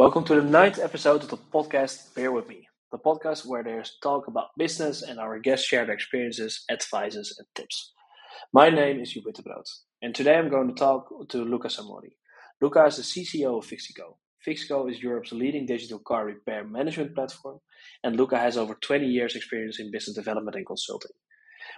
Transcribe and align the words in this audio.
Welcome 0.00 0.24
to 0.24 0.34
the 0.34 0.42
ninth 0.42 0.78
episode 0.78 1.24
of 1.24 1.28
the 1.28 1.36
podcast 1.36 2.14
Bear 2.14 2.32
With 2.32 2.48
Me, 2.48 2.66
the 2.90 2.96
podcast 2.96 3.44
where 3.44 3.62
there's 3.62 3.98
talk 4.02 4.28
about 4.28 4.56
business 4.56 5.02
and 5.02 5.20
our 5.20 5.38
guests 5.38 5.66
share 5.66 5.84
their 5.84 5.94
experiences, 5.94 6.64
advices, 6.70 7.36
and 7.38 7.46
tips. 7.54 7.92
My 8.50 8.70
name 8.70 8.98
is 9.00 9.12
Jupiter 9.12 9.42
Brood, 9.42 9.66
and 10.00 10.14
today 10.14 10.36
I'm 10.38 10.48
going 10.48 10.68
to 10.68 10.74
talk 10.74 11.10
to 11.28 11.44
Luca 11.44 11.68
Samori. 11.68 12.12
Luca 12.62 12.86
is 12.86 12.96
the 12.96 13.02
CCO 13.02 13.58
of 13.58 13.66
Fixico. 13.66 14.16
Fixico 14.48 14.90
is 14.90 15.02
Europe's 15.02 15.32
leading 15.32 15.66
digital 15.66 15.98
car 15.98 16.24
repair 16.24 16.64
management 16.64 17.14
platform, 17.14 17.58
and 18.02 18.16
Luca 18.16 18.38
has 18.38 18.56
over 18.56 18.78
20 18.80 19.04
years' 19.06 19.36
experience 19.36 19.78
in 19.78 19.90
business 19.90 20.16
development 20.16 20.56
and 20.56 20.66
consulting. 20.66 21.12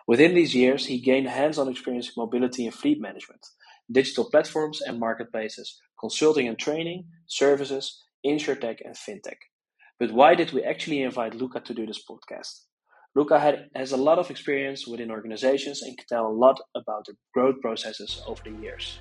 Within 0.06 0.32
these 0.36 0.54
years, 0.54 0.86
he 0.86 1.00
gained 1.00 1.26
hands 1.26 1.58
on 1.58 1.68
experience 1.68 2.06
in 2.06 2.12
mobility 2.16 2.66
and 2.66 2.74
fleet 2.74 3.00
management, 3.00 3.44
digital 3.90 4.30
platforms 4.30 4.80
and 4.80 5.00
marketplaces, 5.00 5.76
consulting 5.98 6.46
and 6.46 6.56
training, 6.56 7.06
services, 7.26 7.98
insurtech, 8.26 8.78
and 8.84 8.94
fintech. 8.94 9.38
But 9.98 10.12
why 10.12 10.34
did 10.34 10.52
we 10.52 10.62
actually 10.62 11.02
invite 11.02 11.34
Luca 11.34 11.60
to 11.60 11.74
do 11.74 11.86
this 11.86 12.02
podcast? 12.08 12.66
Luca 13.14 13.38
had, 13.38 13.68
has 13.74 13.92
a 13.92 13.96
lot 13.96 14.18
of 14.18 14.30
experience 14.30 14.86
within 14.86 15.10
organizations 15.10 15.82
and 15.82 15.96
can 15.96 16.06
tell 16.08 16.26
a 16.26 16.32
lot 16.32 16.60
about 16.74 17.04
the 17.06 17.14
growth 17.34 17.60
processes 17.60 18.22
over 18.26 18.42
the 18.42 18.62
years. 18.62 18.98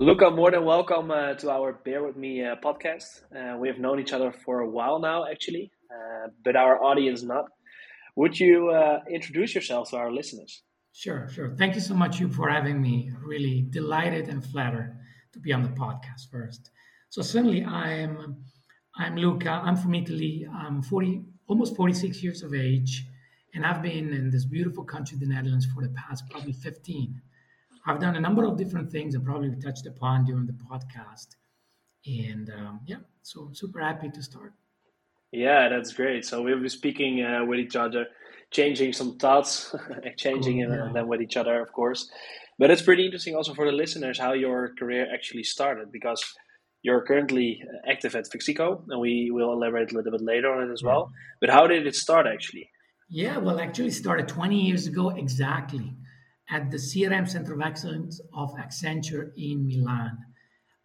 Luca, 0.00 0.30
more 0.30 0.52
than 0.52 0.64
welcome 0.64 1.10
uh, 1.10 1.34
to 1.34 1.50
our 1.50 1.72
Bear 1.72 2.04
With 2.04 2.16
Me 2.16 2.44
uh, 2.44 2.54
podcast. 2.62 3.22
Uh, 3.34 3.58
we 3.58 3.66
have 3.66 3.80
known 3.80 3.98
each 3.98 4.12
other 4.12 4.30
for 4.30 4.60
a 4.60 4.70
while 4.70 5.00
now, 5.00 5.26
actually, 5.28 5.72
uh, 5.90 6.28
but 6.44 6.54
our 6.54 6.80
audience 6.80 7.24
not. 7.24 7.46
Would 8.14 8.38
you 8.38 8.68
uh, 8.70 9.00
introduce 9.10 9.56
yourself 9.56 9.90
to 9.90 9.96
our 9.96 10.12
listeners? 10.12 10.62
Sure, 10.92 11.28
sure. 11.28 11.56
Thank 11.58 11.74
you 11.74 11.80
so 11.80 11.94
much, 11.94 12.20
you, 12.20 12.28
for 12.28 12.48
having 12.48 12.80
me. 12.80 13.10
Really 13.20 13.66
delighted 13.70 14.28
and 14.28 14.44
flattered 14.44 14.96
to 15.32 15.40
be 15.40 15.52
on 15.52 15.64
the 15.64 15.70
podcast 15.70 16.30
first. 16.30 16.70
So 17.08 17.20
certainly, 17.20 17.64
I'm 17.64 18.36
I'm 18.96 19.16
Luca. 19.16 19.50
I'm 19.50 19.74
from 19.74 19.96
Italy. 19.96 20.46
I'm 20.48 20.80
40, 20.80 21.24
almost 21.48 21.74
46 21.74 22.22
years 22.22 22.44
of 22.44 22.54
age, 22.54 23.04
and 23.52 23.66
I've 23.66 23.82
been 23.82 24.14
in 24.14 24.30
this 24.30 24.44
beautiful 24.44 24.84
country, 24.84 25.18
the 25.18 25.26
Netherlands, 25.26 25.66
for 25.66 25.82
the 25.82 25.90
past 25.90 26.22
probably 26.30 26.52
15. 26.52 27.20
I've 27.86 28.00
done 28.00 28.16
a 28.16 28.20
number 28.20 28.44
of 28.44 28.56
different 28.56 28.90
things 28.90 29.14
and 29.14 29.24
probably 29.24 29.54
touched 29.56 29.86
upon 29.86 30.24
during 30.24 30.46
the 30.46 30.52
podcast. 30.52 31.28
And 32.06 32.50
um, 32.50 32.80
yeah, 32.86 32.98
so 33.22 33.50
super 33.52 33.80
happy 33.80 34.10
to 34.10 34.22
start. 34.22 34.52
Yeah, 35.32 35.68
that's 35.68 35.92
great. 35.92 36.24
So 36.24 36.42
we'll 36.42 36.62
be 36.62 36.68
speaking 36.68 37.22
uh, 37.22 37.44
with 37.44 37.58
each 37.58 37.76
other, 37.76 38.06
changing 38.50 38.92
some 38.92 39.18
thoughts, 39.18 39.74
exchanging 40.02 40.64
cool, 40.64 40.74
yeah. 40.74 40.92
them 40.92 41.08
with 41.08 41.20
each 41.20 41.36
other, 41.36 41.60
of 41.60 41.72
course. 41.72 42.10
But 42.58 42.70
it's 42.70 42.82
pretty 42.82 43.04
interesting 43.04 43.36
also 43.36 43.54
for 43.54 43.66
the 43.66 43.72
listeners 43.72 44.18
how 44.18 44.32
your 44.32 44.74
career 44.78 45.06
actually 45.12 45.44
started 45.44 45.92
because 45.92 46.24
you're 46.82 47.02
currently 47.02 47.62
active 47.88 48.14
at 48.14 48.24
Fixico, 48.24 48.82
and 48.88 49.00
we 49.00 49.30
will 49.30 49.52
elaborate 49.52 49.92
a 49.92 49.96
little 49.96 50.12
bit 50.12 50.22
later 50.22 50.52
on 50.52 50.68
it 50.68 50.72
as 50.72 50.82
well. 50.82 51.10
But 51.40 51.50
how 51.50 51.66
did 51.66 51.86
it 51.86 51.94
start 51.94 52.26
actually? 52.26 52.70
Yeah, 53.10 53.38
well, 53.38 53.58
actually 53.60 53.90
started 53.90 54.28
20 54.28 54.60
years 54.60 54.86
ago 54.86 55.10
exactly 55.10 55.92
at 56.50 56.70
the 56.70 56.76
CRM 56.76 57.28
Center 57.28 57.54
of 57.54 57.60
Excellence 57.60 58.20
of 58.34 58.54
Accenture 58.54 59.32
in 59.36 59.66
Milan. 59.66 60.18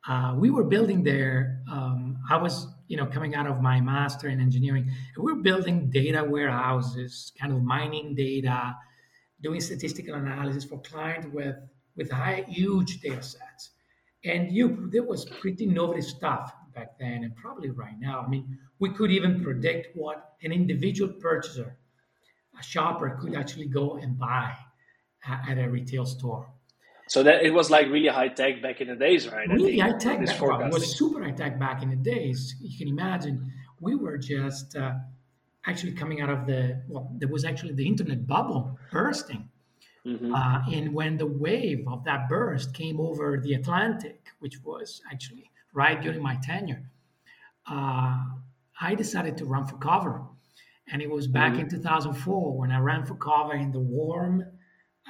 Uh, 0.08 0.36
we 0.38 0.50
were 0.50 0.66
building 0.66 1.03
there. 1.03 1.61
Um, 1.72 2.17
I 2.30 2.36
was, 2.36 2.67
you 2.88 2.97
know, 2.97 3.06
coming 3.06 3.36
out 3.36 3.47
of 3.47 3.61
my 3.61 3.80
master 3.80 4.28
in 4.28 4.41
engineering. 4.41 4.91
we 5.17 5.31
were 5.31 5.41
building 5.41 5.89
data 5.89 6.23
warehouses, 6.23 7.31
kind 7.39 7.53
of 7.53 7.64
mining 7.64 8.14
data, 8.14 8.75
doing 9.41 9.61
statistical 9.61 10.16
analysis 10.16 10.66
for 10.66 10.80
clients 10.81 11.28
with 11.34 11.56
with 11.95 12.09
high, 12.09 12.44
huge 12.47 13.02
data 13.02 13.22
sets. 13.22 13.69
And 14.25 14.52
you, 14.52 14.90
there 14.91 15.03
was 15.03 15.25
pretty 15.25 15.66
innovative 15.66 16.06
stuff 16.06 16.52
back 16.73 16.97
then, 16.97 17.23
and 17.23 17.35
probably 17.35 17.69
right 17.69 18.00
now. 18.00 18.23
I 18.25 18.28
mean, 18.28 18.57
we 18.79 18.90
could 18.90 19.12
even 19.12 19.44
predict 19.44 19.96
what 19.96 20.34
an 20.41 20.52
individual 20.52 21.13
purchaser, 21.13 21.78
a 22.59 22.63
shopper, 22.63 23.18
could 23.22 23.35
actually 23.35 23.68
go 23.68 23.97
and 23.97 24.18
buy 24.18 24.56
at 25.28 25.57
a 25.57 25.69
retail 25.69 26.06
store. 26.06 26.47
So 27.07 27.22
that 27.23 27.44
it 27.44 27.53
was 27.53 27.69
like 27.69 27.88
really 27.88 28.07
high 28.07 28.29
tech 28.29 28.61
back 28.61 28.81
in 28.81 28.88
the 28.88 28.95
days, 28.95 29.28
right? 29.28 29.47
Really 29.47 29.78
high 29.78 29.97
tech. 29.97 30.22
It 30.22 30.73
was 30.73 30.97
super 30.97 31.23
high 31.23 31.31
tech 31.31 31.59
back 31.59 31.84
in 31.84 31.89
the 31.89 31.95
days. 31.95 32.56
You 32.61 32.78
can 32.78 32.88
imagine 32.88 33.51
we 33.79 33.95
were 33.95 34.17
just 34.17 34.75
uh, 34.75 34.94
actually 35.66 35.94
coming 35.94 36.22
out 36.22 36.29
of 36.29 36.45
the 36.47 36.81
well, 36.88 37.11
there 37.17 37.29
was 37.29 37.45
actually 37.45 37.73
the 37.73 37.88
internet 37.88 38.25
bubble 38.25 38.78
bursting. 38.91 39.50
Mm-hmm. 40.06 40.34
Uh, 40.34 40.61
and 40.72 40.94
when 40.94 41.17
the 41.17 41.25
wave 41.25 41.88
of 41.88 42.03
that 42.03 42.28
burst 42.28 42.73
came 42.73 43.00
over 43.00 43.40
the 43.41 43.53
Atlantic, 43.53 44.28
which 44.40 44.61
was 44.63 45.01
actually 45.11 45.50
right 45.73 46.01
during 46.01 46.22
my 46.22 46.38
tenure, 46.44 46.84
uh, 47.69 48.17
I 48.81 48.95
decided 48.95 49.38
to 49.38 49.45
run 49.45 49.66
for 49.66 49.78
cover. 49.78 50.23
And 50.91 51.01
it 51.01 51.09
was 51.09 51.28
back 51.28 51.53
mm-hmm. 51.53 51.61
in 51.61 51.69
2004 51.69 52.57
when 52.57 52.72
I 52.72 52.79
ran 52.79 53.05
for 53.05 53.16
cover 53.16 53.53
in 53.53 53.72
the 53.72 53.79
warm 53.79 54.44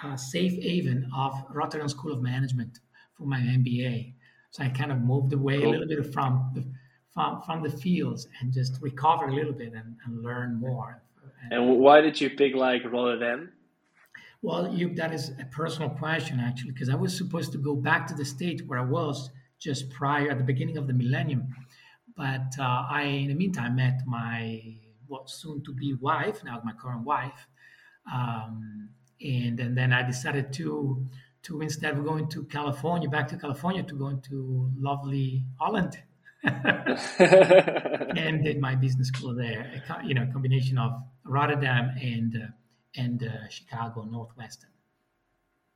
uh, 0.04 0.16
safe 0.16 0.62
haven 0.62 1.10
of 1.16 1.34
Rotterdam 1.50 1.90
School 1.90 2.14
of 2.14 2.22
Management 2.22 2.80
for 3.18 3.26
my 3.26 3.40
MBA. 3.40 4.14
So 4.52 4.64
I 4.64 4.70
kind 4.70 4.92
of 4.92 5.00
moved 5.00 5.34
away 5.34 5.62
cool. 5.62 5.70
a 5.70 5.72
little 5.72 5.88
bit 5.88 6.14
from 6.14 6.52
the 6.54 6.64
from, 7.14 7.42
from 7.44 7.62
the 7.62 7.70
fields 7.70 8.28
and 8.40 8.52
just 8.52 8.82
recover 8.82 9.28
a 9.28 9.34
little 9.34 9.54
bit 9.54 9.74
and, 9.74 9.96
and 10.06 10.24
learn 10.24 10.60
more. 10.60 11.04
And, 11.44 11.54
and 11.54 11.80
why 11.80 12.02
did 12.02 12.20
you 12.20 12.30
pick 12.32 12.56
like 12.56 12.82
Rotterdam? 12.92 13.52
Well, 14.42 14.74
you, 14.74 14.94
that 14.96 15.14
is 15.14 15.30
a 15.40 15.46
personal 15.46 15.90
question 15.90 16.40
actually, 16.40 16.72
because 16.72 16.90
I 16.90 16.96
was 16.96 17.16
supposed 17.16 17.52
to 17.54 17.58
go 17.58 17.76
back 17.76 18.08
to 18.08 18.14
the 18.14 18.26
state 18.26 18.68
where 18.68 18.80
I 18.80 18.84
was 18.84 19.30
just 19.60 19.90
prior 19.90 20.30
at 20.32 20.38
the 20.38 20.44
beginning 20.44 20.78
of 20.78 20.88
the 20.88 20.94
millennium, 20.94 21.48
but 22.18 22.54
uh, 22.60 22.86
I, 22.90 23.04
in 23.04 23.30
the 23.30 23.36
meantime, 23.36 23.78
met 23.78 24.02
my 24.06 24.62
well, 25.08 25.28
soon 25.28 25.64
to 25.64 25.74
be 25.74 25.94
wife, 25.94 26.44
now 26.44 26.62
my 26.64 26.74
current 26.74 27.06
wife, 27.06 27.48
um, 28.12 28.90
and 29.24 29.60
and 29.60 29.78
then 29.78 29.94
I 29.94 30.04
decided 30.04 30.52
to 30.54 31.06
to 31.44 31.62
instead 31.62 31.98
of 31.98 32.06
going 32.06 32.28
to 32.30 32.44
California, 32.46 33.10
back 33.10 33.28
to 33.30 33.38
California, 33.38 33.84
to 33.84 33.96
go 33.96 34.08
into 34.08 34.70
lovely 34.78 35.44
Holland, 35.60 35.98
and 36.44 38.44
did 38.44 38.60
my 38.60 38.76
business 38.76 39.10
school 39.10 39.36
there. 39.36 39.82
A, 39.90 40.06
you 40.06 40.14
know, 40.14 40.28
combination 40.32 40.78
of 40.78 41.04
Rotterdam 41.26 41.92
and 42.02 42.36
uh, 42.36 42.48
and 42.96 43.24
uh, 43.24 43.50
Chicago 43.50 44.04
Northwestern. 44.04 44.70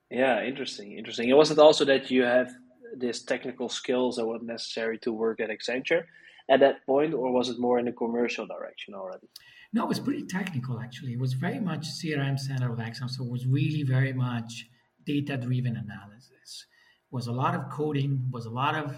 Yeah, 0.09 0.44
interesting, 0.44 0.94
interesting. 0.94 1.30
It 1.30 1.36
wasn't 1.36 1.59
also 1.59 1.84
that 1.86 2.09
you 2.09 2.24
have 2.24 2.53
this 2.96 3.24
technical 3.24 3.68
skills 3.68 4.16
that 4.16 4.25
were 4.25 4.40
necessary 4.40 4.97
to 5.00 5.12
work 5.12 5.41
at 5.41 5.50
Accenture 5.50 6.03
at 6.50 6.62
that 6.62 6.86
point, 6.86 7.13
or 7.13 7.31
was 7.31 7.50
it 7.50 7.59
more 7.59 7.80
in 7.80 7.86
the 7.86 7.91
commercial 7.91 8.47
direction 8.47 8.94
already? 8.94 9.28
No, 9.74 9.84
it 9.84 9.90
was 9.90 10.00
pretty 10.00 10.24
technical 10.24 10.80
actually. 10.80 11.14
It 11.14 11.20
was 11.20 11.34
very 11.34 11.60
much 11.60 11.88
CRM 11.88 12.40
center 12.40 12.72
of 12.72 12.80
excellence. 12.80 13.18
So 13.18 13.26
it 13.26 13.32
was 13.32 13.46
really 13.46 13.84
very 13.84 14.14
much 14.14 14.68
data 15.06 15.38
driven 15.38 15.76
analysis. 15.76 16.66
It 17.12 17.16
was 17.16 17.28
a 17.28 17.32
lot 17.32 17.56
of 17.56 17.70
coding, 17.70 18.28
was 18.32 18.46
a 18.46 18.50
lot 18.50 18.76
of, 18.76 18.96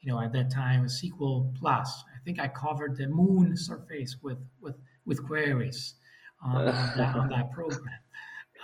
you 0.00 0.12
know, 0.12 0.20
at 0.20 0.32
that 0.32 0.50
time 0.50 0.86
SQL 0.86 1.54
plus. 1.54 2.04
I 2.14 2.24
think 2.24 2.38
I 2.38 2.48
covered 2.48 2.96
the 2.96 3.08
moon 3.08 3.56
surface 3.56 4.16
with 4.22 4.38
with 4.60 4.76
with 5.04 5.24
queries 5.26 5.94
on, 6.44 6.64
that, 6.96 7.16
on 7.16 7.28
that, 7.30 7.50
program. 7.52 7.98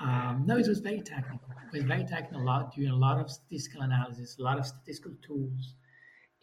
Um, 0.00 0.44
no, 0.46 0.56
it 0.56 0.68
was 0.68 0.78
very 0.78 1.00
technical. 1.00 1.48
It 1.72 1.78
was 1.78 1.84
very 1.84 2.04
technical, 2.04 2.42
a 2.42 2.44
lot, 2.44 2.74
doing 2.74 2.90
a 2.90 2.96
lot 2.96 3.18
of 3.18 3.30
statistical 3.30 3.82
analysis, 3.82 4.36
a 4.38 4.42
lot 4.42 4.58
of 4.58 4.66
statistical 4.66 5.12
tools 5.26 5.74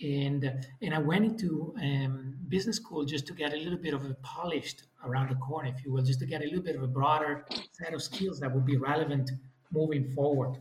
and 0.01 0.67
and 0.81 0.93
I 0.93 0.99
went 0.99 1.25
into 1.25 1.73
um, 1.81 2.35
business 2.47 2.77
school 2.77 3.05
just 3.05 3.27
to 3.27 3.33
get 3.33 3.53
a 3.53 3.57
little 3.57 3.77
bit 3.77 3.93
of 3.93 4.05
a 4.05 4.13
polished 4.15 4.83
around 5.03 5.29
the 5.29 5.35
corner, 5.35 5.69
if 5.69 5.85
you 5.85 5.91
will, 5.91 6.03
just 6.03 6.19
to 6.19 6.25
get 6.25 6.41
a 6.41 6.45
little 6.45 6.63
bit 6.63 6.75
of 6.75 6.83
a 6.83 6.87
broader 6.87 7.45
set 7.71 7.93
of 7.93 8.01
skills 8.01 8.39
that 8.39 8.53
would 8.53 8.65
be 8.65 8.77
relevant 8.77 9.31
moving 9.71 10.11
forward. 10.11 10.57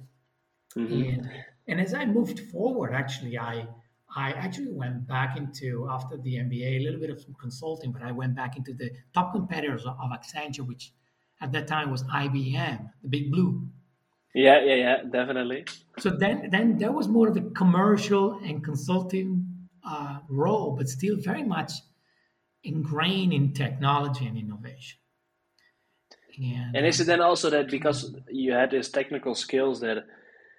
Mm-hmm. 0.77 0.93
And 0.93 1.31
and 1.67 1.81
as 1.81 1.95
I 1.95 2.05
moved 2.05 2.41
forward, 2.51 2.93
actually, 2.93 3.39
I 3.39 3.67
I 4.15 4.31
actually 4.33 4.73
went 4.73 5.07
back 5.09 5.37
into 5.37 5.89
after 5.91 6.17
the 6.17 6.37
MBA 6.37 6.81
a 6.81 6.85
little 6.85 7.01
bit 7.01 7.11
of 7.11 7.21
some 7.21 7.35
consulting, 7.35 7.91
but 7.91 8.03
I 8.03 8.13
went 8.13 8.37
back 8.37 8.57
into 8.57 8.73
the 8.73 8.91
top 9.13 9.33
competitors 9.33 9.85
of 9.85 10.11
Accenture, 10.13 10.67
which 10.67 10.93
at 11.41 11.51
that 11.53 11.67
time 11.67 11.91
was 11.91 12.05
IBM, 12.05 12.91
the 13.03 13.09
Big 13.09 13.33
Blue. 13.33 13.69
Yeah, 14.35 14.65
yeah, 14.65 14.75
yeah, 14.75 14.97
definitely. 15.11 15.65
So 15.99 16.11
then, 16.11 16.51
then 16.51 16.79
there 16.79 16.91
was 16.91 17.07
more 17.07 17.29
of 17.29 17.37
a 17.37 17.43
commercial 17.43 18.41
and 18.45 18.65
consulting 18.65 19.69
uh, 19.87 20.19
role, 20.29 20.75
but 20.77 20.89
still 20.89 21.17
very 21.17 21.45
much 21.45 21.73
ingrained 22.65 23.33
in 23.33 23.53
technology 23.53 24.27
and 24.27 24.37
innovation. 24.37 24.99
And, 26.37 26.77
and 26.77 26.87
is 26.87 27.01
it 27.01 27.07
then 27.07 27.21
also 27.21 27.49
that 27.51 27.71
because 27.71 28.13
you 28.29 28.53
had 28.53 28.73
these 28.73 28.89
technical 28.89 29.37
skills 29.37 29.81
that 29.81 29.99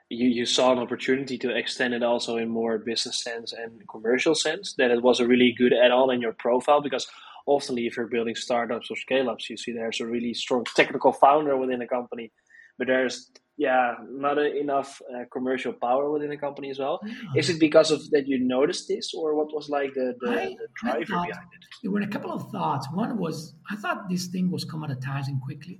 you, 0.10 0.30
you 0.30 0.45
saw 0.45 0.71
an 0.71 0.80
opportunity 0.80 1.38
to 1.39 1.54
extend 1.54 1.94
it 1.94 2.04
also 2.04 2.38
in 2.38 2.48
more 2.48 2.78
business 2.78 3.21
sense 3.21 3.51
and 3.51 3.81
commercial 3.89 4.36
sense, 4.36 4.74
that 4.78 4.92
it 4.92 5.01
was 5.01 5.19
a 5.19 5.28
really 5.28 5.54
good 5.57 5.74
add-on 5.74 6.13
in 6.13 6.21
your 6.21 6.31
profile? 6.31 6.81
Because 6.81 7.07
often 7.45 7.78
if 7.78 7.98
you're 7.98 8.07
building 8.07 8.36
startups 8.36 8.89
or 8.89 8.95
scale 8.95 9.30
ups, 9.30 9.50
you 9.50 9.57
see 9.57 9.74
there's 9.74 10.00
a 10.00 10.06
really 10.06 10.33
strong 10.33 10.63
technical 10.75 11.12
founder 11.12 11.57
within 11.57 11.81
a 11.81 11.88
company, 11.88 12.31
but 12.78 12.88
there's 12.88 13.31
yeah 13.57 13.96
not 14.10 14.38
a, 14.38 14.57
enough 14.57 15.02
uh, 15.13 15.24
commercial 15.31 15.74
power 15.74 16.12
within 16.12 16.30
the 16.30 16.38
company 16.38 16.69
as 16.69 16.80
well. 16.80 17.00
Yeah. 17.06 17.13
Is 17.36 17.50
it 17.50 17.60
because 17.60 17.92
of 17.92 18.10
that 18.12 18.28
you 18.28 18.40
noticed 18.40 18.88
this, 18.88 19.13
or 19.13 19.36
what 19.36 19.54
was 19.54 19.69
like 19.69 19.94
the, 19.94 20.13
the, 20.19 20.30
I, 20.30 20.46
the 20.46 20.68
driver 20.81 21.06
thought, 21.06 21.28
behind 21.28 21.48
it? 21.56 21.66
There 21.81 21.92
were 21.92 22.02
a 22.02 22.07
couple 22.07 22.31
of 22.31 22.52
thoughts. 22.52 22.88
One 22.94 23.18
was 23.18 23.56
I 23.69 23.75
thought 23.75 24.10
this 24.10 24.28
thing 24.28 24.52
was 24.52 24.66
commoditizing 24.66 25.42
quickly, 25.42 25.80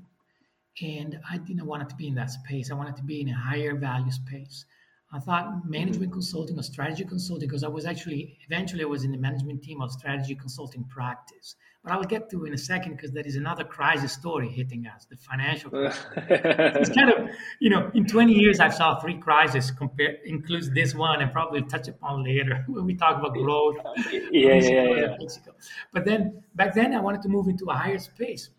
and 0.82 1.20
I 1.30 1.38
didn't 1.38 1.66
want 1.66 1.84
it 1.84 1.90
to 1.90 1.96
be 1.96 2.08
in 2.08 2.16
that 2.16 2.32
space. 2.32 2.72
I 2.72 2.76
wanted 2.76 2.96
to 2.98 3.04
be 3.04 3.22
in 3.22 3.30
a 3.30 3.36
higher 3.36 3.76
value 3.76 4.12
space. 4.12 4.66
I 5.16 5.20
thought 5.20 5.66
management 5.66 6.12
mm-hmm. 6.12 6.20
consulting 6.20 6.60
or 6.60 6.64
strategy 6.64 7.06
consulting, 7.06 7.48
because 7.48 7.64
I 7.64 7.70
was 7.70 7.86
actually 7.86 8.38
eventually 8.46 8.84
I 8.84 8.86
was 8.86 9.06
in 9.06 9.14
the 9.14 9.18
management 9.18 9.64
team 9.64 9.82
of 9.82 9.90
strategy 9.90 10.36
consulting 10.36 10.84
practice. 10.84 11.56
But 11.82 11.94
I'll 11.94 12.04
get 12.04 12.30
to 12.32 12.44
in 12.44 12.54
a 12.54 12.58
second 12.58 12.98
because 12.98 13.12
there 13.12 13.26
is 13.26 13.38
another 13.38 13.64
crisis 13.64 14.12
story 14.12 14.50
hitting 14.50 14.88
us, 14.88 15.06
the 15.06 15.16
financial 15.16 15.70
crisis. 15.72 16.06
it's 16.18 16.90
kind 16.90 17.12
of, 17.12 17.30
you 17.62 17.70
know, 17.70 17.90
in 17.94 18.06
20 18.06 18.34
years 18.34 18.60
I've 18.60 18.74
saw 18.74 19.00
three 19.00 19.18
crises 19.18 19.72
compare 19.72 20.18
includes 20.26 20.70
this 20.72 20.94
one 20.94 21.22
and 21.22 21.32
probably 21.32 21.62
touch 21.62 21.88
upon 21.88 22.26
later 22.26 22.66
when 22.68 22.86
we 22.86 22.96
talk 22.96 23.18
about 23.18 23.36
growth. 23.36 23.78
Yeah, 24.12 24.56
yeah, 24.56 24.60
yeah. 24.60 25.16
Mexico. 25.18 25.54
But 25.94 26.04
then 26.04 26.44
back 26.56 26.74
then 26.74 26.94
I 26.94 27.00
wanted 27.00 27.22
to 27.22 27.30
move 27.30 27.48
into 27.48 27.66
a 27.70 27.74
higher 27.74 28.00
space, 28.00 28.50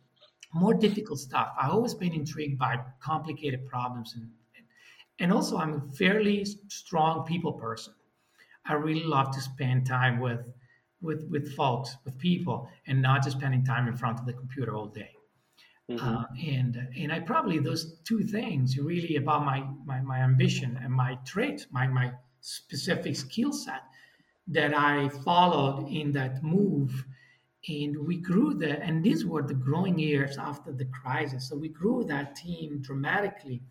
more 0.55 0.73
difficult 0.73 1.19
stuff. 1.19 1.53
I've 1.61 1.73
always 1.73 1.93
been 1.93 2.15
intrigued 2.15 2.59
by 2.59 2.79
complicated 3.01 3.67
problems 3.67 4.15
and 4.17 4.31
and 5.19 5.33
also 5.33 5.57
I'm 5.57 5.75
a 5.75 5.97
fairly 5.97 6.45
strong 6.69 7.25
people 7.25 7.53
person. 7.53 7.95
I 8.65 8.75
really 8.75 9.05
love 9.05 9.31
to 9.33 9.41
spend 9.41 9.87
time 9.87 10.19
with 10.19 10.41
with 11.01 11.29
with 11.31 11.55
folks, 11.55 11.97
with 12.05 12.19
people, 12.19 12.69
and 12.87 13.01
not 13.01 13.23
just 13.23 13.37
spending 13.39 13.65
time 13.65 13.87
in 13.87 13.97
front 13.97 14.19
of 14.19 14.27
the 14.27 14.33
computer 14.33 14.75
all 14.75 14.87
day. 14.87 15.11
Mm-hmm. 15.91 16.07
Uh, 16.07 16.25
and 16.45 16.89
and 16.97 17.13
I 17.13 17.21
probably 17.21 17.59
those 17.59 17.99
two 18.05 18.23
things 18.23 18.77
really 18.79 19.17
about 19.17 19.45
my 19.45 19.65
my, 19.85 20.01
my 20.01 20.19
ambition 20.19 20.79
and 20.83 20.93
my 20.93 21.19
trait, 21.25 21.67
my 21.71 21.87
my 21.87 22.13
specific 22.41 23.17
skill 23.17 23.53
set 23.53 23.83
that 24.49 24.75
I 24.75 25.09
followed 25.09 25.89
in 25.89 26.13
that 26.13 26.43
move. 26.43 27.05
And 27.69 28.07
we 28.07 28.17
grew 28.19 28.55
the 28.55 28.83
and 28.83 29.03
these 29.03 29.25
were 29.25 29.43
the 29.43 29.55
growing 29.55 29.99
years 29.99 30.39
after 30.39 30.73
the 30.73 30.87
crisis. 30.87 31.49
So 31.49 31.57
we 31.57 31.69
grew 31.69 32.05
that 32.05 32.37
team 32.37 32.81
dramatically 32.81 33.63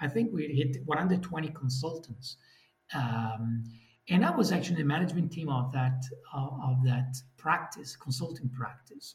I 0.00 0.08
think 0.08 0.32
we 0.32 0.46
hit 0.48 0.76
120 0.84 1.48
consultants. 1.50 2.36
Um, 2.94 3.64
and 4.08 4.24
I 4.24 4.30
was 4.30 4.50
actually 4.50 4.76
the 4.76 4.84
management 4.84 5.30
team 5.30 5.48
of 5.48 5.72
that 5.72 6.02
uh, 6.34 6.48
of 6.64 6.84
that 6.84 7.16
practice, 7.36 7.96
consulting 7.96 8.48
practice. 8.48 9.14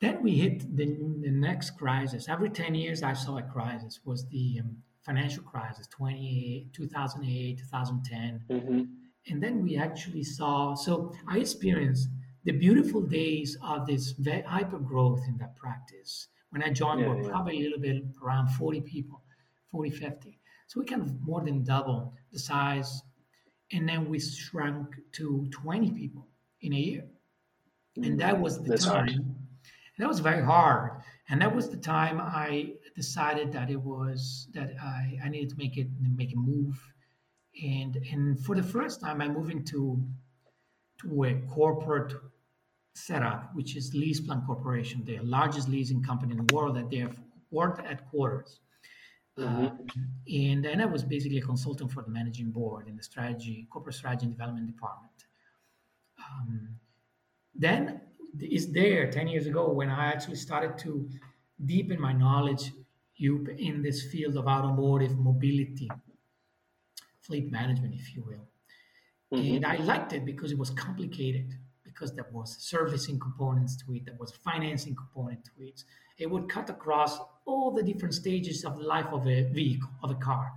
Then 0.00 0.22
we 0.22 0.32
hit 0.32 0.76
the, 0.76 0.86
the 1.20 1.30
next 1.30 1.70
crisis. 1.72 2.28
Every 2.28 2.48
10 2.48 2.74
years, 2.74 3.02
I 3.02 3.12
saw 3.12 3.38
a 3.38 3.42
crisis. 3.42 4.00
Was 4.04 4.26
the 4.28 4.60
um, 4.60 4.76
financial 5.02 5.42
crisis, 5.42 5.86
20, 5.88 6.70
2008, 6.72 7.58
2010. 7.58 8.40
Mm-hmm. 8.50 8.82
And 9.28 9.42
then 9.42 9.62
we 9.62 9.76
actually 9.76 10.22
saw, 10.22 10.74
so 10.74 11.12
I 11.28 11.38
experienced 11.38 12.08
the 12.44 12.52
beautiful 12.52 13.02
days 13.02 13.56
of 13.62 13.86
this 13.86 14.14
hyper 14.46 14.78
growth 14.78 15.20
in 15.28 15.36
that 15.38 15.56
practice. 15.56 16.28
When 16.50 16.62
I 16.62 16.70
joined, 16.70 17.00
yeah, 17.00 17.08
were 17.08 17.22
yeah. 17.22 17.28
probably 17.28 17.58
a 17.58 17.62
little 17.62 17.80
bit 17.80 18.02
around 18.24 18.48
40 18.48 18.80
people. 18.80 19.19
40, 19.70 19.90
50. 19.90 20.38
So 20.66 20.80
we 20.80 20.86
kind 20.86 21.02
of 21.02 21.20
more 21.20 21.40
than 21.40 21.64
double 21.64 22.14
the 22.32 22.38
size. 22.38 23.02
And 23.72 23.88
then 23.88 24.08
we 24.08 24.18
shrunk 24.18 24.96
to 25.12 25.48
20 25.50 25.92
people 25.92 26.26
in 26.60 26.72
a 26.72 26.76
year. 26.76 27.04
And 27.96 28.20
that 28.20 28.40
was 28.40 28.62
the 28.62 28.70
That's 28.70 28.84
time. 28.84 29.08
Hard. 29.08 29.24
That 29.98 30.08
was 30.08 30.20
very 30.20 30.44
hard. 30.44 31.02
And 31.28 31.42
that 31.42 31.54
was 31.54 31.68
the 31.68 31.76
time 31.76 32.20
I 32.20 32.72
decided 32.96 33.52
that 33.52 33.70
it 33.70 33.80
was 33.80 34.48
that 34.54 34.72
I, 34.82 35.18
I 35.24 35.28
needed 35.28 35.50
to 35.50 35.56
make 35.56 35.76
it 35.76 35.88
make 36.00 36.32
a 36.32 36.36
move. 36.36 36.76
And 37.62 37.96
and 38.10 38.38
for 38.44 38.56
the 38.56 38.62
first 38.62 39.00
time 39.00 39.20
I 39.20 39.28
moved 39.28 39.52
into 39.52 40.02
to 41.02 41.24
a 41.24 41.34
corporate 41.48 42.14
setup, 42.94 43.54
which 43.54 43.76
is 43.76 43.94
LeasePlan 43.94 44.46
Corporation, 44.46 45.04
the 45.04 45.18
largest 45.20 45.68
leasing 45.68 46.02
company 46.02 46.32
in 46.32 46.46
the 46.46 46.54
world 46.54 46.76
that 46.76 46.84
at 46.84 46.90
their 46.90 47.10
world 47.50 47.78
headquarters. 47.78 48.60
Mm-hmm. 49.40 49.64
Uh, 49.64 49.68
and 50.28 50.64
then 50.64 50.80
I 50.80 50.86
was 50.86 51.02
basically 51.02 51.38
a 51.38 51.42
consultant 51.42 51.90
for 51.92 52.02
the 52.02 52.10
managing 52.10 52.50
board 52.50 52.88
in 52.88 52.96
the 52.96 53.02
strategy, 53.02 53.66
corporate 53.70 53.94
strategy 53.94 54.26
and 54.26 54.32
development 54.32 54.66
department. 54.66 55.12
Um, 56.18 56.68
then 57.54 58.00
is 58.38 58.70
there 58.72 59.10
10 59.10 59.28
years 59.28 59.46
ago 59.46 59.70
when 59.70 59.90
I 59.90 60.06
actually 60.06 60.36
started 60.36 60.78
to 60.78 61.08
deepen 61.64 62.00
my 62.00 62.12
knowledge 62.12 62.72
in 63.18 63.82
this 63.82 64.02
field 64.04 64.36
of 64.36 64.46
automotive 64.46 65.18
mobility, 65.18 65.90
fleet 67.20 67.50
management, 67.50 67.94
if 67.94 68.14
you 68.14 68.24
will. 68.26 68.48
Mm-hmm. 69.38 69.56
And 69.56 69.66
I 69.66 69.76
liked 69.76 70.12
it 70.12 70.24
because 70.24 70.52
it 70.52 70.58
was 70.58 70.70
complicated, 70.70 71.54
because 71.84 72.14
there 72.14 72.26
was 72.32 72.56
servicing 72.58 73.18
components 73.18 73.76
to 73.84 73.94
it, 73.94 74.06
there 74.06 74.16
was 74.18 74.32
financing 74.32 74.96
component 74.96 75.44
to 75.44 75.50
it. 75.62 75.84
It 76.18 76.30
would 76.30 76.48
cut 76.48 76.70
across 76.70 77.18
all 77.50 77.70
the 77.70 77.82
different 77.82 78.14
stages 78.14 78.64
of 78.64 78.76
the 78.78 78.84
life 78.84 79.12
of 79.12 79.26
a 79.26 79.42
vehicle, 79.50 79.90
of 80.02 80.10
a 80.10 80.14
car. 80.14 80.52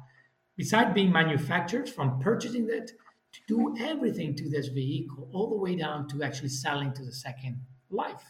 Besides 0.55 0.93
being 0.93 1.11
manufactured, 1.11 1.89
from 1.89 2.19
purchasing 2.19 2.69
it 2.69 2.91
to 3.33 3.39
do 3.47 3.75
everything 3.79 4.35
to 4.35 4.49
this 4.49 4.67
vehicle, 4.67 5.29
all 5.33 5.49
the 5.49 5.57
way 5.57 5.75
down 5.75 6.07
to 6.09 6.23
actually 6.23 6.49
selling 6.49 6.93
to 6.93 7.03
the 7.03 7.11
second 7.11 7.59
life. 7.89 8.23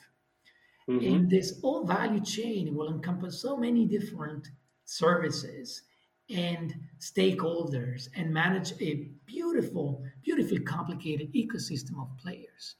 Mm-hmm. 0.89 1.13
And 1.13 1.29
this 1.29 1.59
whole 1.61 1.85
value 1.85 2.21
chain 2.21 2.73
will 2.75 2.89
encompass 2.89 3.41
so 3.41 3.57
many 3.57 3.85
different 3.85 4.47
services 4.85 5.81
and 6.29 6.73
stakeholders 6.99 8.07
and 8.15 8.33
manage 8.33 8.73
a 8.81 9.09
beautiful, 9.25 10.03
beautifully 10.23 10.59
complicated 10.59 11.33
ecosystem 11.33 12.01
of 12.01 12.17
players 12.17 12.75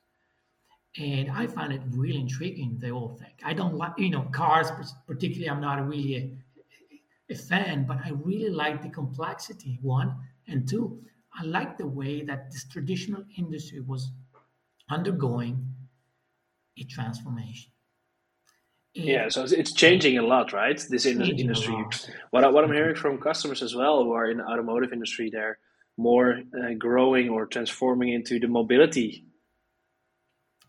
and 0.97 1.31
I 1.31 1.47
find 1.47 1.73
it 1.73 1.81
really 1.89 2.19
intriguing. 2.19 2.77
The 2.79 2.89
whole 2.89 3.17
thing. 3.19 3.31
I 3.43 3.53
don't 3.53 3.75
like, 3.75 3.93
you 3.97 4.09
know, 4.09 4.27
cars 4.31 4.71
particularly. 5.07 5.49
I'm 5.49 5.61
not 5.61 5.87
really 5.87 6.15
a, 6.15 7.33
a, 7.33 7.35
fan, 7.35 7.85
but 7.85 7.97
I 8.05 8.11
really 8.11 8.49
like 8.49 8.83
the 8.83 8.89
complexity. 8.89 9.79
One 9.81 10.15
and 10.47 10.67
two, 10.67 11.01
I 11.33 11.43
like 11.45 11.77
the 11.77 11.87
way 11.87 12.21
that 12.23 12.51
this 12.51 12.65
traditional 12.65 13.23
industry 13.37 13.79
was 13.79 14.11
undergoing 14.89 15.65
a 16.77 16.83
transformation. 16.83 17.71
And 18.95 19.05
yeah, 19.05 19.29
so 19.29 19.45
it's 19.45 19.73
changing 19.73 20.19
a 20.19 20.21
lot, 20.21 20.53
right? 20.53 20.79
This 20.87 21.07
industry. 21.07 21.73
What, 22.29 22.43
I, 22.43 22.49
what 22.49 22.63
I'm 22.63 22.71
hearing 22.71 22.95
from 22.95 23.17
customers 23.17 23.63
as 23.63 23.73
well 23.73 24.03
who 24.03 24.11
are 24.11 24.29
in 24.29 24.37
the 24.37 24.45
automotive 24.45 24.93
industry, 24.93 25.31
they're 25.31 25.57
more 25.97 26.41
uh, 26.55 26.73
growing 26.77 27.29
or 27.29 27.47
transforming 27.47 28.09
into 28.09 28.39
the 28.39 28.47
mobility 28.47 29.25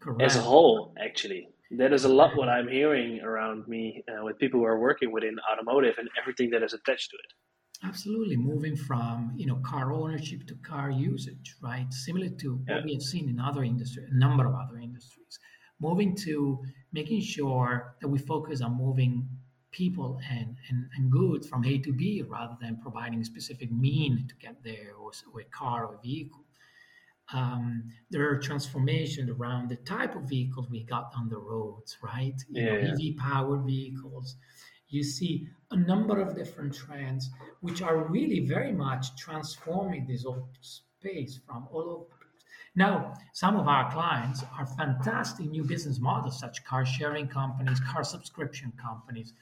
Correct. 0.05 0.23
as 0.23 0.37
a 0.37 0.43
whole, 0.43 0.95
actually. 1.03 1.49
That 1.71 1.95
is 1.95 2.05
a 2.05 2.11
lot 2.11 2.37
what 2.37 2.49
I'm 2.51 2.69
hearing 2.69 3.23
around 3.23 3.67
me 3.67 4.05
uh, 4.07 4.23
with 4.23 4.39
people 4.39 4.61
who 4.61 4.67
are 4.67 4.79
working 4.79 5.11
within 5.11 5.37
automotive 5.51 5.95
and 5.97 6.11
everything 6.21 6.51
that 6.51 6.63
is 6.63 6.75
attached 6.75 7.11
to 7.11 7.17
it. 7.17 7.33
Absolutely, 7.89 8.37
moving 8.37 8.77
from 8.77 9.33
you 9.35 9.47
know 9.47 9.57
car 9.57 9.93
ownership 9.93 10.47
to 10.47 10.55
car 10.57 10.91
usage, 10.91 11.57
right? 11.63 11.91
Similar 11.91 12.29
to 12.43 12.61
yeah. 12.69 12.75
what 12.75 12.85
we 12.85 12.93
have 12.93 13.03
seen 13.03 13.31
in 13.31 13.41
other 13.41 13.65
industries, 13.65 14.11
a 14.11 14.15
number 14.15 14.47
of 14.47 14.55
other 14.55 14.79
industries. 14.79 15.39
Moving 15.81 16.15
to 16.27 16.63
making 16.93 17.23
sure 17.23 17.97
that 18.01 18.09
we 18.09 18.19
focus 18.19 18.61
on 18.61 18.77
moving 18.77 19.27
people 19.73 20.21
and, 20.31 20.57
and, 20.69 20.87
and 20.97 21.11
goods 21.11 21.49
from 21.49 21.65
A 21.65 21.79
to 21.79 21.93
B 21.93 22.23
rather 22.29 22.57
than 22.61 22.79
providing 22.81 23.21
a 23.21 23.25
specific 23.25 23.73
mean 23.73 24.29
to 24.29 24.35
get 24.37 24.63
there 24.63 24.93
or, 25.01 25.11
or 25.33 25.41
a 25.41 25.45
car 25.45 25.87
or 25.87 25.97
a 25.97 26.01
vehicle 26.01 26.44
um, 27.33 27.85
there 28.11 28.29
are 28.29 28.39
transformations 28.39 29.31
around 29.31 29.69
the 29.69 29.77
type 29.77 30.15
of 30.15 30.25
vehicles 30.25 30.69
we 30.71 30.85
got 30.85 31.13
on 31.17 31.29
the 31.29 31.39
roads, 31.39 31.97
right? 32.03 32.35
You 32.49 32.63
yeah. 32.63 32.81
know, 32.83 32.93
EV 32.93 33.17
powered 33.17 33.65
vehicles. 33.65 34.37
You 34.89 35.03
see 35.03 35.49
a 35.71 35.77
number 35.77 36.21
of 36.21 36.37
different 36.37 36.75
trends 36.75 37.31
which 37.61 37.83
are 37.83 38.05
really 38.05 38.41
very 38.41 38.73
much 38.73 39.17
transforming 39.17 40.07
this 40.07 40.25
old 40.25 40.49
space 40.61 41.41
from 41.47 41.67
all 41.73 41.83
over. 41.83 42.15
Now, 42.77 43.15
some 43.33 43.57
of 43.57 43.69
our 43.69 43.91
clients 43.93 44.43
are 44.59 44.67
fantastic 44.67 45.47
new 45.47 45.65
business 45.65 46.01
models, 46.01 46.39
such 46.39 46.65
car 46.65 46.85
sharing 46.85 47.29
companies, 47.29 47.81
car 47.81 48.03
subscription 48.05 48.73
companies, 48.81 49.33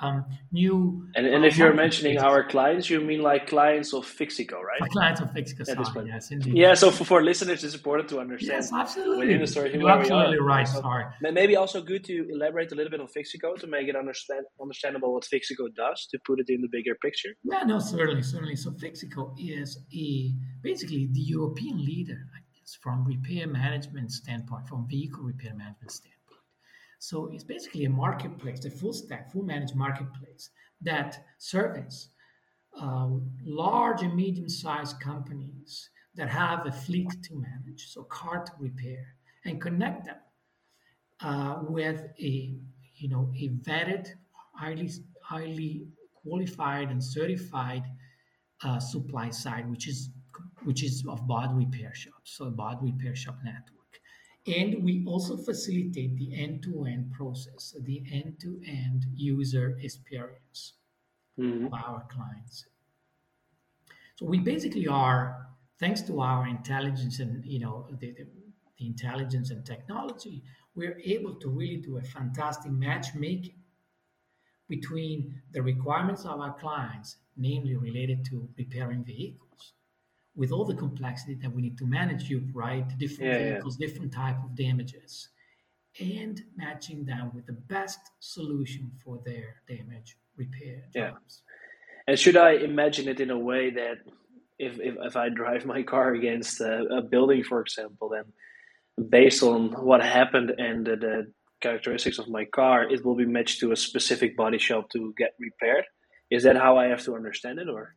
um, 0.00 0.24
new. 0.52 1.06
And, 1.14 1.26
and 1.26 1.44
if 1.44 1.56
you're 1.56 1.74
mentioning 1.74 2.18
our 2.18 2.46
clients, 2.46 2.90
you 2.90 3.00
mean 3.00 3.22
like 3.22 3.46
clients 3.46 3.92
of 3.92 4.04
Fixico, 4.04 4.60
right? 4.62 4.80
clients 4.90 5.20
of 5.20 5.30
Fixico, 5.30 5.64
sorry, 5.64 6.08
yes, 6.08 6.30
indeed. 6.30 6.56
Yeah, 6.56 6.74
so 6.74 6.90
for, 6.90 7.04
for 7.04 7.22
listeners, 7.22 7.62
it's 7.64 7.74
important 7.74 8.08
to 8.10 8.20
understand. 8.20 8.62
Yes, 8.62 8.72
absolutely. 8.72 9.26
Within 9.26 9.40
the 9.40 9.46
story, 9.46 9.74
you're 9.74 9.90
absolutely 9.90 10.40
right. 10.40 10.66
So 10.66 10.80
sorry. 10.80 11.04
Maybe 11.20 11.56
also 11.56 11.80
good 11.82 12.04
to 12.04 12.28
elaborate 12.30 12.72
a 12.72 12.74
little 12.74 12.90
bit 12.90 13.00
on 13.00 13.06
Fixico 13.06 13.56
to 13.58 13.66
make 13.66 13.88
it 13.88 13.96
understand 13.96 14.44
understandable 14.60 15.12
what 15.14 15.24
Fixico 15.24 15.72
does 15.74 16.06
to 16.10 16.18
put 16.26 16.40
it 16.40 16.48
in 16.48 16.60
the 16.60 16.68
bigger 16.70 16.94
picture. 16.96 17.30
Yeah, 17.44 17.62
no, 17.64 17.78
certainly, 17.78 18.22
certainly. 18.22 18.56
So 18.56 18.70
Fixico 18.72 19.34
is 19.38 19.84
a 19.94 20.32
basically 20.62 21.08
the 21.12 21.20
European 21.20 21.84
leader 21.84 22.18
business 22.68 22.78
from 22.82 23.04
repair 23.04 23.46
management 23.46 24.12
standpoint, 24.12 24.68
from 24.68 24.86
vehicle 24.88 25.22
repair 25.22 25.54
management 25.54 25.90
standpoint. 25.90 26.17
So 26.98 27.30
it's 27.32 27.44
basically 27.44 27.84
a 27.84 27.90
marketplace, 27.90 28.64
a 28.64 28.70
full 28.70 28.92
stack, 28.92 29.32
full 29.32 29.44
managed 29.44 29.76
marketplace 29.76 30.50
that 30.82 31.24
serves 31.38 32.10
uh, 32.80 33.08
large 33.44 34.02
and 34.02 34.14
medium 34.14 34.48
sized 34.48 35.00
companies 35.00 35.90
that 36.14 36.28
have 36.28 36.66
a 36.66 36.72
fleet 36.72 37.10
to 37.22 37.34
manage, 37.34 37.88
so 37.88 38.02
car 38.04 38.44
to 38.44 38.52
repair, 38.58 39.04
and 39.44 39.60
connect 39.60 40.06
them 40.06 40.16
uh, 41.22 41.60
with 41.62 42.02
a 42.20 42.56
you 42.96 43.08
know 43.08 43.32
a 43.36 43.48
vetted, 43.48 44.08
highly 44.54 44.90
highly 45.22 45.86
qualified 46.14 46.90
and 46.90 47.02
certified 47.02 47.84
uh, 48.64 48.78
supply 48.80 49.30
side, 49.30 49.70
which 49.70 49.88
is 49.88 50.10
which 50.64 50.82
is 50.82 51.04
of 51.08 51.26
body 51.26 51.54
repair 51.54 51.94
shops, 51.94 52.36
so 52.36 52.50
body 52.50 52.92
repair 52.92 53.14
shop 53.14 53.38
network. 53.44 53.77
And 54.46 54.82
we 54.82 55.04
also 55.06 55.36
facilitate 55.36 56.16
the 56.16 56.42
end-to-end 56.42 57.12
process, 57.12 57.74
the 57.80 58.02
end-to-end 58.10 59.04
user 59.14 59.78
experience 59.82 60.74
mm-hmm. 61.38 61.66
of 61.66 61.74
our 61.74 62.06
clients. 62.10 62.66
So 64.16 64.26
we 64.26 64.38
basically 64.38 64.88
are, 64.88 65.46
thanks 65.78 66.02
to 66.02 66.20
our 66.20 66.46
intelligence 66.46 67.20
and 67.20 67.44
you 67.44 67.60
know 67.60 67.86
the, 68.00 68.12
the, 68.12 68.26
the 68.78 68.86
intelligence 68.86 69.50
and 69.50 69.64
technology, 69.64 70.42
we're 70.74 71.00
able 71.04 71.34
to 71.34 71.48
really 71.48 71.76
do 71.76 71.98
a 71.98 72.02
fantastic 72.02 72.72
matchmaking 72.72 73.54
between 74.68 75.40
the 75.52 75.62
requirements 75.62 76.24
of 76.24 76.40
our 76.40 76.54
clients, 76.54 77.16
namely 77.36 77.76
related 77.76 78.24
to 78.26 78.48
repairing 78.58 79.04
vehicles, 79.04 79.72
with 80.38 80.52
all 80.52 80.64
the 80.64 80.74
complexity 80.74 81.34
that 81.34 81.52
we 81.52 81.60
need 81.60 81.76
to 81.76 81.84
manage 81.84 82.30
you 82.30 82.38
right 82.54 82.86
different 82.96 83.32
yeah, 83.32 83.38
vehicles 83.38 83.76
yeah. 83.78 83.86
different 83.86 84.12
type 84.12 84.36
of 84.44 84.54
damages 84.54 85.28
and 86.00 86.42
matching 86.56 87.04
them 87.04 87.30
with 87.34 87.44
the 87.46 87.58
best 87.74 87.98
solution 88.20 88.90
for 89.04 89.20
their 89.26 89.56
damage 89.66 90.16
repair 90.36 90.84
jobs. 90.94 91.42
Yeah. 91.42 92.06
And 92.06 92.18
should 92.18 92.36
I 92.36 92.52
imagine 92.52 93.08
it 93.08 93.20
in 93.20 93.30
a 93.30 93.38
way 93.38 93.70
that 93.70 93.98
if, 94.58 94.78
if, 94.80 94.94
if 95.00 95.16
I 95.16 95.28
drive 95.28 95.66
my 95.66 95.82
car 95.82 96.14
against 96.14 96.60
a, 96.60 96.84
a, 96.98 97.02
building, 97.02 97.42
for 97.42 97.60
example, 97.60 98.10
then 98.10 99.08
based 99.08 99.42
on 99.42 99.72
what 99.84 100.02
happened 100.02 100.54
and 100.58 100.86
the, 100.86 100.96
the 100.96 101.32
characteristics 101.60 102.18
of 102.18 102.28
my 102.28 102.44
car, 102.44 102.88
it 102.88 103.04
will 103.04 103.14
be 103.16 103.26
matched 103.26 103.60
to 103.60 103.72
a 103.72 103.76
specific 103.76 104.36
body 104.36 104.58
shop 104.58 104.88
to 104.90 105.12
get 105.18 105.34
repaired? 105.38 105.84
Is 106.30 106.44
that 106.44 106.56
how 106.56 106.76
I 106.76 106.86
have 106.86 107.02
to 107.04 107.14
understand 107.14 107.58
it, 107.58 107.68
or? 107.68 107.94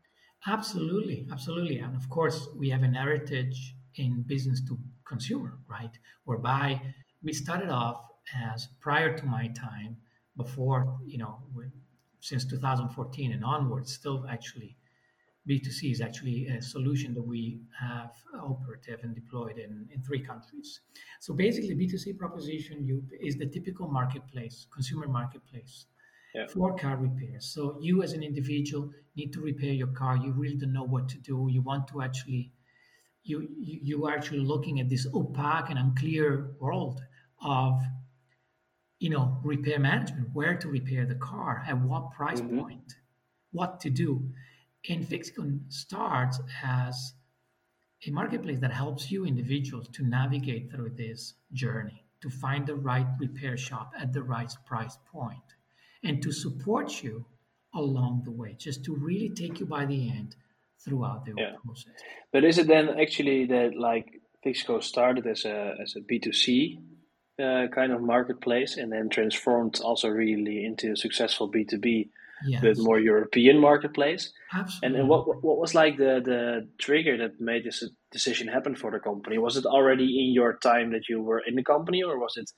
Absolutely, 0.47 1.27
absolutely, 1.31 1.77
and 1.79 1.95
of 1.95 2.09
course 2.09 2.47
we 2.55 2.69
have 2.69 2.83
an 2.83 2.93
heritage 2.95 3.75
in 3.95 4.23
business 4.23 4.61
to 4.67 4.77
consumer, 5.05 5.57
right? 5.67 5.91
Whereby 6.25 6.81
we 7.21 7.31
started 7.33 7.69
off 7.69 8.01
as 8.35 8.67
prior 8.79 9.15
to 9.17 9.25
my 9.25 9.47
time, 9.49 9.97
before 10.37 10.97
you 11.05 11.17
know, 11.17 11.39
since 12.21 12.45
2014 12.45 13.31
and 13.33 13.43
onwards, 13.45 13.93
still 13.93 14.25
actually 14.29 14.77
B2C 15.47 15.91
is 15.91 16.01
actually 16.01 16.47
a 16.47 16.61
solution 16.61 17.13
that 17.15 17.23
we 17.23 17.61
have 17.79 18.11
operative 18.41 18.99
and 19.03 19.13
deployed 19.15 19.57
in, 19.57 19.87
in 19.93 20.01
three 20.03 20.21
countries. 20.21 20.81
So 21.19 21.33
basically, 21.33 21.75
B2C 21.75 22.13
proposition 22.17 22.85
you, 22.85 23.03
is 23.19 23.37
the 23.37 23.47
typical 23.47 23.87
marketplace, 23.87 24.67
consumer 24.73 25.07
marketplace 25.07 25.85
yeah. 26.33 26.47
for 26.47 26.75
car 26.75 26.97
repairs. 26.97 27.51
So 27.53 27.77
you 27.81 28.03
as 28.03 28.13
an 28.13 28.23
individual 28.23 28.91
need 29.15 29.33
to 29.33 29.41
repair 29.41 29.73
your 29.73 29.87
car. 29.87 30.17
You 30.17 30.31
really 30.31 30.55
don't 30.55 30.73
know 30.73 30.83
what 30.83 31.09
to 31.09 31.17
do. 31.17 31.47
You 31.49 31.61
want 31.61 31.87
to 31.89 32.01
actually, 32.01 32.51
you, 33.23 33.47
you, 33.59 33.79
you 33.81 34.05
are 34.05 34.13
actually 34.13 34.39
looking 34.39 34.79
at 34.79 34.89
this 34.89 35.07
opaque 35.13 35.69
and 35.69 35.79
unclear 35.79 36.51
world 36.59 37.01
of 37.43 37.81
you 38.99 39.09
know 39.09 39.39
repair 39.43 39.79
management 39.79 40.29
where 40.31 40.55
to 40.55 40.67
repair 40.67 41.07
the 41.07 41.15
car 41.15 41.63
at 41.67 41.75
what 41.75 42.11
price 42.11 42.39
mm-hmm. 42.39 42.59
point 42.59 42.93
what 43.51 43.79
to 43.79 43.89
do 43.89 44.31
and 44.89 45.07
Fixico 45.07 45.59
starts 45.69 46.39
as 46.63 47.13
a 48.07 48.11
marketplace 48.11 48.59
that 48.59 48.71
helps 48.71 49.11
you 49.11 49.25
individuals 49.25 49.87
to 49.89 50.03
navigate 50.03 50.71
through 50.71 50.89
this 50.91 51.35
journey, 51.53 52.03
to 52.21 52.29
find 52.29 52.65
the 52.65 52.75
right 52.75 53.05
repair 53.19 53.57
shop 53.57 53.91
at 53.99 54.11
the 54.11 54.23
right 54.23 54.51
price 54.65 54.97
point, 55.11 55.43
and 56.03 56.21
to 56.21 56.31
support 56.31 57.03
you 57.03 57.25
along 57.75 58.23
the 58.25 58.31
way, 58.31 58.55
just 58.57 58.83
to 58.85 58.95
really 58.95 59.29
take 59.29 59.59
you 59.59 59.65
by 59.65 59.85
the 59.85 60.09
end 60.09 60.35
throughout 60.83 61.25
the 61.25 61.33
yeah. 61.37 61.51
process. 61.63 61.93
But 62.33 62.43
is 62.43 62.57
it 62.57 62.67
then 62.67 62.89
actually 62.99 63.45
that 63.45 63.75
like 63.75 64.07
Fixico 64.45 64.81
started 64.81 65.27
as 65.27 65.45
a 65.45 65.75
as 65.81 65.95
a 65.95 66.01
B 66.01 66.19
two 66.19 66.33
C 66.33 66.79
uh, 67.41 67.67
kind 67.73 67.91
of 67.91 68.01
marketplace 68.01 68.77
and 68.77 68.91
then 68.91 69.09
transformed 69.09 69.79
also 69.83 70.09
really 70.09 70.65
into 70.65 70.91
a 70.91 70.97
successful 70.97 71.47
B 71.47 71.65
two 71.65 71.77
B 71.77 72.09
but 72.61 72.77
more 72.77 72.99
European 72.99 73.59
marketplace. 73.59 74.33
Absolutely. 74.53 74.87
And, 74.87 74.95
and 74.95 75.09
what 75.09 75.43
what 75.43 75.57
was 75.59 75.75
like 75.75 75.97
the 75.97 76.21
the 76.23 76.67
trigger 76.79 77.17
that 77.17 77.39
made 77.39 77.63
this 77.63 77.83
decision 78.11 78.47
happen 78.47 78.75
for 78.75 78.91
the 78.91 78.99
company? 78.99 79.37
Was 79.37 79.57
it 79.57 79.65
already 79.65 80.05
in 80.05 80.33
your 80.33 80.57
time 80.57 80.91
that 80.91 81.07
you 81.07 81.21
were 81.21 81.41
in 81.45 81.55
the 81.55 81.63
company, 81.63 82.01
or 82.03 82.19
was 82.19 82.37
it 82.37 82.49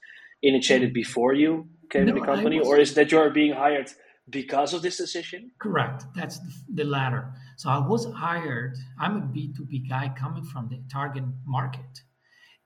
initiated 0.42 0.92
mm. 0.92 0.94
before 0.94 1.34
you 1.34 1.68
no, 2.02 2.10
in 2.10 2.16
the 2.16 2.26
company, 2.26 2.60
or 2.60 2.80
is 2.80 2.94
that 2.96 3.12
you're 3.12 3.30
being 3.30 3.54
hired 3.54 3.92
because 4.30 4.74
of 4.74 4.82
this 4.82 4.98
decision? 4.98 5.52
Correct. 5.60 6.06
That's 6.16 6.40
the, 6.40 6.54
the 6.76 6.84
latter. 6.84 7.34
So 7.58 7.70
I 7.70 7.80
was 7.80 8.06
hired. 8.14 8.78
I'm 9.00 9.18
a 9.18 9.22
B2B 9.22 9.90
guy 9.90 10.14
coming 10.18 10.44
from 10.44 10.70
the 10.70 10.82
target 10.92 11.24
market. 11.46 12.02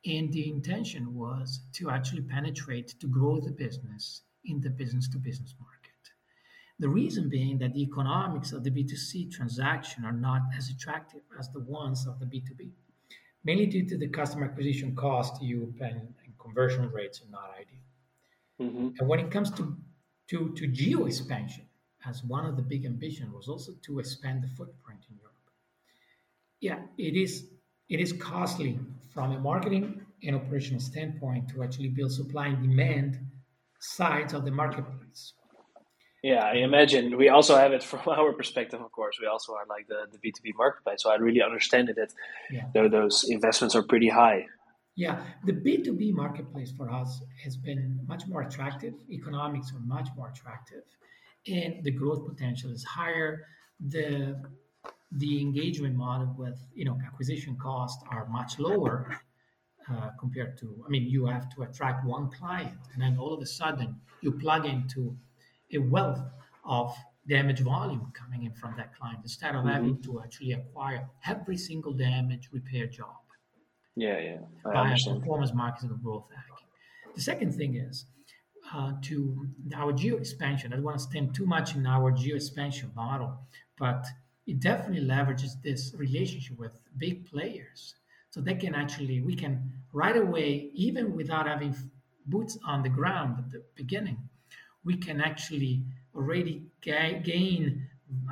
And 0.05 0.31
the 0.31 0.49
intention 0.49 1.13
was 1.13 1.61
to 1.73 1.89
actually 1.89 2.21
penetrate, 2.21 2.95
to 2.99 3.07
grow 3.07 3.39
the 3.39 3.51
business 3.51 4.21
in 4.45 4.61
the 4.61 4.69
business 4.69 5.09
to 5.09 5.17
business 5.17 5.55
market. 5.59 5.77
The 6.79 6.87
reason 6.87 7.27
being 7.27 7.57
that 7.57 7.73
the 7.73 7.81
economics 7.81 8.51
of 8.51 8.63
the 8.63 8.69
B2C 8.69 9.31
transaction 9.31 10.05
are 10.05 10.11
not 10.11 10.43
as 10.55 10.69
attractive 10.69 11.21
as 11.39 11.49
the 11.49 11.61
ones 11.61 12.07
of 12.07 12.19
the 12.19 12.25
B2B, 12.25 12.69
mainly 13.43 13.65
due 13.65 13.85
to 13.89 13.97
the 13.97 14.07
customer 14.07 14.45
acquisition 14.45 14.95
cost 14.95 15.41
you 15.41 15.73
pay 15.79 15.89
and 15.89 16.13
conversion 16.39 16.89
rates 16.91 17.21
are 17.21 17.31
not 17.31 17.49
ideal. 17.59 17.76
Mm-hmm. 18.61 18.89
And 18.99 19.07
when 19.07 19.19
it 19.19 19.31
comes 19.31 19.51
to, 19.51 19.75
to, 20.29 20.53
to 20.55 20.67
geo 20.67 21.05
expansion, 21.05 21.67
as 22.07 22.23
one 22.23 22.45
of 22.45 22.55
the 22.55 22.61
big 22.61 22.85
ambitions 22.85 23.33
was 23.33 23.47
also 23.47 23.73
to 23.83 23.99
expand 23.99 24.43
the 24.43 24.47
footprint 24.47 25.01
in 25.09 25.17
Europe. 25.17 25.33
Yeah, 26.59 26.79
it 26.97 27.15
is 27.15 27.47
it 27.89 27.99
is 27.99 28.13
costly 28.13 28.79
from 29.13 29.31
a 29.31 29.39
marketing 29.39 30.01
and 30.23 30.35
operational 30.35 30.81
standpoint 30.81 31.49
to 31.49 31.63
actually 31.63 31.89
build 31.89 32.11
supply 32.11 32.47
and 32.47 32.61
demand 32.61 33.19
sides 33.79 34.33
of 34.33 34.43
the 34.43 34.51
marketplace. 34.51 35.33
Yeah, 36.23 36.43
I 36.43 36.55
imagine 36.55 37.15
we 37.15 37.29
also 37.29 37.55
have 37.55 37.71
it 37.71 37.83
from 37.83 38.01
our 38.07 38.33
perspective, 38.33 38.81
of 38.81 38.91
course. 38.91 39.17
We 39.21 39.27
also 39.27 39.53
are 39.53 39.65
like 39.69 39.87
the, 39.87 40.07
the 40.11 40.17
B2B 40.17 40.55
marketplace. 40.57 41.03
So 41.03 41.11
I 41.11 41.15
really 41.15 41.41
understand 41.41 41.89
it 41.89 41.95
that 41.95 42.13
yeah. 42.51 42.87
those 42.89 43.25
investments 43.29 43.75
are 43.75 43.83
pretty 43.83 44.09
high. 44.09 44.47
Yeah, 44.97 45.23
the 45.45 45.53
B2B 45.53 46.11
marketplace 46.13 46.73
for 46.75 46.89
us 46.89 47.21
has 47.43 47.55
been 47.55 47.99
much 48.07 48.25
more 48.25 48.41
attractive. 48.41 48.95
Economics 49.11 49.71
are 49.71 49.79
much 49.79 50.09
more 50.17 50.29
attractive, 50.29 50.85
and 51.45 51.83
the 51.83 51.91
growth 51.91 52.27
potential 52.27 52.71
is 52.71 52.83
higher. 52.83 53.45
The 53.79 54.41
the 55.11 55.39
engagement 55.39 55.95
model 55.95 56.33
with 56.35 56.59
you 56.73 56.83
know 56.83 56.97
acquisition 57.05 57.55
costs 57.61 58.03
are 58.09 58.25
much 58.25 58.57
lower 58.57 59.15
uh, 59.87 60.09
compared 60.19 60.57
to. 60.61 60.83
I 60.83 60.89
mean, 60.89 61.03
you 61.03 61.27
have 61.27 61.47
to 61.55 61.61
attract 61.61 62.03
one 62.03 62.31
client, 62.31 62.79
and 62.91 63.03
then 63.03 63.19
all 63.19 63.35
of 63.35 63.41
a 63.43 63.45
sudden 63.45 63.95
you 64.21 64.31
plug 64.31 64.65
into 64.65 65.15
a 65.73 65.77
wealth 65.77 66.23
of 66.65 66.91
damage 67.29 67.59
volume 67.59 68.11
coming 68.15 68.45
in 68.45 68.53
from 68.53 68.73
that 68.77 68.95
client 68.97 69.19
instead 69.21 69.53
of 69.53 69.61
mm-hmm. 69.61 69.75
having 69.75 70.01
to 70.01 70.21
actually 70.23 70.53
acquire 70.53 71.07
every 71.27 71.57
single 71.57 71.93
damage 71.93 72.49
repair 72.51 72.87
job. 72.87 73.17
Yeah, 73.97 74.19
yeah. 74.19 74.37
I 74.63 74.73
by 74.73 74.79
understand. 74.81 75.17
a 75.17 75.19
performance 75.21 75.53
marketing 75.53 75.89
and 75.89 76.03
growth 76.03 76.25
hack. 76.33 76.45
The 77.15 77.21
second 77.21 77.55
thing 77.55 77.75
is 77.75 78.05
uh, 78.71 78.93
to 79.01 79.47
our 79.75 79.91
geo 79.91 80.17
expansion. 80.17 80.71
I 80.71 80.75
don't 80.75 80.85
want 80.85 80.99
to 80.99 81.03
spend 81.03 81.33
too 81.33 81.47
much 81.47 81.75
in 81.75 81.87
our 81.87 82.11
geo 82.11 82.35
expansion 82.35 82.91
model, 82.95 83.39
but 83.79 84.05
it 84.45 84.59
definitely 84.59 85.07
leverages 85.07 85.59
this 85.63 85.95
relationship 85.97 86.59
with 86.59 86.79
big 86.95 87.25
players. 87.25 87.95
So 88.29 88.39
they 88.39 88.53
can 88.53 88.75
actually, 88.75 89.21
we 89.21 89.35
can 89.35 89.73
right 89.91 90.15
away, 90.15 90.69
even 90.75 91.15
without 91.15 91.47
having 91.47 91.75
boots 92.27 92.55
on 92.67 92.83
the 92.83 92.89
ground 92.89 93.39
at 93.39 93.51
the 93.51 93.63
beginning, 93.75 94.29
we 94.83 94.97
can 94.97 95.21
actually 95.21 95.83
already 96.13 96.67
ga- 96.81 97.19
gain 97.23 97.87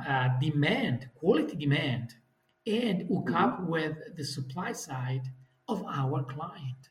uh, 0.08 0.28
demand, 0.40 1.08
quality 1.16 1.56
demand, 1.56 2.14
and 2.66 3.02
hook 3.08 3.26
mm-hmm. 3.26 3.34
up 3.34 3.64
with 3.64 3.96
the 4.16 4.24
supply 4.24 4.70
side 4.72 5.22
of 5.68 5.84
our 5.86 6.22
client. 6.24 6.90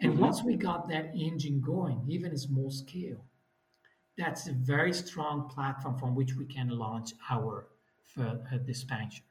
And 0.00 0.12
mm-hmm. 0.12 0.22
once 0.22 0.42
we 0.42 0.56
got 0.56 0.88
that 0.88 1.12
engine 1.14 1.60
going, 1.60 2.04
even 2.08 2.32
a 2.32 2.38
small 2.38 2.70
scale, 2.70 3.24
that's 4.16 4.48
a 4.48 4.52
very 4.52 4.92
strong 4.92 5.48
platform 5.48 5.98
from 5.98 6.14
which 6.14 6.34
we 6.34 6.46
can 6.46 6.68
launch 6.68 7.12
our 7.30 7.68
further 8.14 8.60
expansion 8.66 9.24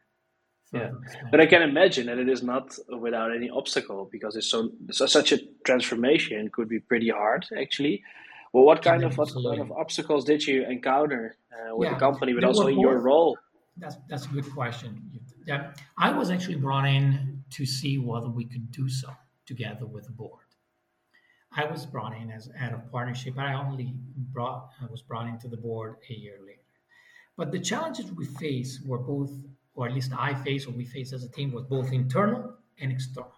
yeah 0.71 0.91
but 1.31 1.39
i 1.41 1.45
can 1.45 1.61
imagine 1.61 2.05
that 2.05 2.17
it 2.17 2.29
is 2.29 2.43
not 2.43 2.77
without 2.99 3.35
any 3.35 3.49
obstacle 3.49 4.07
because 4.11 4.35
it's 4.35 4.47
so, 4.47 4.71
so 4.91 5.05
such 5.05 5.31
a 5.31 5.39
transformation 5.65 6.49
could 6.49 6.69
be 6.69 6.79
pretty 6.79 7.09
hard 7.09 7.45
actually. 7.57 8.03
Well 8.53 8.63
what 8.63 8.81
kind 8.81 9.03
of 9.03 9.17
what 9.17 9.31
kind 9.33 9.61
of 9.61 9.71
obstacles 9.71 10.25
did 10.25 10.45
you 10.45 10.65
encounter 10.65 11.35
uh, 11.53 11.75
with 11.75 11.87
yeah. 11.87 11.93
the 11.93 11.99
company 11.99 12.33
but 12.33 12.43
also 12.43 12.67
in 12.67 12.79
your 12.79 12.97
role? 12.99 13.37
That's 13.77 13.97
that's 14.09 14.25
a 14.25 14.29
good 14.29 14.49
question. 14.53 14.89
Yeah 15.45 15.71
i 15.97 16.11
was 16.11 16.29
actually 16.29 16.55
brought 16.55 16.85
in 16.85 17.38
to 17.51 17.65
see 17.65 17.97
whether 17.97 18.29
we 18.29 18.45
could 18.45 18.71
do 18.71 18.89
so 18.89 19.09
together 19.45 19.85
with 19.85 20.05
the 20.05 20.11
board 20.11 20.49
I 21.51 21.65
was 21.65 21.85
brought 21.85 22.15
in 22.15 22.29
as 22.31 22.49
head 22.55 22.73
of 22.73 22.91
partnership, 22.91 23.35
but 23.35 23.45
I 23.45 23.53
only 23.53 23.93
brought 24.15 24.69
I 24.81 24.85
was 24.85 25.01
brought 25.01 25.27
into 25.27 25.47
the 25.47 25.57
board 25.57 25.95
a 26.09 26.13
year 26.13 26.37
later. 26.45 26.59
But 27.37 27.51
the 27.51 27.59
challenges 27.59 28.11
we 28.11 28.25
face 28.25 28.81
were 28.85 28.99
both, 28.99 29.31
or 29.73 29.87
at 29.87 29.93
least 29.93 30.11
I 30.17 30.33
faced, 30.35 30.67
or 30.67 30.71
we 30.71 30.85
faced 30.85 31.13
as 31.13 31.23
a 31.23 31.29
team, 31.29 31.51
was 31.51 31.63
both 31.63 31.91
internal 31.91 32.53
and 32.79 32.91
external. 32.91 33.33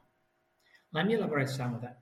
Let 0.92 1.08
me 1.08 1.14
elaborate 1.14 1.50
some 1.50 1.74
of 1.74 1.82
that. 1.82 2.00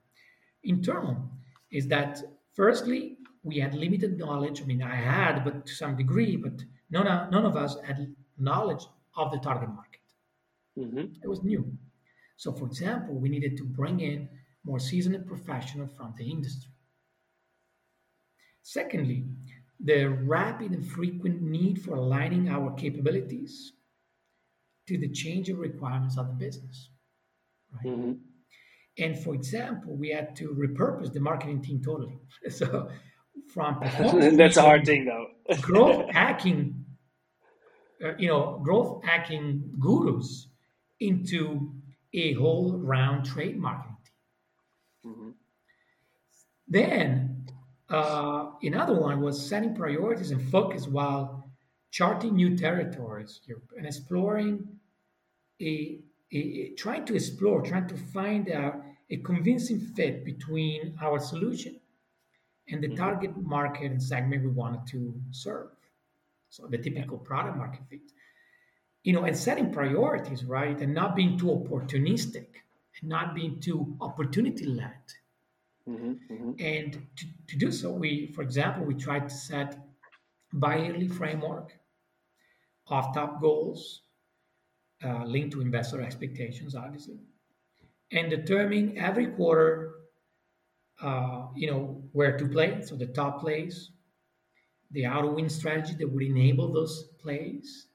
Internal 0.64 1.30
is 1.70 1.86
that 1.88 2.20
firstly, 2.54 3.18
we 3.42 3.58
had 3.58 3.74
limited 3.74 4.18
knowledge. 4.18 4.60
I 4.60 4.64
mean, 4.64 4.82
I 4.82 4.94
had, 4.94 5.44
but 5.44 5.66
to 5.66 5.72
some 5.72 5.96
degree, 5.96 6.36
but 6.36 6.64
none, 6.90 7.06
none 7.30 7.46
of 7.46 7.56
us 7.56 7.76
had 7.84 8.14
knowledge 8.36 8.84
of 9.16 9.30
the 9.30 9.38
target 9.38 9.68
market. 9.68 10.00
Mm-hmm. 10.76 11.22
It 11.22 11.28
was 11.28 11.42
new. 11.42 11.72
So, 12.40 12.52
for 12.52 12.64
example, 12.64 13.16
we 13.16 13.28
needed 13.28 13.58
to 13.58 13.64
bring 13.64 14.00
in 14.00 14.26
more 14.64 14.78
seasoned 14.78 15.26
professionals 15.26 15.90
from 15.94 16.14
the 16.16 16.24
industry. 16.24 16.72
Secondly, 18.62 19.26
the 19.78 20.06
rapid 20.06 20.72
and 20.72 20.86
frequent 20.86 21.42
need 21.42 21.82
for 21.82 21.96
aligning 21.96 22.48
our 22.48 22.72
capabilities 22.76 23.74
to 24.88 24.96
the 24.96 25.10
changing 25.10 25.58
requirements 25.58 26.16
of 26.16 26.28
the 26.28 26.32
business. 26.32 26.88
Right? 27.74 27.92
Mm-hmm. 27.92 28.12
And 28.96 29.18
for 29.18 29.34
example, 29.34 29.94
we 29.94 30.08
had 30.08 30.34
to 30.36 30.48
repurpose 30.48 31.12
the 31.12 31.20
marketing 31.20 31.60
team 31.60 31.82
totally. 31.84 32.18
So 32.48 32.88
from 33.52 33.80
that's 34.38 34.56
a 34.56 34.62
hard 34.62 34.86
thing 34.86 35.04
though. 35.04 35.26
growth 35.60 36.10
hacking, 36.10 36.86
uh, 38.02 38.16
you 38.16 38.28
know, 38.28 38.62
growth 38.64 39.04
hacking 39.04 39.72
gurus 39.78 40.48
into 41.00 41.74
a 42.12 42.32
whole 42.34 42.78
round 42.78 43.24
trade 43.24 43.56
marketing 43.58 43.96
Mm-hmm. 45.06 45.30
Then 46.68 47.46
uh, 47.88 48.50
another 48.62 48.94
one 48.94 49.20
was 49.20 49.44
setting 49.44 49.74
priorities 49.74 50.30
and 50.30 50.50
focus 50.50 50.86
while 50.86 51.50
charting 51.90 52.36
new 52.36 52.56
territories 52.56 53.40
and 53.76 53.86
exploring 53.86 54.68
a, 55.60 56.00
a, 56.32 56.36
a, 56.36 56.74
trying 56.76 57.04
to 57.06 57.14
explore, 57.16 57.62
trying 57.62 57.88
to 57.88 57.96
find 57.96 58.50
out 58.50 58.76
a 59.10 59.16
convincing 59.18 59.80
fit 59.80 60.24
between 60.24 60.96
our 61.02 61.18
solution 61.18 61.80
and 62.68 62.82
the 62.82 62.86
mm-hmm. 62.86 62.96
target 62.96 63.36
market 63.36 63.90
and 63.90 64.00
segment 64.00 64.44
we 64.44 64.50
wanted 64.50 64.86
to 64.86 65.12
serve. 65.32 65.70
So 66.50 66.66
the 66.68 66.78
typical 66.78 67.18
product 67.18 67.56
market 67.56 67.80
fit. 67.88 68.00
You 69.02 69.14
know, 69.14 69.24
and 69.24 69.36
setting 69.36 69.72
priorities, 69.72 70.44
right? 70.44 70.78
And 70.80 70.92
not 70.94 71.16
being 71.16 71.38
too 71.38 71.46
opportunistic 71.46 72.46
and 73.00 73.08
not 73.08 73.34
being 73.34 73.60
too 73.60 73.96
opportunity 74.00 74.66
led. 74.66 74.92
Mm-hmm, 75.88 76.12
mm-hmm. 76.32 76.50
And 76.58 76.92
to, 77.16 77.26
to 77.48 77.56
do 77.56 77.72
so, 77.72 77.90
we, 77.90 78.26
for 78.34 78.42
example, 78.42 78.84
we 78.84 78.94
tried 78.94 79.28
to 79.28 79.34
set 79.34 79.78
bi-yearly 80.52 81.08
framework 81.08 81.72
of 82.88 83.14
top 83.14 83.40
goals 83.40 84.02
uh, 85.04 85.24
linked 85.24 85.52
to 85.52 85.60
investor 85.60 86.02
expectations, 86.02 86.74
obviously, 86.74 87.18
and 88.12 88.28
determine 88.30 88.98
every 88.98 89.28
quarter, 89.28 89.92
uh, 91.00 91.46
you 91.56 91.70
know, 91.70 92.02
where 92.12 92.36
to 92.36 92.46
play. 92.46 92.82
So 92.82 92.96
the 92.96 93.06
top 93.06 93.40
plays, 93.40 93.92
the 94.90 95.06
auto 95.06 95.32
win 95.32 95.48
strategy 95.48 95.94
that 95.98 96.12
would 96.12 96.22
enable 96.22 96.72
those 96.72 97.04
plays, 97.22 97.86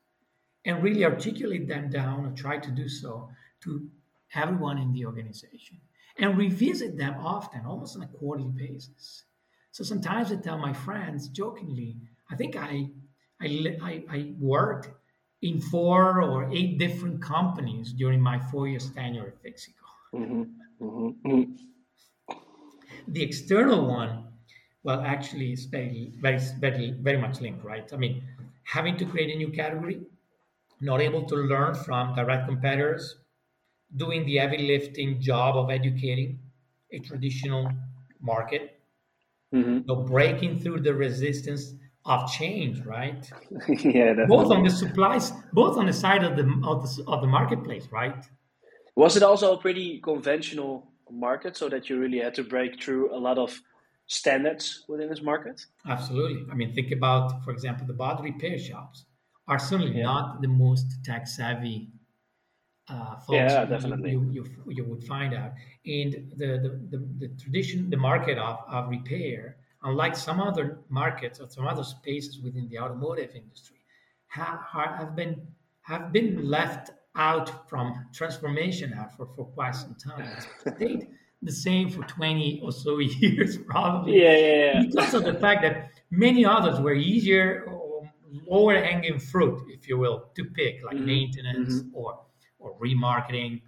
and 0.65 0.82
really 0.84 1.06
articulate 1.06 1.67
them 1.67 1.89
down 1.89 2.25
or 2.25 2.32
try 2.32 2.58
to 2.58 2.71
do 2.71 2.89
so 2.89 3.30
to 3.62 3.88
everyone 4.34 4.78
in 4.78 4.91
the 4.93 5.06
organization 5.06 5.80
and 6.17 6.38
revisit 6.38 6.97
them 6.97 7.15
often, 7.19 7.65
almost 7.65 7.95
on 7.95 8.04
a 8.04 8.08
quarterly 8.08 8.49
basis. 8.49 9.23
So 9.71 9.84
sometimes 9.84 10.32
I 10.32 10.38
tell 10.38 10.58
my 10.58 10.73
friends 10.73 11.28
jokingly, 11.28 11.97
I 12.32 12.36
think 12.36 12.56
I, 12.56 12.89
I, 13.41 13.78
I, 13.82 14.04
I 14.10 14.34
worked 14.39 14.89
in 15.41 15.60
four 15.60 16.21
or 16.21 16.49
eight 16.51 16.80
different 16.80 17.21
companies 17.21 17.91
during 17.91 18.21
my 18.21 18.39
four 18.39 18.67
years 18.67 18.89
tenure 18.91 19.28
at 19.28 19.43
Fixico. 19.43 19.86
Mm-hmm. 20.13 20.43
Mm-hmm. 20.82 21.30
mm-hmm. 21.30 21.51
The 23.08 23.21
external 23.21 23.86
one, 23.86 24.23
well, 24.84 25.01
actually, 25.01 25.51
is 25.51 25.65
very, 25.65 26.12
very, 26.19 26.39
very, 26.60 26.91
very 26.91 27.17
much 27.17 27.39
linked, 27.39 27.63
right? 27.63 27.88
I 27.93 27.97
mean, 27.97 28.23
having 28.63 28.97
to 28.97 29.06
create 29.06 29.34
a 29.34 29.38
new 29.38 29.49
category, 29.49 30.01
not 30.82 31.02
able 31.02 31.24
to 31.26 31.36
learn 31.36 31.74
from 31.76 32.16
direct 32.16 32.48
competitors, 32.48 33.18
doing 33.96 34.26
the 34.26 34.38
heavy 34.38 34.68
lifting 34.68 35.22
job 35.22 35.56
of 35.56 35.70
educating 35.70 36.40
a 36.92 37.00
traditional 37.00 37.70
market, 38.22 38.80
mm-hmm. 39.54 39.80
so 39.88 39.96
breaking 39.96 40.60
through 40.60 40.82
the 40.82 40.94
resistance 40.94 41.74
of 42.06 42.32
change, 42.32 42.82
right? 42.86 43.30
yeah, 43.70 44.14
definitely. 44.14 44.26
both 44.28 44.52
on 44.52 44.64
the 44.64 44.70
supplies, 44.70 45.32
both 45.54 45.78
on 45.78 45.86
the 45.88 45.94
side 45.94 46.24
of 46.24 46.36
the, 46.36 46.44
of 46.66 46.84
the 46.84 47.04
of 47.08 47.22
the 47.22 47.28
marketplace, 47.28 47.88
right? 47.92 48.26
Was 48.96 49.18
it 49.18 49.24
also 49.24 49.54
a 49.54 49.58
pretty 49.58 50.00
conventional 50.00 50.92
market, 51.12 51.58
so 51.58 51.70
that 51.70 51.90
you 51.90 52.00
really 52.00 52.20
had 52.20 52.36
to 52.36 52.44
break 52.44 52.82
through 52.82 53.14
a 53.16 53.18
lot 53.18 53.38
of 53.38 53.60
standards 54.08 54.86
within 54.88 55.10
this 55.10 55.22
market? 55.22 55.66
Absolutely. 55.88 56.46
I 56.52 56.56
mean, 56.56 56.74
think 56.74 56.92
about, 56.92 57.44
for 57.44 57.52
example, 57.52 57.88
the 57.88 57.94
body 57.94 58.32
repair 58.32 58.58
shops 58.58 59.06
are 59.48 59.60
certainly 59.60 59.98
yeah. 59.98 60.04
not 60.04 60.42
the 60.42 60.48
most 60.48 61.04
tech 61.04 61.28
savvy 61.28 61.90
uh, 62.88 63.16
folks 63.16 63.32
yeah, 63.32 63.66
definitely. 63.66 64.12
You, 64.12 64.30
you, 64.32 64.46
you, 64.68 64.84
would 64.84 65.04
find 65.04 65.34
out. 65.34 65.54
And 65.86 66.32
the, 66.38 66.46
the, 66.46 66.98
the, 66.98 67.06
the, 67.18 67.28
tradition, 67.42 67.90
the 67.90 67.98
market 67.98 68.38
of, 68.38 68.60
of 68.68 68.90
repair, 68.90 69.58
unlike 69.84 70.16
some 70.16 70.40
other 70.40 70.80
markets 70.90 71.40
or 71.40 71.50
some 71.50 71.66
other 71.66 71.84
spaces 71.84 72.40
within 72.42 72.70
the 72.70 72.78
automotive 72.78 73.32
industry, 73.36 73.78
have, 74.28 74.60
have 74.72 75.16
been 75.16 75.48
have 75.82 76.12
been 76.12 76.48
left 76.50 76.92
out 77.16 77.70
from 77.70 78.06
transformation 78.14 78.94
for, 79.16 79.28
for 79.36 79.46
quite 79.46 79.76
some 79.76 79.96
time. 79.96 80.28
It's 80.38 80.76
stayed 80.76 81.08
the 81.42 81.52
same 81.52 81.90
for 81.90 82.02
20 82.04 82.62
or 82.64 82.72
so 82.72 82.98
years, 83.00 83.58
probably. 83.58 84.22
Yeah, 84.22 84.36
yeah, 84.36 84.56
yeah. 84.56 84.84
Because 84.84 85.14
of 85.14 85.24
the 85.24 85.36
fact 85.36 85.62
that 85.62 85.92
many 86.12 86.44
others 86.44 86.80
were 86.80 86.94
easier 86.94 87.66
lower 88.48 88.76
hanging 88.82 89.20
fruit, 89.20 89.62
if 89.70 89.88
you 89.88 89.98
will, 89.98 90.30
to 90.36 90.46
pick, 90.46 90.84
like 90.84 90.96
mm-hmm. 90.96 91.06
maintenance 91.06 91.82
mm-hmm. 91.82 91.96
or 91.96 92.20
or 92.60 92.76
remarketing. 92.80 93.62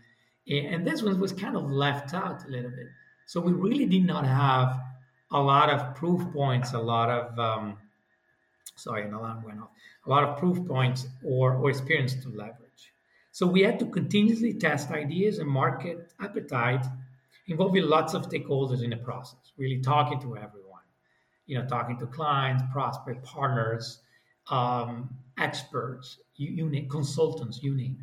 And 0.50 0.88
this 0.88 1.04
one 1.04 1.20
was 1.20 1.34
kind 1.34 1.56
of 1.56 1.70
left 1.70 2.14
out 2.14 2.46
a 2.46 2.50
little 2.50 2.72
bit. 2.72 2.88
So 3.26 3.42
we 3.42 3.52
really 3.52 3.86
did 3.86 4.06
not 4.06 4.26
have 4.26 4.80
a 5.32 5.42
lot 5.42 5.70
of 5.70 5.94
proof 5.96 6.32
points, 6.32 6.74
a 6.74 6.80
lot 6.80 7.10
of, 7.10 7.38
um, 7.38 7.78
sorry, 8.76 9.04
an 9.04 9.14
alarm 9.14 9.44
went 9.44 9.60
off, 9.60 9.70
a 10.06 10.10
lot 10.10 10.24
of 10.24 10.38
proof 10.38 10.66
points 10.66 11.06
or, 11.24 11.56
or 11.56 11.70
experience 11.70 12.16
to 12.24 12.30
leverage. 12.30 12.94
So 13.34 13.46
we 13.46 13.62
had 13.62 13.78
to 13.80 13.86
continuously 13.86 14.54
test 14.54 14.90
ideas 14.90 15.38
and 15.40 15.50
market 15.50 16.14
appetite, 16.20 16.86
involving 17.48 17.84
lots 17.84 18.14
of 18.14 18.28
stakeholders 18.30 18.82
in 18.82 18.90
the 18.90 18.98
process, 18.98 19.52
really 19.58 19.82
talking 19.82 20.20
to 20.22 20.38
everyone, 20.38 20.88
you 21.46 21.60
know, 21.60 21.68
talking 21.68 21.98
to 22.00 22.08
clients, 22.08 22.64
prospect 22.72 23.24
partners, 23.26 24.00
um, 24.50 25.10
experts, 25.38 26.18
you, 26.36 26.70
you 26.70 26.88
consultants, 26.90 27.62
you 27.62 27.74
need. 27.76 27.98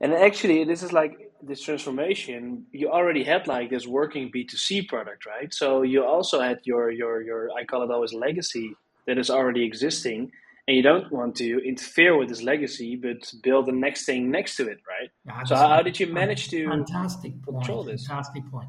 And 0.00 0.14
actually, 0.14 0.64
this 0.64 0.82
is 0.82 0.92
like 0.92 1.30
this 1.42 1.60
transformation. 1.62 2.64
You 2.72 2.90
already 2.90 3.22
had 3.22 3.46
like 3.46 3.68
this 3.70 3.86
working 3.86 4.30
B 4.32 4.44
two 4.44 4.56
C 4.56 4.82
product, 4.82 5.26
right? 5.26 5.52
So 5.52 5.82
you 5.82 6.04
also 6.04 6.40
had 6.40 6.60
your 6.64 6.90
your 6.90 7.22
your 7.22 7.50
I 7.50 7.64
call 7.64 7.82
it 7.82 7.90
always 7.90 8.14
legacy 8.14 8.74
that 9.06 9.18
is 9.18 9.28
already 9.28 9.62
existing, 9.64 10.32
and 10.66 10.76
you 10.76 10.82
don't 10.82 11.12
want 11.12 11.36
to 11.36 11.58
interfere 11.66 12.16
with 12.16 12.30
this 12.30 12.42
legacy, 12.42 12.96
but 12.96 13.30
build 13.42 13.66
the 13.66 13.72
next 13.72 14.06
thing 14.06 14.30
next 14.30 14.56
to 14.56 14.68
it, 14.68 14.78
right? 14.88 15.10
Yeah, 15.26 15.44
so 15.44 15.56
how, 15.56 15.82
did 15.82 16.00
you 16.00 16.06
manage 16.06 16.48
to 16.48 16.66
fantastic 16.66 17.32
point, 17.42 17.58
control 17.58 17.84
this? 17.84 18.06
Fantastic 18.06 18.50
point. 18.50 18.68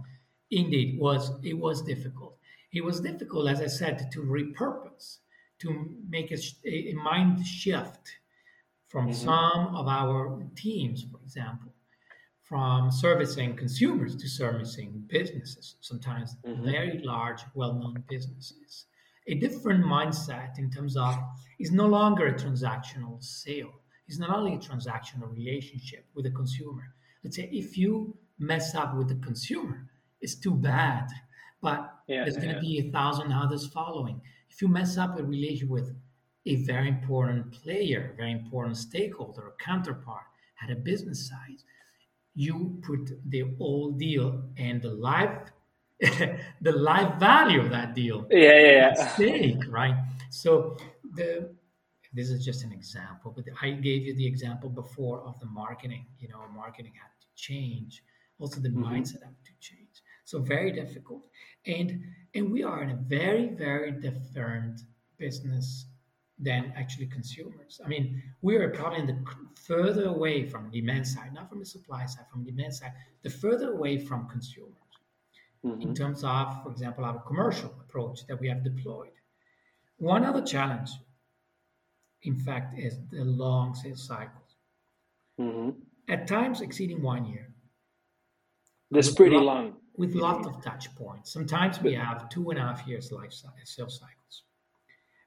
Indeed, 0.50 1.00
was 1.00 1.32
it 1.43 1.58
was 1.58 1.82
difficult. 1.82 2.38
It 2.74 2.84
was 2.84 3.00
difficult, 3.00 3.50
as 3.50 3.62
I 3.62 3.67
said, 3.67 4.12
to 4.12 4.19
repurpose, 4.21 5.17
to 5.62 5.89
make 6.10 6.32
a, 6.32 6.38
a 6.65 6.93
mind 6.93 7.45
shift 7.45 8.10
from 8.88 9.08
mm-hmm. 9.08 9.26
some 9.26 9.76
of 9.76 9.88
our 9.88 10.43
teams, 10.56 11.06
for 11.10 11.19
example, 11.24 11.74
from 12.43 12.91
servicing 12.91 13.56
consumers 13.56 14.15
to 14.17 14.28
servicing 14.28 15.04
businesses, 15.08 15.76
sometimes 15.80 16.36
mm-hmm. 16.45 16.65
very 16.65 17.00
large, 17.02 17.41
well 17.56 17.74
known 17.74 18.04
businesses. 18.10 18.88
A 19.28 19.36
different 19.36 19.86
mindset 19.86 20.60
in 20.60 20.69
terms 20.69 20.97
of 20.97 21.15
is 21.60 21.71
no 21.71 21.86
longer 21.86 22.28
a 22.28 22.34
transactional 22.34 23.24
sale. 23.24 23.71
it's 24.08 24.19
not 24.19 24.36
only 24.36 24.56
a 24.56 24.58
transactional 24.58 25.32
relationship 25.32 26.06
with 26.13 26.26
the 26.26 26.32
consumer. 26.32 26.84
Let's 27.24 27.38
say 27.38 27.47
if 27.54 27.78
you 27.78 28.17
mess 28.39 28.76
up 28.76 28.97
with 28.97 29.08
the 29.08 29.19
consumer, 29.28 29.88
it's 30.19 30.36
too 30.36 30.56
bad, 30.56 31.08
but 31.62 31.93
Yeah, 32.08 32.24
there's 32.24 32.36
going 32.36 32.56
to 32.56 32.60
be 32.60 32.80
a 32.80 32.91
thousand 32.91 33.32
others 33.32 33.67
following. 33.67 34.19
If 34.52 34.62
you 34.62 34.68
mess 34.68 34.98
up 34.98 35.18
a 35.20 35.24
relation 35.24 35.70
with 35.70 35.96
a 36.46 36.56
very 36.66 36.90
important 36.90 37.52
player, 37.52 38.14
very 38.18 38.32
important 38.32 38.78
stakeholder 38.78 39.42
or 39.44 39.56
counterpart 39.60 40.26
at 40.64 40.70
a 40.72 40.76
business 40.76 41.28
side, 41.30 41.62
you 42.36 42.80
put 42.84 43.12
the 43.30 43.42
whole 43.58 43.92
deal 43.92 44.44
and 44.58 44.82
the 44.82 44.94
life 44.94 45.52
the 46.62 46.72
life 46.72 47.20
value 47.20 47.62
of 47.62 47.70
that 47.70 47.94
deal 47.94 48.28
Yeah, 48.30 48.54
yeah, 48.60 48.72
at 48.90 48.98
yeah. 48.98 49.14
stake, 49.14 49.64
right? 49.70 49.96
So 50.32 50.78
the 51.14 51.56
this 52.14 52.30
is 52.30 52.44
just 52.44 52.64
an 52.64 52.72
example, 52.74 53.32
but 53.36 53.46
I 53.62 53.72
gave 53.72 54.04
you 54.06 54.14
the 54.16 54.26
example 54.26 54.70
before 54.70 55.22
of 55.22 55.40
the 55.40 55.46
marketing. 55.46 56.08
You 56.20 56.30
know, 56.30 56.46
marketing 56.54 56.94
had 56.96 57.12
to 57.22 57.28
change. 57.36 58.04
Also, 58.40 58.60
the 58.60 58.70
Mhm. 58.76 58.84
mindset 58.84 59.24
had 59.24 59.36
to 59.46 59.52
change. 59.60 60.02
So 60.26 60.40
very 60.40 60.72
difficult, 60.72 61.24
and 61.66 62.04
and 62.34 62.52
we 62.52 62.63
are 62.63 62.82
in 62.84 62.89
a 62.91 62.96
very 62.96 63.48
very 63.50 63.91
different 63.91 64.82
business 65.17 65.86
than 66.39 66.74
actually 66.76 67.06
consumers. 67.06 67.80
I 67.86 67.88
mean, 67.88 68.24
we 68.41 68.56
are 68.58 68.70
probably 68.70 69.00
in 69.02 69.06
the 69.08 69.24
further 69.56 70.06
away 70.06 70.44
from 70.50 70.72
demand 70.72 71.08
side, 71.08 71.34
not 71.34 71.50
from 71.50 71.60
the 71.60 71.65
supply 71.65 72.08
side, 72.08 72.26
from 72.32 72.44
demand 72.44 72.74
side, 72.74 72.94
the 73.22 73.30
further 73.30 73.74
away 73.74 74.00
from 74.00 74.28
consumers 74.28 74.74
in 75.80 75.94
Mhm. 75.94 75.96
terms 75.96 76.24
of, 76.24 76.63
for 76.63 76.72
example, 76.72 77.06
our 77.06 77.20
commercial 77.22 77.70
approach 77.82 78.26
that 78.28 78.39
we 78.39 78.48
have 78.50 78.63
deployed. 78.63 79.13
One 79.98 80.24
other 80.26 80.41
challenge, 80.44 80.89
in 82.24 82.36
fact, 82.36 82.80
is 82.80 83.00
the 83.10 83.24
long 83.24 83.76
sales 83.76 84.04
cycles, 84.04 84.56
Mhm. 85.39 85.86
at 86.08 86.28
times 86.28 86.62
exceeding 86.62 87.02
one 87.04 87.26
year, 87.28 87.54
That's 88.89 89.13
pretty 89.13 89.38
lot, 89.38 89.44
long. 89.46 89.81
With 89.98 90.16
lots 90.16 90.48
of 90.48 90.62
touch 90.64 90.94
points. 90.96 91.32
Sometimes 91.32 91.82
we 91.82 91.94
have 91.94 92.30
two 92.30 92.50
and 92.50 92.60
a 92.60 92.62
half 92.62 92.88
years 92.88 93.12
life 93.12 93.34
cy- 93.34 93.50
sales 93.64 94.00
cycles, 94.00 94.44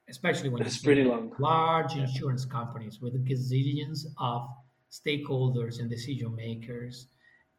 especially 0.09 0.48
when 0.48 0.62
you're 0.62 0.70
pretty 0.83 1.05
long. 1.05 1.33
large 1.38 1.94
Yeah. 1.94 2.03
insurance 2.05 2.44
companies 2.44 3.00
with 3.00 3.14
gazillions 3.27 4.07
of 4.18 4.48
stakeholders 4.90 5.81
and 5.81 5.90
decision 5.90 6.35
makers 6.35 7.09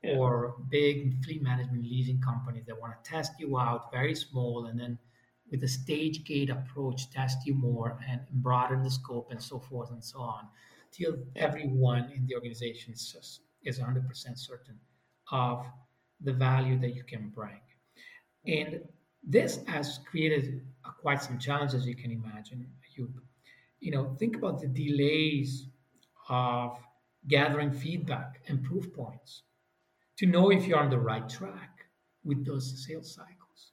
Yeah. 0.03 0.17
or 0.17 0.55
big 0.69 1.23
fleet 1.23 1.41
management 1.41 1.83
leasing 1.83 2.19
companies 2.21 2.65
that 2.65 2.79
want 2.79 2.93
to 3.03 3.09
test 3.09 3.39
you 3.39 3.57
out 3.57 3.91
very 3.91 4.15
small 4.15 4.65
and 4.67 4.79
then 4.79 4.97
with 5.51 5.63
a 5.63 5.67
stage 5.67 6.23
gate 6.23 6.49
approach 6.49 7.09
test 7.11 7.45
you 7.45 7.53
more 7.53 7.99
and 8.07 8.21
broaden 8.41 8.81
the 8.83 8.89
scope 8.89 9.31
and 9.31 9.41
so 9.41 9.59
forth 9.59 9.91
and 9.91 10.03
so 10.03 10.19
on 10.19 10.47
till 10.91 11.17
everyone 11.35 12.09
in 12.11 12.25
the 12.25 12.33
organization 12.35 12.93
is, 12.93 13.39
is 13.63 13.79
100% 13.79 14.37
certain 14.39 14.79
of 15.31 15.65
the 16.21 16.33
value 16.33 16.77
that 16.79 16.93
you 16.95 17.03
can 17.03 17.29
bring 17.29 17.61
and 18.47 18.81
this 19.23 19.63
has 19.67 19.99
created 20.09 20.65
quite 21.01 21.21
some 21.21 21.37
challenges 21.39 21.85
you 21.85 21.95
can 21.95 22.11
imagine 22.11 22.67
you 22.95 23.11
you 23.79 23.91
know 23.91 24.15
think 24.19 24.35
about 24.35 24.59
the 24.61 24.67
delays 24.67 25.67
of 26.29 26.77
gathering 27.27 27.71
feedback 27.71 28.41
and 28.47 28.63
proof 28.63 28.91
points 28.93 29.43
to 30.17 30.25
know 30.25 30.51
if 30.51 30.65
you're 30.67 30.79
on 30.79 30.89
the 30.89 30.99
right 30.99 31.27
track 31.29 31.85
with 32.23 32.45
those 32.45 32.85
sales 32.85 33.13
cycles. 33.13 33.71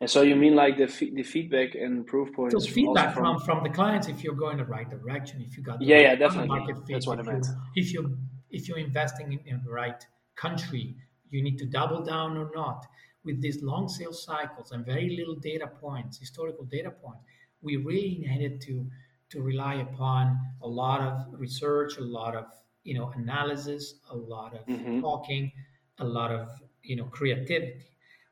And 0.00 0.08
so 0.10 0.22
you 0.22 0.34
mean 0.36 0.54
like 0.56 0.78
the 0.78 0.88
fe- 0.88 1.14
the 1.14 1.22
feedback 1.22 1.74
and 1.74 2.06
proof 2.06 2.32
points 2.32 2.54
Those 2.54 2.66
feedback 2.68 3.14
from? 3.14 3.38
from 3.40 3.62
the 3.62 3.68
clients 3.70 4.08
if 4.08 4.24
you're 4.24 4.34
going 4.34 4.56
the 4.56 4.64
right 4.64 4.88
direction, 4.88 5.42
if 5.42 5.56
you 5.56 5.62
got 5.62 5.78
the 5.78 5.84
Yeah, 5.86 5.96
right 5.96 6.04
yeah, 6.04 6.14
definitely. 6.16 6.48
market 6.48 6.76
fit, 6.86 6.94
That's 6.94 7.06
what 7.06 7.18
I 7.18 7.20
if 7.22 7.26
you 7.26 7.32
meant. 7.32 7.46
if 7.76 7.92
you 7.92 8.18
if 8.50 8.68
you're 8.68 8.78
investing 8.78 9.32
in, 9.34 9.40
in 9.46 9.62
the 9.64 9.70
right 9.70 10.04
country, 10.36 10.96
you 11.30 11.42
need 11.42 11.58
to 11.58 11.66
double 11.66 12.02
down 12.02 12.36
or 12.36 12.50
not. 12.54 12.86
With 13.22 13.40
these 13.42 13.62
long 13.62 13.88
sales 13.88 14.22
cycles 14.24 14.72
and 14.72 14.84
very 14.84 15.10
little 15.16 15.34
data 15.36 15.66
points, 15.66 16.18
historical 16.18 16.64
data 16.64 16.90
points, 16.90 17.24
we 17.60 17.76
really 17.76 18.18
needed 18.18 18.60
to 18.62 18.90
to 19.30 19.40
rely 19.42 19.74
upon 19.74 20.38
a 20.60 20.66
lot 20.66 21.00
of 21.00 21.38
research, 21.38 21.98
a 21.98 22.00
lot 22.02 22.34
of 22.34 22.46
you 22.82 22.94
know 22.94 23.10
analysis, 23.10 24.00
a 24.10 24.16
lot 24.16 24.54
of 24.54 24.66
Mhm. 24.66 25.00
talking, 25.00 25.52
a 25.98 26.04
lot 26.04 26.30
of 26.32 26.48
you 26.82 26.96
know 26.96 27.04
creativity. 27.06 27.86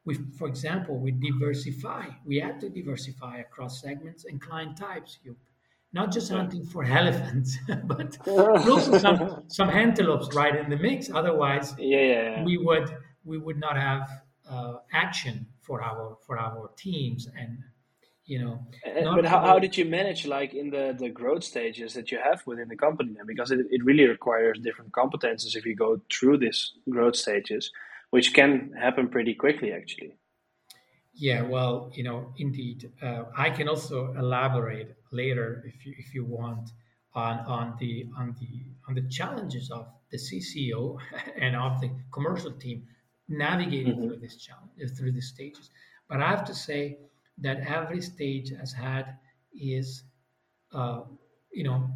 We, 0.05 0.15
for 0.15 0.49
example, 0.49 0.99
we 0.99 1.11
diversify. 1.13 2.09
We 2.25 2.39
had 2.39 2.61
to 2.61 2.71
diversify 2.71 3.39
across 3.39 3.81
segments 3.81 4.25
and 4.25 4.41
client 4.41 4.77
types. 4.77 5.19
You 5.23 5.37
not 5.93 6.13
just 6.13 6.31
hunting 6.31 6.65
for 6.65 6.85
elephants, 7.01 7.59
but 7.85 8.19
also 8.27 8.99
some 8.99 9.45
some 9.49 9.71
antelopes 9.71 10.35
right 10.35 10.57
in 10.57 10.69
the 10.71 10.77
mix. 10.77 11.11
Otherwise, 11.11 11.75
Yeah, 11.79 11.99
yeah, 11.99 12.23
yeah. 12.23 12.45
we 12.45 12.59
would 12.59 12.89
we 13.25 13.39
would 13.39 13.59
not 13.59 13.77
have 13.77 14.09
uh, 14.49 14.75
action 14.93 15.47
for 15.61 15.83
our 15.83 16.17
for 16.27 16.39
our 16.39 16.71
teams 16.77 17.29
and 17.39 17.59
you 18.25 18.39
know 18.39 18.59
Uh, 18.87 19.01
not 19.01 19.17
But 19.17 19.27
how, 19.27 19.41
how 19.41 19.59
did 19.59 19.77
you 19.77 19.85
manage 19.85 20.27
like 20.27 20.53
in 20.55 20.71
the, 20.71 20.95
the 20.99 21.09
growth 21.09 21.45
stages 21.45 21.95
that 21.95 22.11
you 22.13 22.19
have 22.23 22.43
within 22.47 22.69
the 22.69 22.77
company 22.77 23.15
then? 23.17 23.27
Because 23.27 23.51
it, 23.51 23.61
it 23.71 23.85
really 23.85 24.07
requires 24.07 24.59
different 24.59 24.93
competences 24.93 25.57
if 25.57 25.65
you 25.65 25.75
go 25.75 26.01
through 26.13 26.39
these 26.39 26.73
growth 26.91 27.17
stages, 27.17 27.71
which 28.11 28.35
can 28.35 28.73
happen 28.79 29.09
pretty 29.09 29.35
quickly 29.35 29.73
actually. 29.73 30.13
Yeah, 31.19 31.43
well, 31.43 31.91
you 31.95 32.03
know, 32.05 32.33
indeed, 32.39 32.93
uh, 33.03 33.25
I 33.37 33.51
can 33.51 33.69
also 33.69 34.13
elaborate 34.15 34.97
later 35.11 35.63
if 35.67 35.85
you 35.85 35.95
if 35.99 36.15
you 36.15 36.25
want 36.25 36.71
on 37.13 37.41
on 37.41 37.77
the 37.79 38.09
on 38.17 38.35
the 38.41 38.67
on 38.87 38.95
the 38.95 39.07
challenges 39.09 39.71
of 39.71 39.93
the 40.11 40.17
CCO 40.19 40.99
and 41.37 41.57
of 41.57 41.81
the 41.81 41.91
commercial 42.13 42.53
team 42.53 42.87
navigating 43.27 43.97
Mhm. 43.97 44.07
through 44.07 44.19
this 44.21 44.37
challenge 44.37 44.71
uh, 44.83 44.89
through 44.97 45.13
these 45.13 45.29
stages. 45.29 45.71
But 46.09 46.21
I 46.23 46.29
have 46.31 46.45
to 46.47 46.55
say 46.55 46.99
that 47.39 47.59
every 47.61 48.01
stage 48.01 48.51
has 48.51 48.73
had 48.73 49.19
is 49.53 50.05
uh, 50.73 51.03
you 51.53 51.65
know 51.65 51.91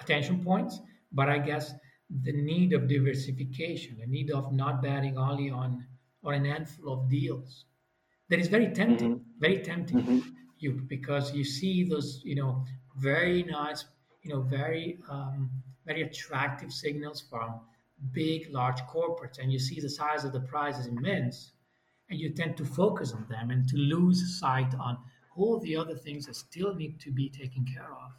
attention 0.00 0.42
points, 0.42 0.80
but 1.12 1.28
I 1.28 1.38
guess 1.38 1.74
the 2.10 2.32
need 2.32 2.72
of 2.72 2.88
diversification, 2.88 3.98
the 3.98 4.06
need 4.06 4.30
of 4.30 4.52
not 4.52 4.82
betting 4.82 5.18
only 5.18 5.50
on 5.50 5.86
on 6.24 6.34
an 6.34 6.44
handful 6.44 6.92
of 6.92 7.08
deals 7.08 7.64
that 8.28 8.38
is 8.38 8.48
very 8.48 8.68
tempting, 8.72 9.20
Mhm. 9.20 9.24
very 9.38 9.58
tempting 9.62 9.98
Mhm. 10.02 10.34
you 10.58 10.72
because 10.72 11.34
you 11.34 11.44
see 11.44 11.84
those 11.84 12.22
you 12.24 12.34
know 12.34 12.64
very 12.96 13.42
nice 13.42 13.84
you 14.22 14.30
know 14.32 14.42
very 14.42 14.98
um, 15.08 15.50
very 15.86 16.02
attractive 16.02 16.72
signals 16.72 17.20
from 17.20 17.60
big 18.12 18.48
large 18.50 18.80
corporates 18.82 19.38
and 19.38 19.52
you 19.52 19.58
see 19.58 19.80
the 19.80 19.88
size 19.88 20.24
of 20.24 20.32
the 20.32 20.40
prize 20.40 20.78
is 20.78 20.86
immense 20.86 21.52
and 22.10 22.18
you 22.20 22.30
tend 22.30 22.56
to 22.56 22.64
focus 22.64 23.12
on 23.12 23.26
them 23.28 23.50
and 23.50 23.68
to 23.68 23.76
lose 23.76 24.38
sight 24.40 24.74
on 24.74 24.98
all 25.36 25.58
the 25.60 25.76
other 25.76 25.94
things 25.96 26.26
that 26.26 26.34
still 26.34 26.74
need 26.74 26.98
to 27.00 27.10
be 27.10 27.28
taken 27.28 27.64
care 27.64 27.92
of 28.04 28.12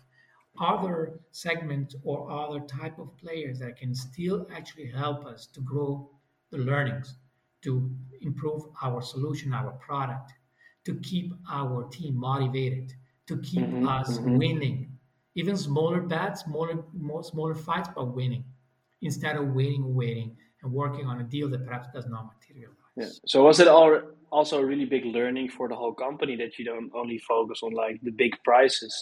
other 0.60 1.19
segments 1.32 1.95
or 2.04 2.30
other 2.30 2.60
type 2.65 2.98
of 3.00 3.15
players 3.17 3.60
that 3.60 3.78
can 3.78 3.93
still 3.95 4.48
actually 4.52 4.89
help 4.89 5.26
us 5.26 5.45
to 5.48 5.62
grow 5.62 6.10
the 6.52 6.58
learnings 6.58 7.15
to 7.63 7.89
improve 8.22 8.63
our 8.82 9.02
solution 9.02 9.54
our 9.54 9.72
product 9.88 10.32
to 10.86 10.95
keep 11.10 11.34
our 11.52 11.88
team 11.89 12.15
motivated 12.15 12.93
to 13.28 13.38
keep 13.39 13.65
Mhm. 13.67 13.88
us 13.88 14.17
Mhm. 14.17 14.38
winning 14.38 14.78
even 15.36 15.56
smaller 15.56 16.02
bets 16.02 16.43
smaller 16.45 16.84
more 16.93 17.24
smaller 17.24 17.56
fights 17.56 17.89
but 17.95 18.06
winning 18.15 18.43
instead 19.02 19.36
of 19.38 19.54
waiting 19.54 19.93
waiting 19.95 20.36
and 20.62 20.72
working 20.72 21.06
on 21.06 21.22
a 21.22 21.24
deal 21.24 21.48
that 21.50 21.65
perhaps 21.65 21.88
does 21.93 22.08
not 22.08 22.24
materialize 22.34 22.76
Yeah. 22.98 23.12
So 23.26 23.43
was 23.43 23.60
it 23.63 23.67
all 23.67 23.93
also 24.32 24.60
a 24.60 24.65
really 24.65 24.86
big 24.86 25.06
learning 25.06 25.50
for 25.50 25.65
the 25.69 25.76
whole 25.76 25.93
company 25.93 26.36
that 26.36 26.60
you 26.60 26.65
don't 26.65 26.91
only 26.93 27.17
focus 27.19 27.60
on 27.63 27.72
like 27.74 27.95
the 28.08 28.12
big 28.12 28.34
prices 28.43 28.93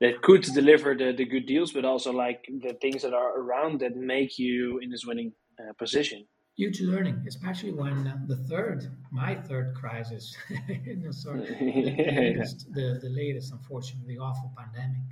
that 0.00 0.20
could 0.22 0.42
deliver 0.42 0.94
the, 0.94 1.12
the 1.12 1.24
good 1.24 1.46
deals, 1.46 1.72
but 1.72 1.84
also 1.84 2.12
like 2.12 2.40
the 2.66 2.74
things 2.82 3.02
that 3.02 3.14
are 3.14 3.32
around 3.40 3.80
that 3.80 3.96
make 3.96 4.38
you 4.38 4.78
in 4.82 4.90
this 4.90 5.04
winning 5.06 5.32
uh, 5.58 5.72
position. 5.78 6.20
Huge 6.58 6.80
learning, 6.82 7.18
especially 7.28 7.72
when 7.72 7.96
uh, 8.08 8.18
the 8.26 8.36
third, 8.50 8.78
my 9.12 9.34
third 9.48 9.74
crisis, 9.74 10.36
no, 11.04 11.10
sorry, 11.12 11.46
the, 11.46 12.02
the 12.04 12.12
latest, 12.24 12.58
the, 12.74 12.98
the 13.02 13.10
latest, 13.10 13.52
unfortunately, 13.52 14.16
the 14.16 14.20
awful 14.20 14.52
pandemic, 14.58 15.06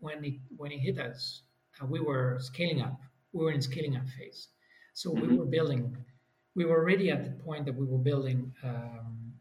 when 0.00 0.24
it 0.24 0.34
when 0.56 0.72
it 0.72 0.80
hit 0.80 0.98
us, 0.98 1.42
uh, 1.80 1.86
we 1.86 2.00
were 2.00 2.38
scaling 2.40 2.80
up. 2.82 3.00
We 3.32 3.44
were 3.44 3.52
in 3.52 3.62
scaling 3.62 3.96
up 3.96 4.08
phase, 4.18 4.48
so 4.94 5.10
we 5.12 5.28
Mhm. 5.28 5.38
were 5.38 5.46
building. 5.58 5.84
We 6.54 6.64
were 6.66 6.78
already 6.82 7.10
at 7.10 7.24
the 7.24 7.34
point 7.44 7.64
that 7.66 7.74
we 7.80 7.86
were 7.86 8.04
building. 8.10 8.52
Um, 8.62 9.34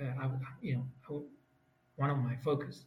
uh, 0.00 0.28
you 0.62 0.74
know, 1.08 1.24
one 1.96 2.10
of 2.10 2.18
my 2.18 2.36
focus 2.36 2.84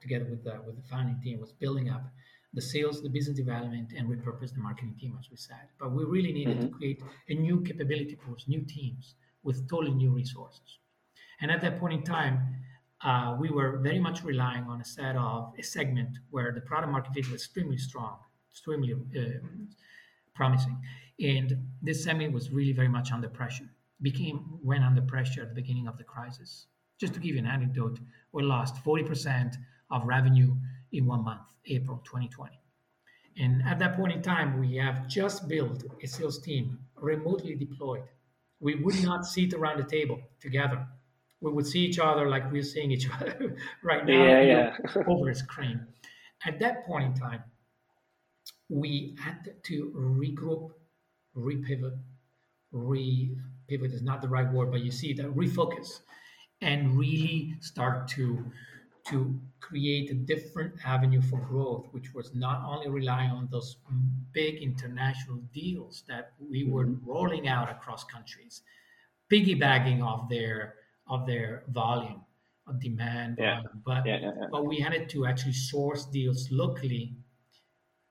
together 0.00 0.26
with 0.26 0.44
the 0.44 0.60
with 0.66 0.76
the 0.76 0.88
founding 0.92 1.20
team 1.20 1.40
was 1.40 1.52
building 1.52 1.88
up 1.90 2.04
the 2.54 2.60
sales, 2.60 3.02
the 3.02 3.08
business 3.08 3.36
development, 3.36 3.92
and 3.96 4.08
repurpose 4.08 4.52
the 4.52 4.60
marketing 4.60 4.94
team, 5.00 5.16
as 5.18 5.30
we 5.30 5.36
said. 5.36 5.68
But 5.78 5.92
we 5.92 6.04
really 6.04 6.32
needed 6.32 6.60
to 6.60 6.68
Mhm. 6.68 6.72
create 6.72 7.02
a 7.28 7.34
new 7.34 7.62
capability 7.62 8.16
pools, 8.16 8.46
new 8.46 8.62
teams 8.62 9.14
with 9.42 9.68
totally 9.68 9.94
new 9.94 10.10
resources. 10.10 10.78
And 11.40 11.50
at 11.50 11.60
that 11.62 11.78
point 11.80 11.94
in 11.94 12.02
time, 12.04 12.64
uh, 13.00 13.36
we 13.40 13.50
were 13.50 13.78
very 13.78 13.98
much 13.98 14.22
relying 14.22 14.64
on 14.64 14.80
a 14.80 14.84
set 14.84 15.16
of 15.16 15.54
a 15.58 15.62
segment 15.62 16.18
where 16.30 16.52
the 16.52 16.60
product 16.60 16.92
market 16.92 17.12
fit 17.14 17.28
was 17.30 17.42
extremely 17.42 17.78
strong, 17.78 18.18
extremely 18.50 18.92
uh, 18.92 19.38
promising. 20.34 20.76
And 21.18 21.68
this 21.82 22.04
semi 22.04 22.28
was 22.28 22.50
really 22.50 22.72
very 22.72 22.88
much 22.88 23.12
under 23.12 23.28
pressure. 23.28 23.68
Became 24.00 24.58
went 24.62 24.84
under 24.84 25.02
pressure 25.02 25.42
at 25.42 25.48
the 25.48 25.54
beginning 25.54 25.86
of 25.88 25.96
the 25.98 26.04
crisis. 26.04 26.66
Just 26.98 27.14
to 27.14 27.20
give 27.20 27.34
you 27.34 27.38
an 27.40 27.46
anecdote, 27.46 27.98
we 28.32 28.42
lost 28.42 28.76
40% 28.84 29.56
of 29.90 30.04
revenue 30.04 30.56
in 30.92 31.06
one 31.06 31.24
month, 31.24 31.42
April 31.66 31.98
2020. 32.04 32.58
And 33.38 33.62
at 33.66 33.78
that 33.78 33.96
point 33.96 34.12
in 34.12 34.22
time, 34.22 34.60
we 34.60 34.76
have 34.76 35.08
just 35.08 35.48
built 35.48 35.84
a 36.02 36.06
sales 36.06 36.38
team 36.40 36.78
remotely 36.96 37.54
deployed. 37.54 38.04
We 38.60 38.74
would 38.76 39.02
not 39.02 39.24
sit 39.26 39.54
around 39.54 39.78
the 39.78 39.84
table 39.84 40.20
together. 40.40 40.86
We 41.40 41.50
would 41.50 41.66
see 41.66 41.80
each 41.80 41.98
other 41.98 42.28
like 42.28 42.52
we're 42.52 42.62
seeing 42.62 42.92
each 42.92 43.08
other 43.20 43.56
right 43.82 44.06
now 44.06 44.24
yeah, 44.24 44.42
yeah. 44.42 45.02
over 45.06 45.30
a 45.30 45.34
screen. 45.34 45.86
At 46.44 46.58
that 46.60 46.86
point 46.86 47.04
in 47.04 47.14
time, 47.14 47.42
we 48.68 49.16
had 49.20 49.54
to 49.64 49.92
regroup, 49.96 50.70
repivot, 51.36 51.98
repivot 52.72 53.92
is 53.92 54.02
not 54.02 54.22
the 54.22 54.28
right 54.28 54.50
word, 54.50 54.70
but 54.70 54.80
you 54.80 54.90
see 54.90 55.12
that 55.14 55.26
refocus 55.34 56.00
and 56.60 56.96
really 56.96 57.54
start 57.60 58.08
to 58.08 58.44
to 59.08 59.38
create 59.60 60.10
a 60.10 60.14
different 60.14 60.74
avenue 60.84 61.20
for 61.20 61.40
growth, 61.40 61.88
which 61.90 62.14
was 62.14 62.34
not 62.34 62.62
only 62.64 62.88
relying 62.88 63.30
on 63.30 63.48
those 63.50 63.76
big 64.32 64.62
international 64.62 65.38
deals 65.52 66.04
that 66.08 66.32
we 66.38 66.64
were 66.64 66.86
mm-hmm. 66.86 67.10
rolling 67.10 67.48
out 67.48 67.70
across 67.70 68.04
countries, 68.04 68.62
piggybacking 69.30 70.02
off 70.02 70.28
their 70.28 70.74
of 71.08 71.26
their 71.26 71.64
volume 71.68 72.22
of 72.68 72.80
demand, 72.80 73.36
yeah. 73.38 73.56
volume, 73.56 73.82
but 73.84 74.06
yeah, 74.06 74.18
yeah, 74.22 74.46
but 74.52 74.66
we 74.66 74.78
had 74.78 75.08
to 75.08 75.26
actually 75.26 75.52
source 75.52 76.06
deals 76.06 76.48
locally, 76.52 77.16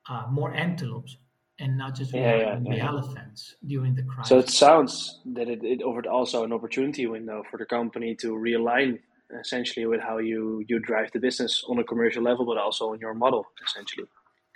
uh, 0.10 0.25
more 0.30 0.54
antelopes 0.54 1.15
and 1.60 1.77
not 1.77 1.95
just 1.95 2.13
yeah, 2.13 2.60
the 2.60 2.80
elephants 2.80 3.56
during 3.65 3.95
the 3.95 4.04
crisis. 4.04 4.30
So 4.30 4.39
it 4.39 4.49
sounds 4.49 5.19
that 5.34 5.47
it, 5.47 5.63
it 5.63 5.82
offered 5.84 6.08
also 6.08 6.43
an 6.43 6.51
opportunity 6.51 7.06
window 7.06 7.43
for 7.49 7.58
the 7.58 7.65
company 7.65 8.15
to 8.15 8.34
realign 8.34 8.99
essentially 9.39 9.86
with 9.86 10.02
how 10.02 10.17
you 10.17 10.63
you 10.67 10.80
drive 10.80 11.12
the 11.12 11.20
business 11.20 11.63
on 11.67 11.80
a 11.80 11.84
commercial 11.84 12.24
level, 12.24 12.46
but 12.46 12.58
also 12.58 12.91
on 12.91 13.00
your 13.00 13.13
model 13.13 13.46
essentially. 13.65 14.08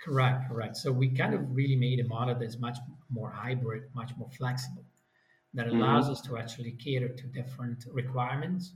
Correct, 0.02 0.48
correct. 0.48 0.76
So 0.76 0.92
we 0.92 1.08
kind 1.08 1.34
of 1.34 1.40
really 1.54 1.76
made 1.76 2.00
a 2.00 2.04
model 2.04 2.34
that's 2.34 2.58
much 2.58 2.78
more 3.10 3.30
hybrid, 3.30 3.84
much 3.94 4.12
more 4.16 4.30
flexible, 4.36 4.84
that 5.54 5.66
mm-hmm. 5.66 5.80
allows 5.80 6.04
mm-hmm. 6.04 6.12
us 6.12 6.20
to 6.22 6.38
actually 6.38 6.72
cater 6.72 7.08
to 7.08 7.26
different 7.28 7.84
requirements, 7.92 8.72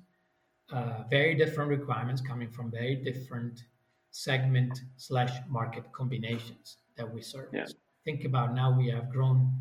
uh, 0.72 1.04
very 1.08 1.34
different 1.34 1.70
requirements 1.70 2.20
coming 2.20 2.50
from 2.50 2.70
very 2.70 2.96
different 2.96 3.62
segment 4.10 4.80
slash 4.96 5.32
market 5.48 5.84
combinations 5.92 6.78
that 6.96 7.08
we 7.14 7.22
serve. 7.22 7.48
Yeah. 7.52 7.66
Think 8.04 8.24
about 8.24 8.54
now 8.54 8.76
we 8.76 8.88
have 8.88 9.10
grown 9.10 9.52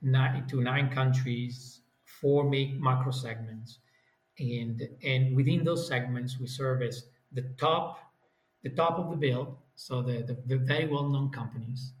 nine, 0.00 0.46
to 0.48 0.62
nine 0.62 0.90
countries, 0.90 1.80
four 2.04 2.48
macro 2.50 3.12
segments, 3.12 3.78
and 4.38 4.88
and 5.04 5.36
within 5.36 5.64
those 5.64 5.86
segments 5.86 6.38
we 6.38 6.46
service 6.46 7.04
the 7.32 7.42
top 7.58 7.98
the 8.62 8.70
top 8.70 8.98
of 8.98 9.10
the 9.10 9.16
bill 9.16 9.58
so 9.74 10.02
the, 10.02 10.22
the, 10.22 10.36
the 10.46 10.56
very 10.58 10.86
well-known 10.86 11.30
companies 11.30 11.92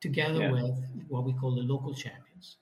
together 0.00 0.40
yeah. 0.40 0.50
with 0.50 0.84
what 1.08 1.24
we 1.24 1.32
call 1.32 1.54
the 1.54 1.62
local 1.62 1.94
champions 1.94 2.58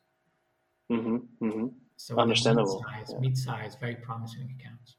mm-hmm, 0.90 1.16
mm-hmm. 1.44 1.66
so 1.96 2.18
understandable 2.18 2.84
mid-size, 2.90 3.12
yeah. 3.12 3.20
mid-size 3.20 3.76
very 3.80 3.96
promising 3.96 4.54
accounts 4.58 4.96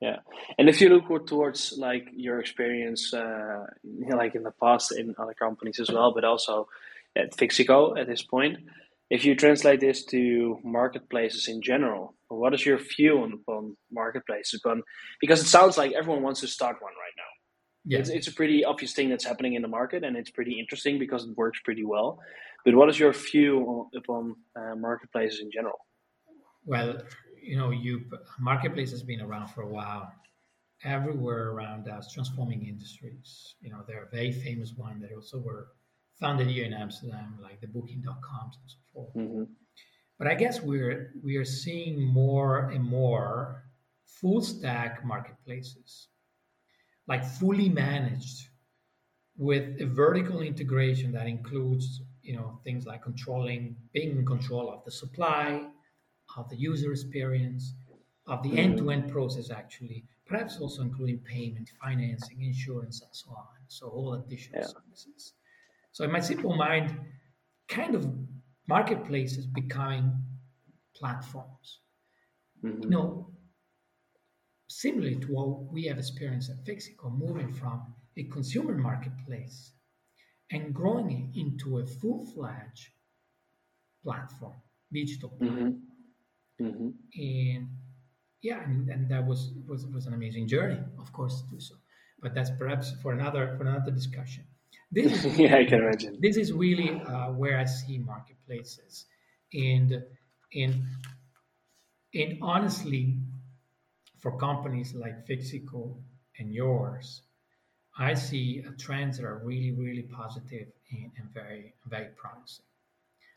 yeah 0.00 0.16
and 0.58 0.68
if 0.68 0.80
you 0.80 0.88
look 0.88 1.26
towards 1.26 1.74
like 1.78 2.08
your 2.14 2.40
experience 2.40 3.14
uh, 3.14 3.64
like 4.10 4.34
in 4.34 4.42
the 4.42 4.52
past 4.62 4.92
in 4.92 5.14
other 5.18 5.34
companies 5.34 5.80
as 5.80 5.90
well 5.90 6.12
but 6.12 6.24
also 6.24 6.68
at 7.16 7.34
fixico 7.34 7.98
at 7.98 8.06
this 8.06 8.22
point 8.22 8.58
if 9.10 9.24
you 9.24 9.34
translate 9.34 9.80
this 9.80 10.04
to 10.06 10.58
marketplaces 10.64 11.48
in 11.48 11.62
general, 11.62 12.14
what 12.34 12.54
is 12.54 12.64
your 12.64 12.78
view 12.78 13.22
on, 13.22 13.40
on 13.46 13.76
marketplaces? 13.90 14.60
Because 15.20 15.40
it 15.40 15.46
sounds 15.46 15.76
like 15.76 15.92
everyone 15.92 16.22
wants 16.22 16.40
to 16.40 16.48
start 16.48 16.76
one 16.80 16.92
right 16.92 17.12
now. 17.16 17.22
Yeah. 17.86 17.98
It's, 17.98 18.08
it's 18.08 18.28
a 18.28 18.32
pretty 18.32 18.64
obvious 18.64 18.94
thing 18.94 19.10
that's 19.10 19.24
happening 19.24 19.54
in 19.54 19.62
the 19.62 19.68
market, 19.68 20.04
and 20.04 20.16
it's 20.16 20.30
pretty 20.30 20.58
interesting 20.58 20.98
because 20.98 21.24
it 21.24 21.36
works 21.36 21.60
pretty 21.64 21.84
well. 21.84 22.18
But 22.64 22.74
what 22.74 22.88
is 22.88 22.98
your 22.98 23.12
view 23.12 23.90
upon 23.94 24.36
uh, 24.56 24.74
marketplaces 24.74 25.40
in 25.40 25.50
general? 25.50 25.78
Well, 26.64 26.98
you 27.42 27.56
know, 27.58 27.70
you 27.70 28.06
marketplace 28.40 28.90
has 28.90 29.02
been 29.02 29.20
around 29.20 29.48
for 29.48 29.62
a 29.62 29.68
while. 29.68 30.10
Everywhere 30.82 31.50
around 31.50 31.88
us, 31.88 32.12
transforming 32.12 32.66
industries. 32.66 33.54
You 33.60 33.70
know, 33.70 33.82
there 33.86 34.02
are 34.02 34.08
very 34.12 34.32
famous 34.32 34.72
ones 34.76 35.02
that 35.02 35.14
also 35.14 35.38
were 35.38 35.68
founded 36.20 36.48
here 36.48 36.64
in 36.64 36.72
Amsterdam, 36.72 37.38
like 37.42 37.60
the 37.60 37.68
Booking.coms 37.68 38.58
and 38.60 38.70
so 38.70 38.78
forth. 38.92 39.14
Mm-hmm. 39.14 39.44
But 40.18 40.28
I 40.28 40.34
guess 40.34 40.60
we're 40.60 41.12
we 41.22 41.36
are 41.36 41.44
seeing 41.44 42.00
more 42.00 42.70
and 42.70 42.84
more 42.84 43.64
full 44.06 44.40
stack 44.40 45.04
marketplaces, 45.04 46.08
like 47.08 47.24
fully 47.24 47.68
managed, 47.68 48.48
with 49.36 49.80
a 49.80 49.86
vertical 49.86 50.40
integration 50.40 51.12
that 51.12 51.26
includes 51.26 52.00
you 52.22 52.36
know 52.36 52.60
things 52.64 52.86
like 52.86 53.02
controlling, 53.02 53.76
being 53.92 54.10
in 54.10 54.24
control 54.24 54.72
of 54.72 54.84
the 54.84 54.90
supply, 54.90 55.66
of 56.36 56.48
the 56.48 56.56
user 56.56 56.92
experience, 56.92 57.74
of 58.26 58.42
the 58.42 58.50
mm-hmm. 58.50 58.58
end-to-end 58.58 59.10
process 59.10 59.50
actually, 59.50 60.04
perhaps 60.26 60.58
also 60.58 60.82
including 60.82 61.18
payment, 61.18 61.68
financing, 61.82 62.42
insurance, 62.42 63.02
and 63.02 63.10
so 63.12 63.30
on. 63.30 63.44
So 63.68 63.88
all 63.88 64.14
additional 64.14 64.60
yeah. 64.60 64.66
services. 64.68 65.34
So 65.92 66.04
in 66.04 66.10
my 66.10 66.20
simple 66.20 66.56
mind, 66.56 66.98
kind 67.68 67.94
of 67.94 68.08
marketplaces 68.66 69.46
becoming 69.46 70.12
platforms. 70.96 71.80
Mm-hmm. 72.64 72.82
You 72.84 72.90
know, 72.90 73.30
similarly 74.68 75.16
to 75.16 75.26
what 75.26 75.72
we 75.72 75.84
have 75.84 75.98
experienced 75.98 76.50
at 76.50 76.64
Fixico, 76.64 77.16
moving 77.16 77.52
from 77.52 77.94
a 78.16 78.24
consumer 78.24 78.74
marketplace 78.74 79.72
and 80.50 80.74
growing 80.74 81.10
it 81.10 81.38
into 81.38 81.78
a 81.78 81.86
full-fledged 81.86 82.88
platform, 84.02 84.54
digital 84.92 85.30
platform. 85.30 85.82
Mm-hmm. 86.60 86.66
Mm-hmm. 86.66 86.88
And 87.16 87.68
yeah, 88.42 88.62
and, 88.62 88.88
and 88.88 89.10
that 89.10 89.26
was, 89.26 89.52
was 89.66 89.86
was 89.86 90.06
an 90.06 90.14
amazing 90.14 90.46
journey, 90.46 90.78
of 91.00 91.12
course, 91.12 91.42
to 91.42 91.48
do 91.54 91.60
so. 91.60 91.74
But 92.22 92.34
that's 92.34 92.50
perhaps 92.58 92.92
for 93.02 93.12
another 93.12 93.54
for 93.56 93.66
another 93.66 93.90
discussion. 93.90 94.44
This 94.90 95.24
is, 95.24 95.38
yeah, 95.38 95.56
I 95.56 95.64
can 95.64 95.80
imagine. 95.80 96.18
This 96.20 96.36
is 96.36 96.52
really 96.52 96.90
uh, 96.90 97.32
where 97.32 97.58
I 97.58 97.64
see 97.64 97.98
marketplaces, 97.98 99.06
and 99.52 100.02
and 100.54 100.82
and 102.14 102.38
honestly, 102.40 103.16
for 104.18 104.38
companies 104.38 104.94
like 104.94 105.26
Fixico 105.26 105.94
and 106.38 106.52
yours, 106.52 107.22
I 107.98 108.14
see 108.14 108.64
trends 108.78 109.18
that 109.18 109.26
are 109.26 109.40
really, 109.44 109.72
really 109.72 110.02
positive 110.02 110.68
and, 110.90 111.10
and 111.18 111.32
very, 111.32 111.74
very 111.86 112.08
promising. 112.16 112.64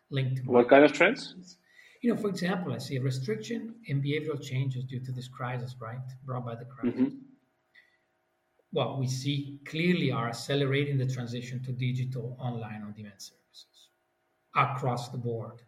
Linked 0.09 0.45
what 0.45 0.69
kind 0.69 0.85
of 0.85 0.93
trends? 0.93 1.57
You 2.01 2.13
know, 2.13 2.21
for 2.21 2.29
example, 2.29 2.71
I 2.73 2.77
see 2.77 2.95
a 2.97 3.01
restriction 3.01 3.75
and 3.89 4.03
behavioral 4.03 4.41
changes 4.41 4.85
due 4.85 4.99
to 5.01 5.11
this 5.11 5.27
crisis, 5.27 5.75
right, 5.79 5.99
brought 6.25 6.45
by 6.45 6.55
the 6.55 6.65
crisis. 6.65 6.99
Mm-hmm 6.99 7.26
what 8.71 8.99
we 8.99 9.07
see 9.07 9.59
clearly 9.65 10.11
are 10.11 10.27
accelerating 10.27 10.97
the 10.97 11.05
transition 11.05 11.63
to 11.63 11.71
digital 11.71 12.37
online 12.39 12.83
on 12.83 12.93
demand 12.93 13.15
services 13.17 13.89
across 14.55 15.09
the 15.09 15.17
board. 15.17 15.61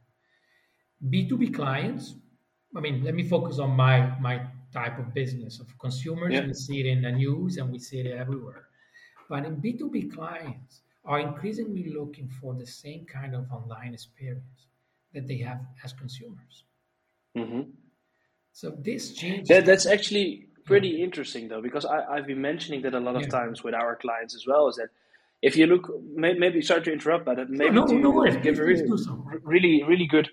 B2B 1.10 1.54
clients, 1.54 2.16
I 2.76 2.82
mean, 2.82 3.04
let 3.04 3.16
me 3.16 3.24
focus 3.24 3.60
on 3.60 3.72
my 3.72 4.18
my 4.20 4.42
type 4.74 5.00
of 5.00 5.14
business 5.14 5.60
of 5.60 5.68
consumers. 5.80 6.34
Yeah. 6.34 6.46
We 6.46 6.54
see 6.54 6.80
it 6.82 6.86
in 6.86 7.02
the 7.02 7.12
news 7.12 7.58
and 7.58 7.72
we 7.72 7.80
see 7.80 8.00
it 8.00 8.08
everywhere. 8.08 8.66
But 9.30 9.46
in 9.46 9.58
B2B 9.58 10.14
clients 10.14 10.82
are 11.06 11.20
increasingly 11.20 11.92
looking 11.94 12.30
for 12.30 12.54
the 12.54 12.66
same 12.66 13.06
kind 13.06 13.34
of 13.34 13.50
online 13.52 13.94
experience 13.94 14.68
that 15.14 15.28
they 15.28 15.38
have 15.38 15.62
as 15.84 15.94
consumers. 15.94 16.66
Mm-hmm. 17.38 17.62
So 18.52 18.76
this 18.78 19.14
change. 19.14 19.48
That, 19.48 19.66
that's 19.66 19.86
actually 19.86 20.49
pretty 20.70 20.90
yeah. 20.90 21.06
interesting 21.06 21.48
though, 21.50 21.62
because 21.62 21.86
I, 21.86 21.98
I've 22.14 22.28
been 22.28 22.42
mentioning 22.42 22.82
that 22.84 22.94
a 22.94 23.00
lot 23.08 23.16
of 23.16 23.24
yeah. 23.24 23.38
times 23.38 23.64
with 23.64 23.74
our 23.74 23.96
clients 23.96 24.34
as 24.36 24.46
well. 24.48 24.68
Is 24.70 24.76
that 24.76 24.90
if 25.42 25.56
you 25.58 25.66
look, 25.68 25.86
maybe 26.16 26.62
sorry 26.62 26.84
to 26.84 26.94
interrupt, 26.94 27.26
but 27.26 27.38
maybe 27.50 27.76
no, 27.76 27.86
no, 27.86 28.12
no 28.12 28.40
give 28.42 28.60
a 28.60 28.64
really, 28.64 28.84
really, 29.44 29.84
really 29.84 30.08
good 30.08 30.30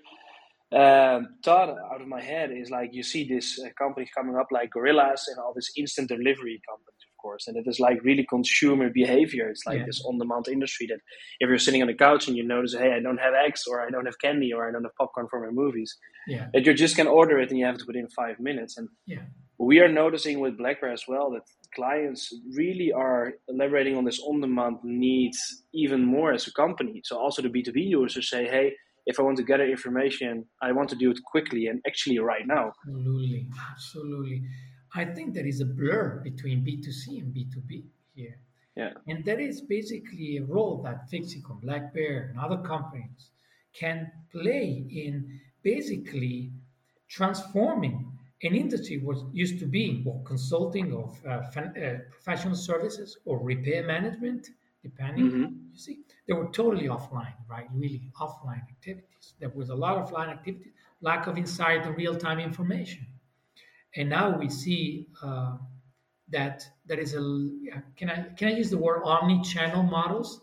um, 0.73 1.29
thought 1.45 1.69
out 1.69 2.01
of 2.01 2.07
my 2.07 2.21
head 2.21 2.51
is 2.51 2.69
like 2.69 2.89
you 2.91 3.01
see 3.01 3.25
this 3.25 3.57
uh, 3.59 3.69
companies 3.77 4.09
coming 4.13 4.35
up 4.35 4.47
like 4.51 4.71
Gorillas 4.71 5.25
and 5.29 5.37
all 5.39 5.53
this 5.55 5.71
instant 5.77 6.09
delivery 6.09 6.61
companies, 6.67 7.03
of 7.09 7.21
course, 7.21 7.47
and 7.47 7.55
it 7.55 7.63
is 7.67 7.79
like 7.79 8.03
really 8.03 8.25
consumer 8.29 8.89
behavior. 8.89 9.49
It's 9.49 9.65
like 9.65 9.79
yeah. 9.79 9.85
this 9.85 10.03
on-demand 10.05 10.49
industry 10.49 10.87
that 10.87 10.99
if 11.39 11.47
you're 11.47 11.57
sitting 11.57 11.81
on 11.81 11.87
the 11.87 11.93
couch 11.93 12.27
and 12.27 12.35
you 12.35 12.43
notice, 12.43 12.73
hey, 12.73 12.93
I 12.93 12.99
don't 12.99 13.19
have 13.19 13.33
eggs 13.33 13.63
or 13.65 13.85
I 13.85 13.89
don't 13.89 14.05
have 14.05 14.19
candy 14.19 14.51
or 14.51 14.67
I 14.67 14.71
don't 14.73 14.83
have 14.83 14.95
popcorn 14.95 15.27
for 15.29 15.39
my 15.39 15.51
movies, 15.51 15.95
yeah. 16.27 16.47
that 16.53 16.65
you 16.65 16.73
just 16.73 16.97
can 16.97 17.07
order 17.07 17.39
it 17.39 17.49
and 17.49 17.57
you 17.57 17.65
have 17.65 17.75
it 17.75 17.87
within 17.87 18.09
five 18.09 18.37
minutes. 18.39 18.77
And 18.77 18.89
yeah 19.05 19.23
we 19.59 19.79
are 19.79 19.89
noticing 19.89 20.39
with 20.39 20.57
Blackbear 20.57 20.93
as 20.93 21.03
well 21.07 21.31
that 21.31 21.41
clients 21.73 22.33
really 22.55 22.91
are 22.91 23.33
elaborating 23.49 23.97
on 23.97 24.05
this 24.05 24.19
on-demand 24.19 24.77
needs 24.83 25.63
even 25.73 26.05
more 26.05 26.33
as 26.33 26.47
a 26.47 26.53
company. 26.53 27.01
So 27.03 27.17
also 27.17 27.41
the 27.41 27.49
B2B 27.49 27.87
users 27.87 28.29
say, 28.29 28.47
hey, 28.47 28.73
if 29.05 29.19
I 29.19 29.23
want 29.23 29.37
to 29.37 29.43
gather 29.43 29.65
information, 29.65 30.45
I 30.61 30.71
want 30.73 30.89
to 30.89 30.95
do 30.95 31.09
it 31.11 31.19
quickly 31.23 31.67
and 31.67 31.81
actually 31.87 32.19
right 32.19 32.45
now. 32.45 32.73
Absolutely, 32.85 33.47
absolutely. 33.71 34.43
I 34.93 35.05
think 35.05 35.33
there 35.33 35.45
is 35.45 35.61
a 35.61 35.65
blur 35.65 36.21
between 36.23 36.65
B2C 36.65 37.19
and 37.21 37.33
B2B 37.33 37.83
here. 38.15 38.37
Yeah. 38.75 38.91
And 39.07 39.25
that 39.25 39.39
is 39.39 39.61
basically 39.61 40.37
a 40.37 40.43
role 40.43 40.83
that 40.83 41.09
Fixico, 41.11 41.59
Blackbear, 41.63 42.29
and 42.29 42.39
other 42.39 42.57
companies 42.57 43.29
can 43.73 44.11
play 44.31 44.85
in 44.89 45.39
basically 45.63 46.51
transforming 47.09 48.06
an 48.43 48.55
industry 48.55 48.97
was 48.97 49.23
used 49.33 49.59
to 49.59 49.65
be 49.65 50.03
well, 50.05 50.21
consulting 50.25 50.93
of 50.93 51.19
uh, 51.25 51.49
fan, 51.49 51.73
uh, 51.75 52.03
professional 52.11 52.55
services 52.55 53.17
or 53.25 53.39
repair 53.39 53.85
management, 53.85 54.49
depending. 54.83 55.25
Mm-hmm. 55.25 55.43
You 55.71 55.77
see, 55.77 55.99
they 56.27 56.33
were 56.33 56.49
totally 56.51 56.87
offline, 56.87 57.33
right? 57.49 57.67
Really 57.73 58.11
offline 58.21 58.61
activities. 58.69 59.33
There 59.39 59.49
was 59.49 59.69
a 59.69 59.75
lot 59.75 59.97
of 59.97 60.09
offline 60.09 60.29
activity, 60.29 60.71
lack 61.01 61.25
of 61.27 61.37
insight 61.37 61.85
and 61.85 61.97
real 61.97 62.15
time 62.15 62.39
information. 62.39 63.07
And 63.95 64.09
now 64.09 64.37
we 64.37 64.49
see 64.49 65.07
uh, 65.23 65.57
that 66.29 66.63
there 66.85 66.99
is 66.99 67.15
a 67.15 67.21
can 67.95 68.09
I 68.09 68.29
can 68.37 68.49
I 68.49 68.51
use 68.51 68.69
the 68.69 68.77
word 68.77 69.01
omni-channel 69.03 69.83
models 69.83 70.41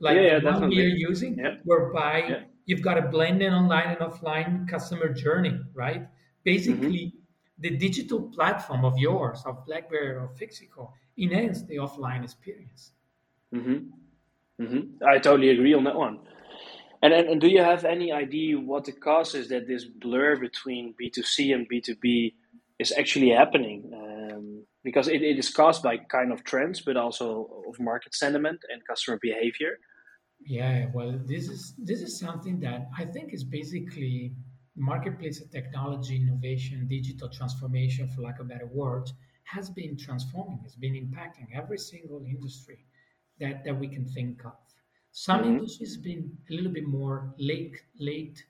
like 0.00 0.16
yeah, 0.16 0.38
yeah, 0.42 0.58
one 0.58 0.68
we 0.68 0.80
are 0.80 0.88
using, 0.88 1.38
yeah. 1.38 1.56
whereby 1.64 2.24
yeah. 2.28 2.40
you've 2.66 2.82
got 2.82 2.98
a 2.98 3.02
blended 3.02 3.52
online 3.52 3.88
and 3.88 3.98
offline 3.98 4.68
customer 4.68 5.12
journey, 5.12 5.60
right? 5.74 6.08
Basically, 6.44 7.06
mm-hmm 7.06 7.17
the 7.58 7.70
digital 7.70 8.22
platform 8.22 8.84
of 8.84 8.96
yours, 8.98 9.42
of 9.44 9.64
BlackBerry 9.66 10.14
or 10.16 10.30
Fixico, 10.40 10.92
enhance 11.18 11.62
the 11.62 11.76
offline 11.76 12.22
experience. 12.24 12.92
Mm-hmm. 13.54 14.62
Mm-hmm. 14.62 15.04
I 15.04 15.18
totally 15.18 15.50
agree 15.50 15.74
on 15.74 15.84
that 15.84 15.96
one. 15.96 16.20
And, 17.02 17.12
and, 17.12 17.28
and 17.28 17.40
do 17.40 17.48
you 17.48 17.62
have 17.62 17.84
any 17.84 18.12
idea 18.12 18.58
what 18.58 18.84
the 18.84 18.92
cause 18.92 19.34
is 19.34 19.48
that 19.48 19.68
this 19.68 19.84
blur 19.84 20.36
between 20.36 20.94
B2C 21.00 21.54
and 21.54 21.68
B2B 21.68 22.34
is 22.78 22.92
actually 22.92 23.30
happening? 23.30 23.90
Um, 23.94 24.64
because 24.82 25.08
it, 25.08 25.22
it 25.22 25.38
is 25.38 25.50
caused 25.50 25.82
by 25.82 25.98
kind 25.98 26.32
of 26.32 26.44
trends, 26.44 26.80
but 26.80 26.96
also 26.96 27.62
of 27.68 27.78
market 27.78 28.14
sentiment 28.14 28.60
and 28.72 28.82
customer 28.86 29.18
behavior. 29.20 29.78
Yeah, 30.40 30.86
well, 30.94 31.20
this 31.24 31.48
is 31.48 31.74
this 31.78 32.00
is 32.00 32.18
something 32.18 32.60
that 32.60 32.88
I 32.96 33.04
think 33.04 33.34
is 33.34 33.42
basically 33.42 34.32
marketplace 34.78 35.40
of 35.40 35.50
technology, 35.50 36.16
innovation, 36.16 36.86
digital 36.88 37.28
transformation, 37.28 38.08
for 38.08 38.22
lack 38.22 38.40
of 38.40 38.48
better 38.48 38.66
words, 38.66 39.12
has 39.44 39.70
been 39.70 39.96
transforming, 39.96 40.58
has 40.62 40.74
been 40.74 40.94
impacting 40.94 41.46
every 41.54 41.78
single 41.78 42.22
industry 42.24 42.84
that, 43.40 43.64
that 43.64 43.78
we 43.78 43.88
can 43.88 44.04
think 44.06 44.44
of. 44.44 44.52
Some 45.12 45.40
mm-hmm. 45.40 45.56
industries 45.56 45.94
have 45.94 46.04
been 46.04 46.36
a 46.50 46.54
little 46.54 46.70
bit 46.70 46.86
more 46.86 47.34
late 47.38 47.82
late 47.98 48.44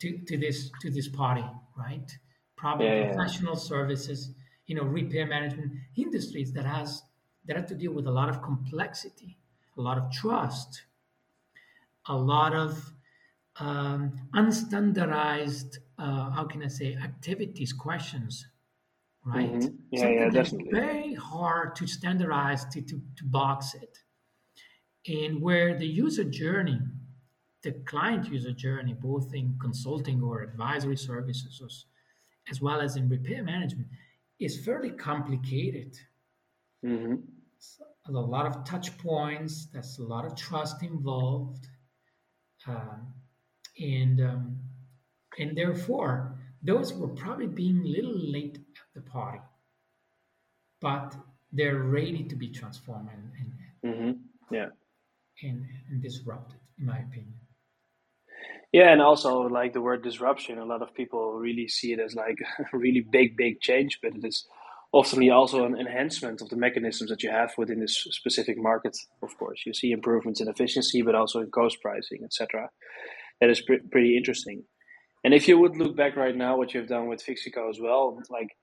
to, 0.00 0.18
to 0.18 0.36
this 0.36 0.70
to 0.80 0.90
this 0.90 1.08
party, 1.08 1.44
right? 1.76 2.10
Probably 2.56 2.86
yeah, 2.86 3.12
professional 3.12 3.54
yeah. 3.54 3.60
services, 3.60 4.30
you 4.66 4.74
know, 4.74 4.84
repair 4.84 5.26
management 5.26 5.72
industries 5.96 6.52
that 6.54 6.64
has 6.64 7.02
that 7.46 7.56
have 7.56 7.66
to 7.66 7.74
deal 7.74 7.92
with 7.92 8.06
a 8.06 8.10
lot 8.10 8.28
of 8.28 8.42
complexity, 8.42 9.38
a 9.76 9.80
lot 9.80 9.98
of 9.98 10.10
trust, 10.10 10.82
a 12.08 12.16
lot 12.16 12.54
of 12.54 12.92
um, 13.58 14.12
unstandardized, 14.34 15.78
uh, 15.98 16.30
how 16.30 16.44
can 16.44 16.62
I 16.62 16.68
say, 16.68 16.96
activities, 16.96 17.72
questions, 17.72 18.46
right? 19.24 19.50
Mm-hmm. 19.52 19.74
Yeah, 19.90 20.00
Something 20.00 20.18
yeah, 20.18 20.28
definitely. 20.30 20.70
very 20.72 21.14
hard 21.14 21.74
to 21.76 21.86
standardize, 21.86 22.64
to, 22.66 22.82
to, 22.82 23.00
to 23.16 23.24
box 23.24 23.74
it. 23.74 23.98
And 25.08 25.40
where 25.40 25.78
the 25.78 25.86
user 25.86 26.24
journey, 26.24 26.80
the 27.62 27.72
client 27.86 28.28
user 28.30 28.52
journey, 28.52 28.94
both 28.94 29.32
in 29.34 29.56
consulting 29.60 30.22
or 30.22 30.42
advisory 30.42 30.96
services, 30.96 31.86
as 32.50 32.60
well 32.60 32.80
as 32.80 32.96
in 32.96 33.08
repair 33.08 33.42
management, 33.42 33.88
is 34.38 34.64
fairly 34.64 34.90
complicated. 34.90 35.96
Mm-hmm. 36.84 37.14
A 38.08 38.12
lot 38.12 38.46
of 38.46 38.64
touch 38.64 38.96
points, 38.98 39.66
there's 39.72 39.98
a 39.98 40.04
lot 40.04 40.24
of 40.24 40.36
trust 40.36 40.82
involved. 40.82 41.66
Um, 42.68 43.14
and 43.78 44.20
um, 44.20 44.58
and 45.38 45.56
therefore 45.56 46.38
those 46.62 46.92
were 46.92 47.08
probably 47.08 47.46
being 47.46 47.80
a 47.80 47.88
little 47.88 48.16
late 48.16 48.56
at 48.56 48.94
the 48.94 49.00
party, 49.10 49.40
but 50.80 51.14
they're 51.52 51.82
ready 51.82 52.24
to 52.24 52.34
be 52.34 52.50
transformed 52.50 53.08
and, 53.12 53.30
and 53.38 53.94
mm-hmm. 53.94 54.54
yeah 54.54 54.68
and, 55.42 55.66
and 55.90 56.02
disrupted, 56.02 56.58
in 56.78 56.86
my 56.86 56.98
opinion. 56.98 57.34
Yeah, 58.72 58.92
and 58.92 59.00
also 59.00 59.42
like 59.42 59.72
the 59.72 59.80
word 59.80 60.02
disruption, 60.02 60.58
a 60.58 60.64
lot 60.64 60.82
of 60.82 60.94
people 60.94 61.34
really 61.34 61.68
see 61.68 61.92
it 61.92 62.00
as 62.00 62.14
like 62.14 62.38
a 62.72 62.76
really 62.76 63.04
big, 63.10 63.36
big 63.36 63.60
change, 63.60 63.98
but 64.02 64.14
it 64.14 64.24
is 64.24 64.46
often 64.92 65.30
also 65.30 65.64
an 65.64 65.78
enhancement 65.78 66.40
of 66.40 66.48
the 66.48 66.56
mechanisms 66.56 67.10
that 67.10 67.22
you 67.22 67.30
have 67.30 67.52
within 67.58 67.80
this 67.80 68.06
specific 68.10 68.56
market. 68.58 68.96
Of 69.22 69.36
course, 69.38 69.62
you 69.66 69.74
see 69.74 69.92
improvements 69.92 70.40
in 70.40 70.48
efficiency, 70.48 71.02
but 71.02 71.14
also 71.14 71.40
in 71.40 71.50
cost 71.50 71.80
pricing, 71.82 72.20
etc 72.24 72.70
that 73.40 73.50
is 73.50 73.60
pre- 73.60 73.80
pretty 73.90 74.16
interesting. 74.16 74.64
And 75.24 75.34
if 75.34 75.48
you 75.48 75.58
would 75.58 75.76
look 75.76 75.96
back 75.96 76.16
right 76.16 76.36
now, 76.36 76.56
what 76.56 76.72
you've 76.72 76.88
done 76.88 77.08
with 77.08 77.24
Fixico 77.24 77.68
as 77.68 77.78
well, 77.80 78.20
like, 78.30 78.56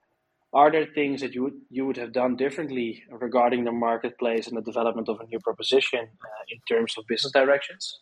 are 0.54 0.72
there 0.72 0.86
things 0.86 1.22
that 1.22 1.34
you 1.34 1.44
would 1.44 1.60
you 1.70 1.86
would 1.86 1.98
have 1.98 2.14
done 2.14 2.36
differently 2.36 3.04
regarding 3.10 3.64
the 3.64 3.72
marketplace 3.72 4.48
and 4.48 4.56
the 4.56 4.62
development 4.62 5.10
of 5.10 5.20
a 5.20 5.26
new 5.26 5.40
proposition 5.40 6.02
uh, 6.02 6.44
in 6.50 6.60
terms 6.70 6.96
of 6.98 7.06
business 7.08 7.34
directions? 7.34 8.00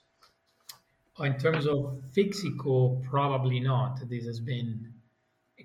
In 1.19 1.37
terms 1.37 1.65
of 1.65 2.01
Fixico, 2.15 3.01
probably 3.03 3.59
not. 3.59 3.99
This 4.09 4.25
has 4.25 4.39
been 4.39 4.93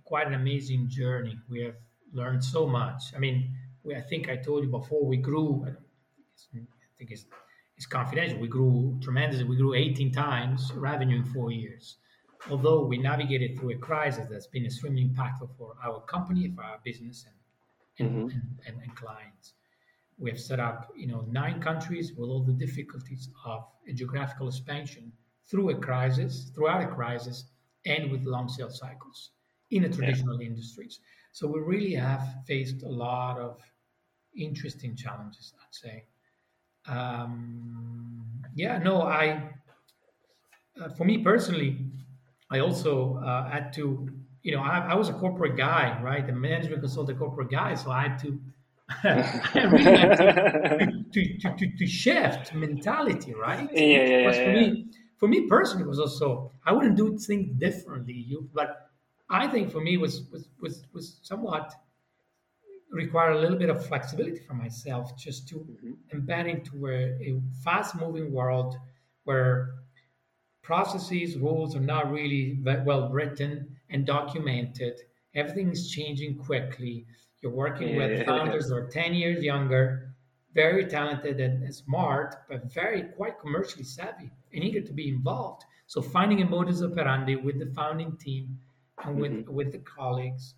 quite 0.05 0.27
an 0.29 0.35
amazing 0.35 0.89
journey. 0.89 1.37
We 1.51 1.63
have 1.63 1.75
learned 2.13 2.43
so 2.45 2.67
much. 2.67 3.03
I 3.15 3.19
mean, 3.19 3.55
we, 3.83 3.95
I 3.95 4.01
think 4.01 4.29
I 4.29 4.37
told 4.37 4.65
you 4.65 4.71
before 4.71 5.05
we 5.05 5.17
grew. 5.17 5.67
I 5.67 6.59
think 6.97 7.11
it's 7.11 7.27
it's 7.77 7.87
confidential. 7.87 8.39
We 8.39 8.49
grew 8.49 8.99
tremendously. 9.03 9.45
We 9.45 9.57
grew 9.57 9.75
18 9.75 10.11
times 10.13 10.73
revenue 10.75 11.17
in 11.17 11.25
four 11.25 11.51
years. 11.51 11.97
Although 12.51 12.85
we 12.85 12.97
navigated 12.97 13.59
through 13.59 13.71
a 13.71 13.77
crisis 13.77 14.27
that's 14.31 14.47
been 14.47 14.65
extremely 14.65 15.05
impactful 15.05 15.51
for 15.59 15.75
our 15.85 16.01
company, 16.03 16.51
for 16.55 16.63
our 16.63 16.79
business, 16.85 17.27
and, 17.27 18.07
and, 18.07 18.17
mm-hmm. 18.17 18.39
and, 18.39 18.59
and, 18.67 18.83
and 18.83 18.97
clients. 18.97 19.55
We 20.19 20.31
have 20.31 20.41
set 20.41 20.61
up, 20.61 20.91
you 20.97 21.07
know, 21.07 21.27
nine 21.31 21.61
countries 21.61 22.13
with 22.17 22.31
all 22.31 22.43
the 22.43 22.53
difficulties 22.53 23.29
of 23.45 23.67
a 23.87 23.93
geographical 23.93 24.49
expansion 24.49 25.13
through 25.51 25.71
a 25.71 25.75
crisis, 25.75 26.51
throughout 26.55 26.83
a 26.83 26.87
crisis, 26.87 27.45
and 27.85 28.11
with 28.11 28.23
long 28.25 28.49
sales 28.49 28.79
cycles 28.79 29.31
in 29.71 29.83
the 29.83 29.89
traditional 29.89 30.41
yeah. 30.41 30.49
industries. 30.49 31.01
So 31.33 31.47
we 31.47 31.61
really 31.61 31.95
have 31.95 32.27
faced 32.47 32.83
a 32.85 32.89
lot 32.89 33.39
of 33.39 33.61
interesting 34.35 34.97
challenges, 34.97 35.53
I'd 35.61 35.75
say 35.75 36.05
um, 36.89 38.25
yeah, 38.55 38.79
no, 38.79 39.03
I, 39.03 39.43
uh, 40.81 40.89
for 40.91 41.05
me 41.05 41.19
personally, 41.19 41.79
I 42.51 42.61
also 42.61 43.17
uh, 43.17 43.49
had 43.49 43.73
to, 43.75 44.09
you 44.43 44.53
know, 44.53 44.63
I, 44.63 44.79
I, 44.91 44.95
was 44.95 45.09
a 45.09 45.13
corporate 45.13 45.57
guy, 45.57 46.01
right? 46.03 46.25
The 46.27 46.33
management 46.33 46.81
consultant 46.81 47.19
corporate 47.19 47.51
guy. 47.51 47.75
So 47.75 47.91
I 47.91 48.03
had 48.09 48.19
to, 48.21 48.41
I 49.03 49.53
really 49.67 49.83
had 49.83 50.17
to, 50.17 51.03
to, 51.13 51.39
to, 51.39 51.57
to, 51.57 51.77
to, 51.77 51.87
shift 51.87 52.55
mentality, 52.55 53.35
right? 53.35 53.69
Yeah, 53.73 53.81
yeah, 53.81 54.05
yeah, 54.05 54.33
for 54.33 54.53
me, 54.53 54.87
for 55.19 55.29
me 55.29 55.47
personally, 55.49 55.85
it 55.85 55.89
was 55.89 55.99
also, 55.99 56.53
I 56.65 56.73
wouldn't 56.73 56.97
do 56.97 57.19
things 57.19 57.59
differently. 57.59 58.15
You, 58.15 58.49
but 58.55 58.91
I 59.29 59.49
think 59.49 59.73
for 59.73 59.81
me 59.81 59.97
was, 59.97 60.23
was, 60.31 60.49
was, 60.61 60.85
was 60.93 61.19
somewhat 61.23 61.75
require 62.91 63.33
a 63.33 63.41
little 63.41 63.59
bit 63.59 63.69
of 63.69 63.85
flexibility 63.87 64.39
for 64.39 64.55
myself 64.55 65.17
just 65.17 65.49
to 65.49 65.57
mm-hmm. 65.57 66.19
embed 66.19 66.49
into 66.49 66.87
a, 66.89 67.15
a 67.21 67.41
fast 67.65 67.95
moving 67.97 68.33
world 68.33 68.77
where 69.25 69.75
processes, 70.63 71.37
rules 71.37 71.77
are 71.77 71.81
not 71.81 72.11
really 72.11 72.59
well 72.85 73.09
written 73.09 73.77
and 73.91 74.07
documented. 74.07 75.01
Everything 75.35 75.71
is 75.71 75.91
changing 75.91 76.39
quickly. 76.39 77.07
You're 77.41 77.53
working 77.53 77.91
yeah, 77.91 77.99
with 77.99 78.27
founders 78.27 78.69
that 78.69 78.75
are 78.75 78.89
10 78.89 79.15
years 79.15 79.45
younger, 79.45 80.15
very 80.55 80.87
talented 80.87 81.41
and 81.41 81.73
smart, 81.75 82.37
but 82.49 82.73
very 82.73 83.03
quite 83.03 83.39
commercially 83.39 83.85
savvy 83.85 84.31
and 84.53 84.65
eager 84.65 84.81
to 84.81 84.93
be 84.93 85.09
involved. 85.09 85.65
So 85.87 86.03
finding 86.03 86.43
a 86.43 86.47
modus 86.47 86.83
operandi 86.83 87.37
with 87.37 87.59
the 87.59 87.73
founding 87.75 88.17
team 88.17 88.59
and 89.05 89.21
with, 89.21 89.33
mm-hmm. 89.33 89.55
with 89.55 89.71
the 89.71 89.79
colleagues 89.79 90.55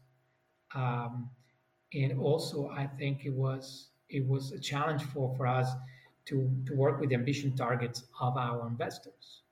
um, 0.74 1.28
and 1.94 2.18
also 2.20 2.68
I 2.68 2.86
think 2.86 3.24
it 3.24 3.32
was 3.34 3.88
it 4.08 4.26
was 4.26 4.52
a 4.52 4.58
challenge 4.58 5.02
for 5.04 5.34
for 5.36 5.46
us 5.46 5.68
to 6.26 6.36
to 6.66 6.74
work 6.74 7.00
with 7.00 7.10
the 7.10 7.14
ambition 7.16 7.56
targets 7.56 8.04
of 8.20 8.36
our 8.36 8.66
investors 8.66 9.42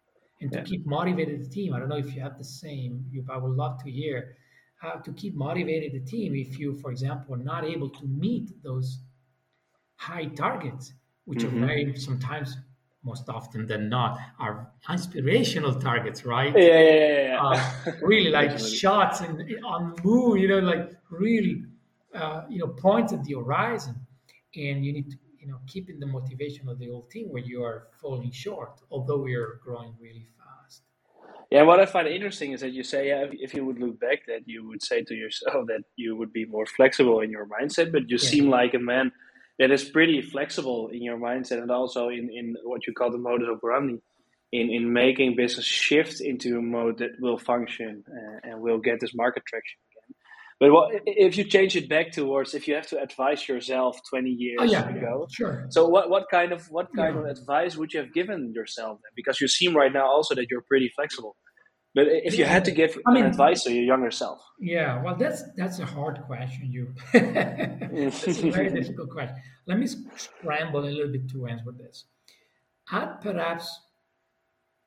and 0.41 0.53
to 0.53 0.59
yeah. 0.59 0.64
keep 0.64 0.87
motivated 0.87 1.45
the 1.45 1.49
team. 1.49 1.72
I 1.74 1.78
don't 1.78 1.89
know 1.89 1.97
if 1.97 2.14
you 2.14 2.20
have 2.20 2.37
the 2.37 2.45
same. 2.45 3.07
You, 3.11 3.24
I 3.30 3.39
would 3.39 3.57
love 3.57 3.82
to 3.84 3.91
hear 3.91 4.37
how 4.76 4.95
to 4.97 5.12
keep 5.12 5.34
motivated 5.34 5.93
the 5.93 6.05
team 6.07 6.34
if 6.34 6.59
you, 6.59 6.76
for 6.76 6.91
example, 6.91 7.34
are 7.34 7.39
not 7.39 7.64
able 7.64 7.89
to 7.89 8.07
meet 8.07 8.62
those 8.62 9.01
high 9.97 10.26
targets, 10.26 10.93
which 11.24 11.45
Mhm. 11.45 11.53
are 11.53 11.57
very 11.66 11.97
sometimes, 11.97 12.57
most 13.03 13.28
often 13.28 13.66
than 13.66 13.89
not, 13.89 14.18
are 14.39 14.72
inspirational 14.91 15.74
targets, 15.80 16.24
right? 16.24 16.55
Yeah, 16.57 16.62
yeah, 16.62 16.80
yeah, 16.80 17.22
yeah. 17.22 17.43
Uh, 17.43 17.61
really 18.03 18.30
like 18.30 18.59
shots 18.59 19.20
and 19.20 19.41
on 19.64 19.95
the 19.95 20.03
moon, 20.03 20.39
you 20.41 20.49
know, 20.49 20.59
like 20.61 20.93
really, 21.11 21.64
uh, 22.17 22.45
you 22.49 22.59
know, 22.59 22.69
points 22.69 23.12
at 23.12 23.23
the 23.25 23.35
horizon, 23.35 23.95
and 24.55 24.85
you 24.85 24.93
need 24.93 25.11
to, 25.11 25.17
you 25.39 25.47
know, 25.47 25.59
keeping 25.67 26.01
the 26.01 26.07
motivation 26.07 26.69
of 26.69 26.79
the 26.79 26.87
whole 26.87 27.07
team 27.12 27.29
when 27.31 27.45
you 27.45 27.62
are 27.62 27.89
falling 28.01 28.33
short, 28.33 28.81
although 28.91 29.19
we 29.19 29.35
are 29.35 29.61
growing 29.62 29.95
really 30.01 30.27
fast. 30.39 30.83
Yeah, 31.51 31.62
what 31.62 31.79
I 31.79 31.87
find 31.87 32.09
interesting 32.09 32.53
is 32.53 32.61
that 32.61 32.73
you 32.73 32.83
say, 32.83 33.09
yeah, 33.09 33.27
if, 33.31 33.55
you 33.55 33.64
would 33.64 33.79
look 33.79 34.01
back, 34.01 34.27
that 34.27 34.41
you 34.47 34.67
would 34.67 34.83
say 34.83 35.03
to 35.03 35.14
yourself 35.14 35.67
that 35.69 35.83
you 35.95 36.17
would 36.17 36.33
be 36.33 36.45
more 36.45 36.67
flexible 36.67 37.21
in 37.21 37.31
your 37.31 37.47
mindset, 37.47 37.93
but 37.93 38.11
you 38.11 38.19
Yeah. 38.19 38.29
seem 38.29 38.51
like 38.51 38.75
a 38.75 38.81
man 38.81 39.12
that 39.59 39.71
is 39.71 39.85
pretty 39.85 40.21
flexible 40.21 40.89
in 40.89 41.03
your 41.03 41.19
mindset 41.19 41.62
and 41.62 41.71
also 41.71 42.09
in, 42.09 42.31
in 42.31 42.57
what 42.64 42.87
you 42.87 42.93
call 42.93 43.11
the 43.11 43.19
modus 43.19 43.49
operandi, 43.49 43.99
in, 44.53 44.71
in 44.71 44.93
making 44.93 45.37
business 45.37 45.64
shift 45.64 46.21
into 46.21 46.59
a 46.59 46.62
mode 46.62 46.99
that 46.99 47.12
will 47.21 47.39
function 47.39 48.03
uh, 48.11 48.39
and 48.43 48.61
will 48.61 48.79
get 48.79 49.01
this 49.01 49.14
market 49.14 49.45
traction. 49.47 49.79
But 50.59 50.72
what, 50.72 50.90
if 51.04 51.36
you 51.36 51.44
change 51.44 51.76
it 51.76 51.86
back 51.86 52.12
towards 52.12 52.54
if 52.54 52.66
you 52.66 52.74
have 52.74 52.86
to 52.88 52.98
advise 53.00 53.46
yourself 53.46 54.00
20 54.09 54.30
years 54.30 54.59
Oh 54.61 54.64
yeah, 54.64 54.88
ago, 54.88 55.26
sure. 55.30 55.66
so 55.68 55.86
what, 55.86 56.09
what 56.09 56.24
kind 56.30 56.50
of 56.52 56.64
what 56.70 56.88
kind 56.96 57.14
Yeah. 57.14 57.20
of 57.22 57.26
advice 57.38 57.76
would 57.76 57.92
you 57.92 58.00
have 58.00 58.12
given 58.14 58.52
yourself? 58.54 59.00
Because 59.14 59.38
you 59.40 59.48
seem 59.48 59.76
right 59.76 59.92
now 59.92 60.07
also 60.07 60.34
that 60.34 60.46
you're 60.50 60.62
pretty 60.62 60.90
flexible. 60.96 61.36
But 61.94 62.07
if 62.09 62.38
you 62.38 62.44
had 62.44 62.64
to 62.66 62.72
give 62.72 62.98
I 63.07 63.12
mean- 63.12 63.24
an 63.24 63.30
advice 63.30 63.64
to 63.64 63.72
your 63.72 63.84
younger 63.84 64.11
self, 64.11 64.40
Yeah, 64.59 65.02
well, 65.02 65.16
that's 65.16 65.42
that's 65.57 65.78
a 65.78 65.84
hard 65.96 66.16
question. 66.26 66.62
You, 66.76 66.94
that's 67.12 68.26
a 68.28 68.50
very 68.50 68.70
difficult 68.70 69.11
question. 69.11 69.36
Let 69.66 69.78
me 69.78 69.86
scramble 70.16 70.80
a 70.84 70.92
little 70.96 71.12
bit 71.12 71.28
to 71.32 71.46
answer 71.46 71.72
this. 71.72 72.04
I'd 72.92 73.20
perhaps 73.20 73.66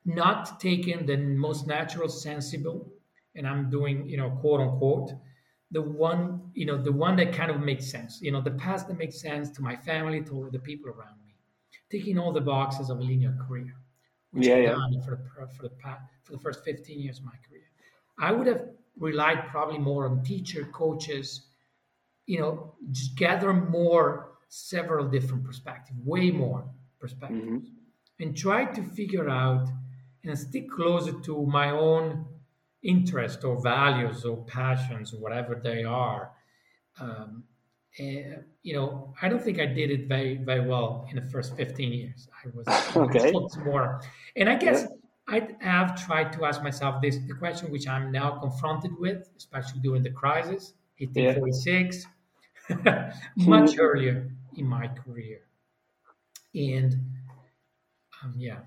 not 0.05 0.59
taken 0.59 1.05
the 1.05 1.17
most 1.17 1.67
natural, 1.67 2.09
sensible, 2.09 2.91
and 3.35 3.47
I'm 3.47 3.69
doing, 3.69 4.07
you 4.07 4.17
know, 4.17 4.29
quote 4.41 4.61
unquote, 4.61 5.11
the 5.71 5.81
one, 5.81 6.51
you 6.53 6.65
know, 6.65 6.81
the 6.81 6.91
one 6.91 7.15
that 7.17 7.33
kind 7.33 7.51
of 7.51 7.59
makes 7.61 7.89
sense. 7.89 8.21
You 8.21 8.31
know, 8.31 8.41
the 8.41 8.51
path 8.51 8.87
that 8.87 8.97
makes 8.97 9.19
sense 9.21 9.51
to 9.51 9.61
my 9.61 9.75
family, 9.75 10.23
to 10.23 10.49
the 10.51 10.59
people 10.59 10.89
around 10.89 11.23
me, 11.25 11.35
ticking 11.89 12.17
all 12.17 12.31
the 12.33 12.41
boxes 12.41 12.89
of 12.89 12.99
a 12.99 13.03
linear 13.03 13.37
career, 13.47 13.75
which 14.31 14.47
Yeah, 14.47 14.55
I've 14.55 14.63
yeah. 14.63 14.75
done 14.75 15.01
for 15.03 15.15
the 15.17 15.47
for 15.55 15.63
the 15.63 15.69
past, 15.75 16.03
for 16.23 16.33
the 16.33 16.39
first 16.39 16.63
15 16.65 16.99
years 16.99 17.19
of 17.19 17.25
my 17.25 17.35
career. 17.47 17.69
I 18.17 18.31
would 18.31 18.47
have 18.47 18.69
relied 18.97 19.47
probably 19.47 19.77
more 19.79 20.07
on 20.09 20.23
teacher, 20.23 20.65
coaches, 20.65 21.47
you 22.25 22.39
know, 22.39 22.75
just 22.91 23.15
gather 23.15 23.53
more 23.53 24.37
several 24.49 25.07
different 25.07 25.43
perspectives, 25.43 25.99
way 26.03 26.31
more 26.31 26.69
perspectives, 26.99 27.49
Mhm. 27.49 27.89
and 28.19 28.35
try 28.37 28.65
to 28.65 28.83
figure 28.83 29.29
out 29.29 29.67
and 30.23 30.37
stick 30.37 30.69
closer 30.69 31.19
to 31.21 31.45
my 31.45 31.71
own 31.71 32.38
interest 32.83 33.43
or 33.43 33.61
values 33.61 34.25
or 34.25 34.43
passions 34.45 35.13
or 35.13 35.19
whatever 35.19 35.55
they 35.55 35.83
are. 35.83 36.31
Um, 36.99 37.45
and, 37.97 38.45
you 38.63 38.73
know, 38.73 39.13
I 39.21 39.29
don't 39.29 39.41
think 39.41 39.59
I 39.59 39.65
did 39.65 39.91
it 39.91 40.07
very, 40.07 40.37
very 40.37 40.67
well 40.67 41.07
in 41.09 41.15
the 41.15 41.23
first 41.29 41.55
15 41.55 41.91
years. 41.91 42.29
I 42.45 42.49
was 42.49 42.65
Okay. 42.95 43.31
more. 43.65 44.01
And 44.35 44.49
I 44.49 44.55
guess 44.55 44.85
I 45.27 45.49
have 45.61 45.95
tried 46.05 46.31
to 46.33 46.45
ask 46.45 46.61
myself 46.63 47.01
this 47.01 47.17
the 47.17 47.33
question 47.33 47.71
which 47.71 47.87
I'm 47.87 48.11
now 48.11 48.39
confronted 48.39 48.97
with, 48.97 49.29
especially 49.37 49.81
during 49.81 50.03
the 50.03 50.11
crisis, 50.11 50.73
1846, 50.99 52.05
much 53.35 53.77
earlier 53.79 54.31
in 54.55 54.65
my 54.67 54.87
career. 54.87 55.47
And 56.53 56.95
um, 58.23 58.33
yeah. 58.37 58.61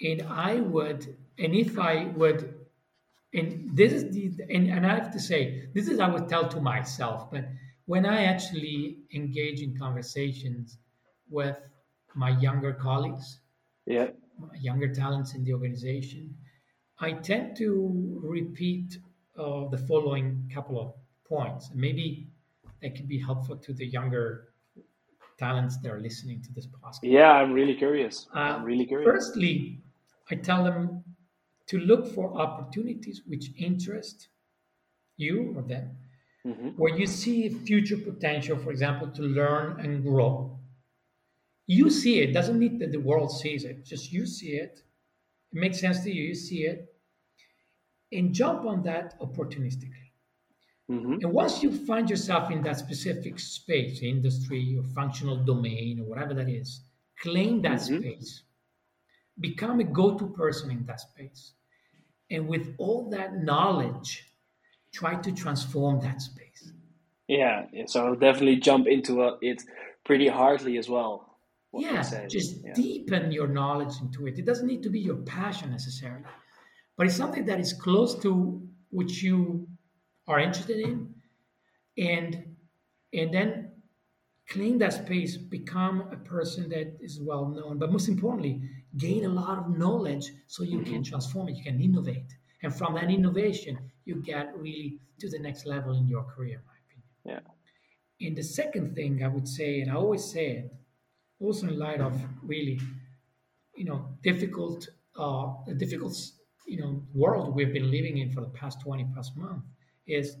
And 0.00 0.22
I 0.22 0.60
would, 0.60 1.16
and 1.38 1.54
if 1.54 1.78
I 1.78 2.06
would, 2.06 2.63
and 3.34 3.76
this 3.76 3.92
is 3.92 4.10
the, 4.10 4.32
and, 4.48 4.70
and 4.70 4.86
I 4.86 4.94
have 4.94 5.12
to 5.12 5.20
say, 5.20 5.68
this 5.74 5.88
is 5.88 5.98
I 6.00 6.08
would 6.08 6.28
tell 6.28 6.48
to 6.48 6.60
myself, 6.60 7.30
but 7.30 7.44
when 7.86 8.06
I 8.06 8.24
actually 8.24 8.98
engage 9.14 9.60
in 9.60 9.76
conversations 9.76 10.78
with 11.28 11.56
my 12.14 12.30
younger 12.40 12.72
colleagues, 12.72 13.40
yeah, 13.86 14.08
younger 14.58 14.92
talents 14.94 15.34
in 15.34 15.44
the 15.44 15.52
organization, 15.52 16.34
I 16.98 17.12
tend 17.12 17.56
to 17.58 18.20
repeat 18.22 18.98
uh, 19.38 19.68
the 19.68 19.78
following 19.78 20.50
couple 20.52 20.80
of 20.80 20.94
points. 21.28 21.70
And 21.70 21.80
maybe 21.80 22.28
that 22.82 22.94
could 22.94 23.08
be 23.08 23.18
helpful 23.18 23.56
to 23.56 23.72
the 23.72 23.86
younger 23.86 24.48
talents 25.38 25.78
that 25.78 25.90
are 25.90 26.00
listening 26.00 26.42
to 26.42 26.52
this 26.52 26.66
podcast. 26.66 26.98
yeah, 27.02 27.32
I'm 27.32 27.52
really 27.52 27.74
curious. 27.74 28.26
Uh, 28.34 28.38
I'm 28.38 28.64
really 28.64 28.86
curious. 28.86 29.10
Firstly, 29.10 29.80
I 30.30 30.36
tell 30.36 30.64
them 30.64 31.03
to 31.66 31.78
look 31.78 32.06
for 32.14 32.34
opportunities 32.40 33.22
which 33.26 33.52
interest 33.56 34.28
you 35.16 35.54
or 35.56 35.62
them, 35.62 35.98
hmm 36.44 36.74
where 36.76 36.96
you 36.98 37.06
see 37.06 37.48
future 37.50 37.98
potential, 37.98 38.58
for 38.58 38.70
example, 38.72 39.10
to 39.12 39.22
learn 39.22 39.80
and 39.80 40.02
grow. 40.04 40.58
You 41.66 41.90
see 41.90 42.20
it, 42.20 42.32
doesn't 42.32 42.58
mean 42.58 42.78
that 42.78 42.90
the 42.90 43.00
world 43.02 43.30
sees 43.30 43.64
it, 43.64 43.84
just 43.84 44.10
you 44.10 44.24
see 44.24 44.52
it. 44.56 44.82
It 45.52 45.58
makes 45.60 45.80
sense 45.80 46.02
to 46.04 46.12
you, 46.12 46.24
you 46.24 46.34
see 46.34 46.64
it, 46.66 46.96
and 48.10 48.34
jump 48.34 48.64
on 48.64 48.82
that 48.84 49.18
opportunistically. 49.20 50.12
hmm 50.88 51.18
And 51.20 51.32
once 51.32 51.60
you 51.60 51.76
find 51.86 52.08
yourself 52.08 52.52
in 52.52 52.62
that 52.62 52.76
specific 52.76 53.40
space, 53.40 54.00
industry 54.00 54.76
or 54.78 54.84
functional 54.84 55.42
domain 55.44 55.98
or 55.98 56.04
whatever 56.04 56.34
that 56.34 56.48
is, 56.48 56.82
claim 57.18 57.62
that 57.62 57.80
Mhm. 57.80 57.80
space. 57.80 58.42
Become 59.40 59.80
a 59.80 59.84
go 59.84 60.16
to 60.16 60.28
person 60.28 60.70
in 60.70 60.84
that 60.86 61.00
space. 61.00 61.52
And 62.30 62.48
with 62.48 62.74
all 62.78 63.10
that 63.10 63.36
knowledge, 63.42 64.24
try 64.92 65.16
to 65.20 65.32
transform 65.32 66.00
that 66.00 66.20
space. 66.22 66.72
Yeah, 67.28 67.66
so 67.86 68.06
I'll 68.06 68.14
definitely 68.16 68.56
jump 68.56 68.86
into 68.86 69.36
it 69.40 69.62
pretty 70.04 70.28
hardly 70.28 70.78
as 70.78 70.88
well. 70.88 71.38
yeah, 71.72 72.02
just 72.28 72.62
Yeah. 72.62 72.72
deepen 72.74 73.32
your 73.32 73.48
knowledge 73.48 74.00
into 74.00 74.26
it. 74.28 74.38
It 74.38 74.44
doesn't 74.44 74.66
need 74.66 74.82
to 74.84 74.90
be 74.90 75.00
your 75.00 75.16
passion 75.16 75.70
necessarily, 75.70 76.24
but 76.96 77.06
it's 77.06 77.16
something 77.16 77.46
that 77.46 77.58
is 77.58 77.72
close 77.72 78.14
to 78.22 78.32
which 78.90 79.22
you 79.24 79.66
are 80.28 80.38
interested 80.38 80.78
in, 80.78 81.14
and 81.98 82.56
and 83.12 83.32
then 83.34 83.72
claim 84.48 84.78
that 84.78 84.92
space, 84.92 85.36
become 85.36 86.02
a 86.12 86.16
person 86.16 86.68
that 86.70 86.96
is 87.00 87.20
well 87.20 87.46
known, 87.48 87.78
but 87.78 87.90
most 87.92 88.08
importantly, 88.08 88.62
gain 88.96 89.24
a 89.24 89.28
lot 89.28 89.58
of 89.58 89.76
knowledge 89.78 90.32
so 90.46 90.62
you 90.62 90.80
can 90.82 91.02
transform 91.02 91.48
it, 91.48 91.56
you 91.56 91.62
can 91.64 91.80
innovate, 91.80 92.36
and 92.62 92.74
from 92.74 92.94
that 92.94 93.10
innovation, 93.10 93.90
you 94.04 94.16
get 94.16 94.56
really 94.56 94.98
to 95.18 95.28
the 95.28 95.38
next 95.38 95.66
level 95.66 95.96
in 95.96 96.06
your 96.08 96.24
career, 96.24 96.58
in 96.58 96.64
my 96.66 96.78
opinion. 96.86 97.44
Yeah. 98.20 98.26
And 98.26 98.36
the 98.36 98.42
second 98.42 98.94
thing 98.94 99.22
I 99.22 99.28
would 99.28 99.48
say, 99.48 99.80
and 99.80 99.90
I 99.90 99.94
always 99.94 100.24
say 100.24 100.46
it, 100.58 100.72
also 101.40 101.66
in 101.68 101.78
light 101.78 102.00
of 102.00 102.14
really, 102.42 102.80
you 103.76 103.84
know, 103.84 104.16
difficult, 104.22 104.88
uh, 105.16 105.54
difficult, 105.76 106.16
you 106.66 106.78
know, 106.78 107.02
world 107.14 107.54
we've 107.54 107.72
been 107.72 107.90
living 107.90 108.18
in 108.18 108.30
for 108.30 108.40
the 108.40 108.48
past 108.48 108.80
20 108.80 109.04
plus 109.12 109.34
months, 109.36 109.66
is 110.06 110.36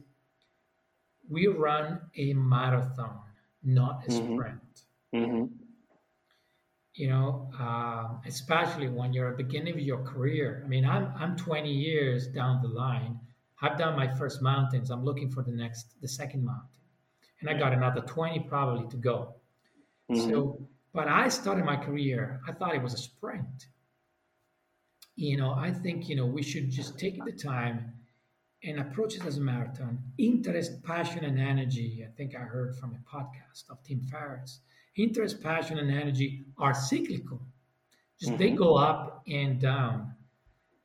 we 1.28 1.46
run 1.46 2.00
a 2.16 2.32
marathon, 2.34 3.20
not 3.62 4.04
a 4.06 4.10
Mhm. 4.10 4.34
sprint. 4.34 4.84
hmm 5.12 5.44
You 6.94 7.08
know, 7.08 7.50
uh, 7.58 8.08
especially 8.26 8.88
when 8.88 9.12
you're 9.12 9.28
at 9.30 9.36
the 9.36 9.44
beginning 9.44 9.74
of 9.74 9.80
your 9.80 10.02
career. 10.04 10.62
I 10.64 10.68
mean, 10.68 10.84
I'm 10.84 11.12
I'm 11.16 11.36
20 11.36 11.70
years 11.72 12.28
down 12.28 12.62
the 12.62 12.68
line. 12.68 13.18
I've 13.60 13.78
done 13.78 13.96
my 13.96 14.08
first 14.14 14.42
mountains. 14.42 14.90
I'm 14.90 15.04
looking 15.04 15.30
for 15.30 15.42
the 15.42 15.50
next, 15.52 16.00
the 16.00 16.08
second 16.08 16.44
mountain, 16.44 16.80
and 17.40 17.50
I 17.50 17.54
got 17.54 17.72
another 17.72 18.00
20 18.02 18.40
probably 18.48 18.88
to 18.90 18.96
go. 18.96 19.34
hmm 20.08 20.30
So, 20.30 20.68
but 20.92 21.08
I 21.08 21.28
started 21.28 21.64
my 21.64 21.76
career, 21.76 22.40
I 22.48 22.52
thought 22.52 22.74
it 22.74 22.82
was 22.82 22.94
a 22.94 22.98
sprint. 22.98 23.68
You 25.16 25.36
know, 25.36 25.52
I 25.52 25.72
think, 25.72 26.08
you 26.08 26.16
know, 26.16 26.26
we 26.26 26.42
should 26.42 26.70
just 26.70 26.98
take 26.98 27.24
the 27.24 27.32
time 27.32 27.92
and 28.64 28.80
approach 28.80 29.16
it 29.16 29.24
as 29.26 29.38
a 29.38 29.40
marathon. 29.40 29.98
Interest, 30.18 30.82
passion, 30.82 31.24
and 31.24 31.38
energy. 31.38 32.04
I 32.06 32.10
think 32.16 32.34
I 32.34 32.40
heard 32.40 32.76
from 32.76 32.94
a 32.94 33.16
podcast 33.16 33.68
of 33.70 33.82
Tim 33.84 34.00
Ferriss. 34.02 34.60
Interest, 34.96 35.42
passion, 35.42 35.78
and 35.78 35.90
energy 35.90 36.44
are 36.58 36.74
cyclical. 36.74 37.40
Just 38.20 38.38
they 38.38 38.50
Mhm. 38.50 38.56
go 38.56 38.76
up 38.76 39.22
and 39.26 39.60
down. 39.60 40.14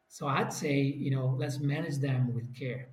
So 0.08 0.28
I'd 0.28 0.54
say, 0.54 0.82
you 0.82 1.12
know, 1.12 1.36
let's 1.38 1.60
manage 1.60 1.98
them 1.98 2.34
with 2.34 2.56
care. 2.58 2.90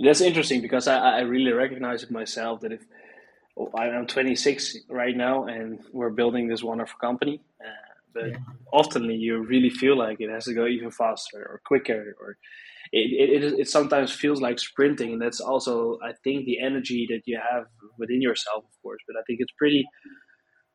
That's 0.00 0.20
interesting 0.20 0.60
because 0.62 0.86
I, 0.86 0.98
I 0.98 1.20
really 1.20 1.52
recognize 1.52 2.02
it 2.02 2.10
myself 2.10 2.60
that 2.60 2.72
if 2.72 2.82
oh, 3.58 3.70
I'm 3.76 4.06
26 4.06 4.76
right 4.88 5.16
now 5.16 5.44
and 5.46 5.80
we're 5.92 6.10
building 6.10 6.48
this 6.48 6.62
wonderful 6.62 6.98
company, 7.00 7.40
uh, 7.64 7.70
but 8.14 8.30
Yeah. 8.30 8.36
often 8.72 9.04
you 9.10 9.38
really 9.38 9.70
feel 9.70 9.96
like 9.96 10.20
it 10.20 10.30
has 10.30 10.44
to 10.44 10.54
go 10.54 10.66
even 10.66 10.90
faster 10.90 11.38
or 11.38 11.60
quicker, 11.64 12.14
or 12.20 12.36
it, 12.92 13.42
it, 13.42 13.60
it 13.60 13.68
sometimes 13.68 14.12
feels 14.12 14.40
like 14.40 14.58
sprinting, 14.58 15.12
and 15.12 15.22
that's 15.22 15.40
also 15.40 15.98
I 16.02 16.12
think 16.24 16.44
the 16.44 16.60
energy 16.60 17.06
that 17.10 17.22
you 17.26 17.38
have 17.50 17.64
within 17.98 18.22
yourself, 18.22 18.64
of 18.64 18.82
course. 18.82 19.00
But 19.06 19.16
I 19.16 19.22
think 19.26 19.40
it's 19.40 19.52
pretty 19.58 19.84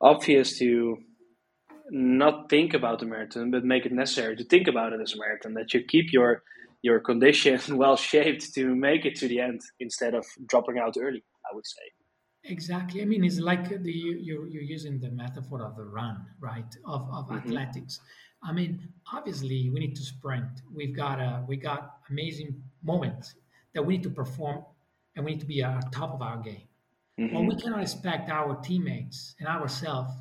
obvious 0.01 0.57
to 0.59 0.97
not 1.89 2.49
think 2.49 2.73
about 2.73 2.99
the 2.99 3.05
marathon, 3.05 3.51
but 3.51 3.63
make 3.63 3.85
it 3.85 3.91
necessary 3.91 4.35
to 4.37 4.45
think 4.45 4.67
about 4.67 4.93
it 4.93 5.01
as 5.01 5.13
a 5.13 5.17
marathon. 5.17 5.53
That 5.53 5.73
you 5.73 5.83
keep 5.83 6.11
your 6.11 6.43
your 6.81 6.99
condition 6.99 7.59
well 7.77 7.97
shaped 7.97 8.53
to 8.55 8.75
make 8.75 9.05
it 9.05 9.15
to 9.15 9.27
the 9.27 9.39
end 9.39 9.61
instead 9.79 10.13
of 10.13 10.25
dropping 10.47 10.77
out 10.77 10.95
early. 10.99 11.23
I 11.51 11.55
would 11.55 11.65
say. 11.65 12.02
Exactly. 12.45 13.01
I 13.01 13.05
mean, 13.05 13.23
it's 13.23 13.39
like 13.39 13.69
the 13.69 13.91
you're 13.91 14.47
you're 14.47 14.63
using 14.63 14.99
the 14.99 15.09
metaphor 15.09 15.63
of 15.63 15.75
the 15.75 15.85
run, 15.85 16.25
right? 16.39 16.75
Of 16.85 17.01
of 17.11 17.27
mm-hmm. 17.27 17.37
athletics. 17.37 18.01
I 18.43 18.51
mean, 18.51 18.89
obviously, 19.11 19.69
we 19.69 19.79
need 19.79 19.95
to 19.95 20.03
sprint. 20.03 20.61
We've 20.73 20.95
got 20.95 21.19
a 21.19 21.43
we 21.47 21.55
got 21.55 21.99
amazing 22.09 22.61
moments 22.83 23.35
that 23.73 23.85
we 23.85 23.95
need 23.95 24.03
to 24.03 24.09
perform, 24.09 24.65
and 25.15 25.23
we 25.23 25.31
need 25.31 25.39
to 25.39 25.45
be 25.45 25.63
at 25.63 25.91
top 25.91 26.13
of 26.13 26.21
our 26.21 26.37
game. 26.37 26.67
Mm-hmm. 27.19 27.35
Well, 27.35 27.45
we 27.45 27.55
cannot 27.55 27.81
expect 27.81 28.29
our 28.29 28.55
teammates 28.55 29.35
and 29.39 29.47
ourselves 29.47 30.13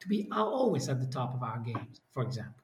to 0.00 0.08
be 0.08 0.28
always 0.32 0.88
at 0.88 0.98
the 0.98 1.06
top 1.06 1.34
of 1.34 1.42
our 1.42 1.58
games. 1.60 2.00
For 2.12 2.22
example, 2.22 2.62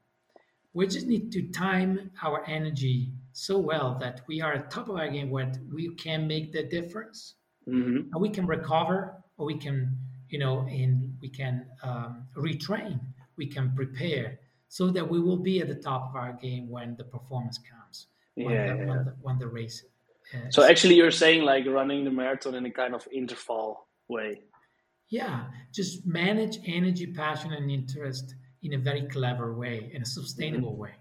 we 0.72 0.86
just 0.86 1.06
need 1.06 1.30
to 1.32 1.42
time 1.48 2.10
our 2.22 2.44
energy 2.48 3.12
so 3.32 3.58
well 3.58 3.96
that 4.00 4.22
we 4.26 4.40
are 4.40 4.54
at 4.54 4.70
top 4.70 4.88
of 4.88 4.96
our 4.96 5.08
game 5.08 5.30
where 5.30 5.52
we 5.72 5.94
can 5.94 6.26
make 6.26 6.52
the 6.52 6.64
difference, 6.64 7.34
mm-hmm. 7.68 8.12
and 8.12 8.20
we 8.20 8.28
can 8.30 8.46
recover, 8.46 9.22
or 9.36 9.46
we 9.46 9.58
can, 9.58 9.96
you 10.28 10.38
know, 10.38 10.60
and 10.60 11.14
we 11.20 11.28
can 11.28 11.66
um, 11.82 12.26
retrain. 12.36 13.00
We 13.36 13.46
can 13.46 13.72
prepare 13.74 14.38
so 14.68 14.90
that 14.90 15.08
we 15.08 15.20
will 15.20 15.36
be 15.36 15.60
at 15.60 15.68
the 15.68 15.74
top 15.74 16.10
of 16.10 16.16
our 16.16 16.32
game 16.32 16.68
when 16.68 16.96
the 16.96 17.04
performance 17.04 17.58
comes, 17.58 18.06
when, 18.34 18.50
yeah, 18.50 18.72
the, 18.72 18.78
yeah. 18.78 18.86
When, 18.86 19.04
the, 19.04 19.14
when 19.22 19.38
the 19.38 19.48
race. 19.48 19.84
Uh, 20.34 20.50
so 20.50 20.62
actually, 20.62 20.94
you're 20.94 21.10
saying 21.10 21.42
like 21.42 21.66
running 21.66 22.04
the 22.04 22.10
marathon 22.10 22.54
in 22.54 22.66
a 22.66 22.70
kind 22.70 22.94
of 22.94 23.06
interval 23.12 23.86
way. 24.08 24.42
Yeah, 25.08 25.44
just 25.72 26.06
manage 26.06 26.58
energy, 26.66 27.06
passion, 27.06 27.52
and 27.52 27.70
interest 27.70 28.34
in 28.62 28.74
a 28.74 28.78
very 28.78 29.02
clever 29.02 29.54
way, 29.54 29.90
in 29.94 30.02
a 30.02 30.06
sustainable 30.06 30.72
mm-hmm. 30.72 30.82
way. 30.82 30.94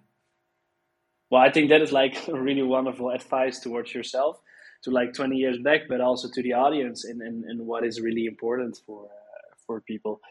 Well, 1.30 1.42
I 1.42 1.52
think 1.52 1.70
that 1.70 1.82
is 1.82 1.92
like 1.92 2.18
really 2.28 2.64
wonderful 2.64 3.10
advice 3.10 3.60
towards 3.60 3.94
yourself, 3.94 4.40
to 4.84 4.92
like 4.92 5.14
20 5.14 5.36
years 5.36 5.58
back, 5.64 5.82
but 5.90 6.02
also 6.02 6.30
to 6.34 6.44
the 6.44 6.54
audience 6.54 7.06
and, 7.06 7.22
and, 7.22 7.44
and 7.46 7.66
what 7.66 7.86
is 7.86 8.00
really 8.02 8.26
important 8.26 8.80
for 8.86 9.06
uh, 9.06 9.56
for 9.66 9.82
people 9.82 10.22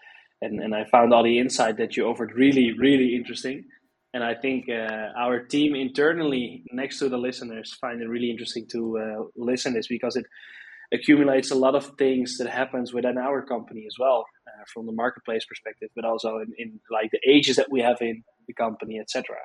and 0.43 0.61
and 0.61 0.75
I 0.75 0.85
found 0.85 1.13
all 1.13 1.25
the 1.25 1.39
insight 1.39 1.77
that 1.79 1.97
you 1.97 2.07
offered 2.07 2.33
really 2.35 2.73
really 2.79 3.15
interesting. 3.15 3.65
And 4.15 4.25
I 4.25 4.35
think 4.35 4.69
uh, 4.71 5.09
our 5.19 5.41
team 5.41 5.75
internally, 5.75 6.65
next 6.73 7.01
to 7.01 7.09
the 7.11 7.19
listeners, 7.19 7.75
find 7.75 8.01
it 8.01 8.09
really 8.09 8.31
interesting 8.31 8.67
to 8.73 8.99
uh, 8.99 9.25
listen 9.37 9.75
this 9.75 9.89
because 9.89 10.17
it 10.17 10.25
accumulates 10.91 11.51
a 11.51 11.55
lot 11.55 11.75
of 11.75 11.93
things 11.99 12.39
that 12.39 12.49
happens 12.49 12.95
within 12.95 13.19
our 13.19 13.45
company 13.45 13.85
as 13.87 13.97
well, 13.99 14.25
uh, 14.47 14.65
from 14.73 14.87
the 14.87 14.93
marketplace 14.93 15.45
perspective, 15.45 15.91
but 15.95 16.07
also 16.07 16.39
in, 16.39 16.51
in 16.57 16.81
like 16.91 17.11
the 17.11 17.21
ages 17.29 17.57
that 17.57 17.71
we 17.71 17.83
have 17.83 17.99
in 18.01 18.23
the 18.47 18.55
company, 18.55 18.99
etc. 18.99 19.37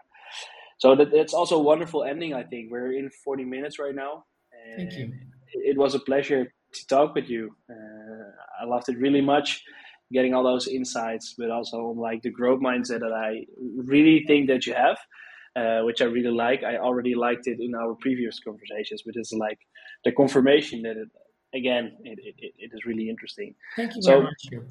So 0.78 0.96
that, 0.96 1.12
that's 1.12 1.34
also 1.34 1.58
a 1.58 1.64
wonderful 1.64 2.06
ending. 2.06 2.34
I 2.34 2.44
think 2.44 2.72
we're 2.72 2.94
in 2.94 3.10
40 3.26 3.44
minutes 3.44 3.78
right 3.78 3.96
now. 3.96 4.24
Thank 4.78 4.94
you. 4.94 5.14
It, 5.54 5.72
it 5.72 5.78
was 5.78 5.96
a 5.96 6.00
pleasure 6.00 6.46
to 6.74 6.88
talk 6.88 7.16
with 7.16 7.30
you. 7.30 7.56
Uh, 7.70 8.64
I 8.64 8.66
loved 8.66 8.90
it 8.90 8.98
really 8.98 9.22
much 9.22 9.62
getting 10.12 10.34
all 10.34 10.44
those 10.44 10.68
insights, 10.68 11.36
but 11.38 11.50
also 11.50 11.96
like 11.98 12.22
the 12.22 12.30
growth 12.30 12.62
mindset 12.62 13.00
that 13.00 13.14
I 13.14 13.46
really 13.78 14.24
think 14.28 14.48
that 14.50 14.66
you 14.66 14.74
have, 14.74 14.98
uh, 15.56 15.86
which 15.86 16.02
I 16.02 16.06
really 16.06 16.32
like. 16.32 16.64
I 16.64 16.78
already 16.78 17.16
liked 17.16 17.48
it 17.48 17.60
in 17.60 17.74
our 17.76 17.96
previous 17.96 18.40
conversations, 18.40 19.04
but 19.06 19.16
it's 19.16 19.32
like 19.32 19.60
the 20.04 20.12
confirmation 20.12 20.82
that 20.84 20.98
it, 20.98 21.08
again, 21.54 21.98
it, 22.04 22.20
it, 22.22 22.54
it 22.58 22.72
is 22.74 22.86
really 22.86 23.10
interesting. 23.10 23.56
Thank 23.76 23.96
you 23.96 24.02
so, 24.02 24.12
very 24.12 24.24
much. 24.24 24.66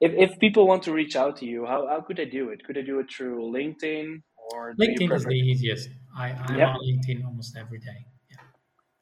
If, 0.00 0.30
if 0.30 0.38
people 0.38 0.68
want 0.68 0.82
to 0.84 0.92
reach 0.92 1.16
out 1.16 1.36
to 1.38 1.46
you, 1.46 1.66
how, 1.66 1.88
how 1.88 2.00
could 2.02 2.18
they 2.18 2.26
do 2.26 2.50
it? 2.50 2.62
Could 2.64 2.76
they 2.76 2.82
do 2.82 3.00
it 3.00 3.10
through 3.10 3.50
LinkedIn 3.52 4.22
or 4.52 4.74
LinkedIn 4.80 5.12
is 5.12 5.24
the 5.24 5.32
easiest. 5.32 5.90
I, 6.16 6.30
I'm 6.30 6.56
yep. 6.56 6.68
on 6.68 6.80
LinkedIn 6.80 7.24
almost 7.24 7.56
every 7.56 7.78
day. 7.78 8.06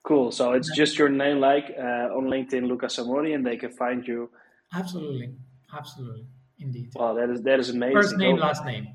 Cool. 0.07 0.31
So 0.31 0.53
it's 0.53 0.71
just 0.77 0.99
your 0.99 1.09
name, 1.09 1.41
like 1.41 1.75
uh, 1.77 2.17
on 2.17 2.27
LinkedIn, 2.27 2.69
Lucas 2.69 2.97
Samori, 2.97 3.35
and 3.35 3.45
they 3.45 3.57
can 3.57 3.73
find 3.73 4.07
you. 4.07 4.31
Absolutely. 4.73 5.35
Absolutely, 5.77 6.27
indeed. 6.61 6.93
Wow, 6.95 7.15
that 7.15 7.29
is 7.29 7.43
that 7.43 7.59
is 7.59 7.71
amazing. 7.71 7.97
First 7.97 8.17
name, 8.17 8.37
last 8.37 8.65
name. 8.65 8.87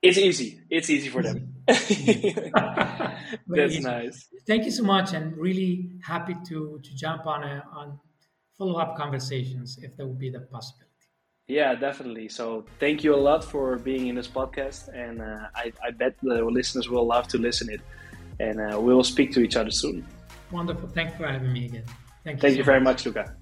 It's 0.00 0.16
easy. 0.16 0.60
It's 0.70 0.88
easy 0.88 1.08
for 1.08 1.22
them. 1.22 1.54
That's 1.66 1.90
easy. 1.90 3.80
nice. 3.80 4.28
Thank 4.46 4.64
you 4.64 4.70
so 4.70 4.84
much, 4.84 5.12
and 5.12 5.36
really 5.36 5.90
happy 6.04 6.36
to 6.46 6.78
to 6.84 6.94
jump 6.94 7.26
on 7.26 7.42
a, 7.42 7.64
on 7.74 7.98
follow 8.56 8.78
up 8.78 8.96
conversations 8.96 9.78
if 9.82 9.96
there 9.96 10.06
would 10.06 10.20
be 10.20 10.30
the 10.30 10.40
possibility. 10.40 10.84
Yeah, 11.48 11.74
definitely. 11.74 12.28
So 12.28 12.64
thank 12.78 13.02
you 13.02 13.12
a 13.12 13.22
lot 13.30 13.42
for 13.42 13.76
being 13.78 14.06
in 14.06 14.14
this 14.14 14.28
podcast, 14.28 14.88
and 14.94 15.20
uh, 15.20 15.48
I, 15.56 15.72
I 15.84 15.90
bet 15.90 16.14
the 16.22 16.44
listeners 16.44 16.88
will 16.88 17.06
love 17.06 17.26
to 17.28 17.38
listen 17.38 17.70
it, 17.70 17.80
and 18.38 18.60
uh, 18.60 18.80
we 18.80 18.94
will 18.94 19.02
speak 19.02 19.32
to 19.32 19.40
each 19.40 19.56
other 19.56 19.72
soon. 19.72 20.06
Wonderful. 20.50 20.88
Thank 20.88 21.12
you 21.12 21.16
for 21.18 21.26
having 21.26 21.52
me 21.52 21.66
again. 21.66 21.84
Thank 22.24 22.36
you. 22.36 22.40
Thank 22.40 22.54
so 22.54 22.58
you 22.58 22.64
very 22.64 22.80
much, 22.80 23.06
much 23.06 23.16
Luca. 23.16 23.36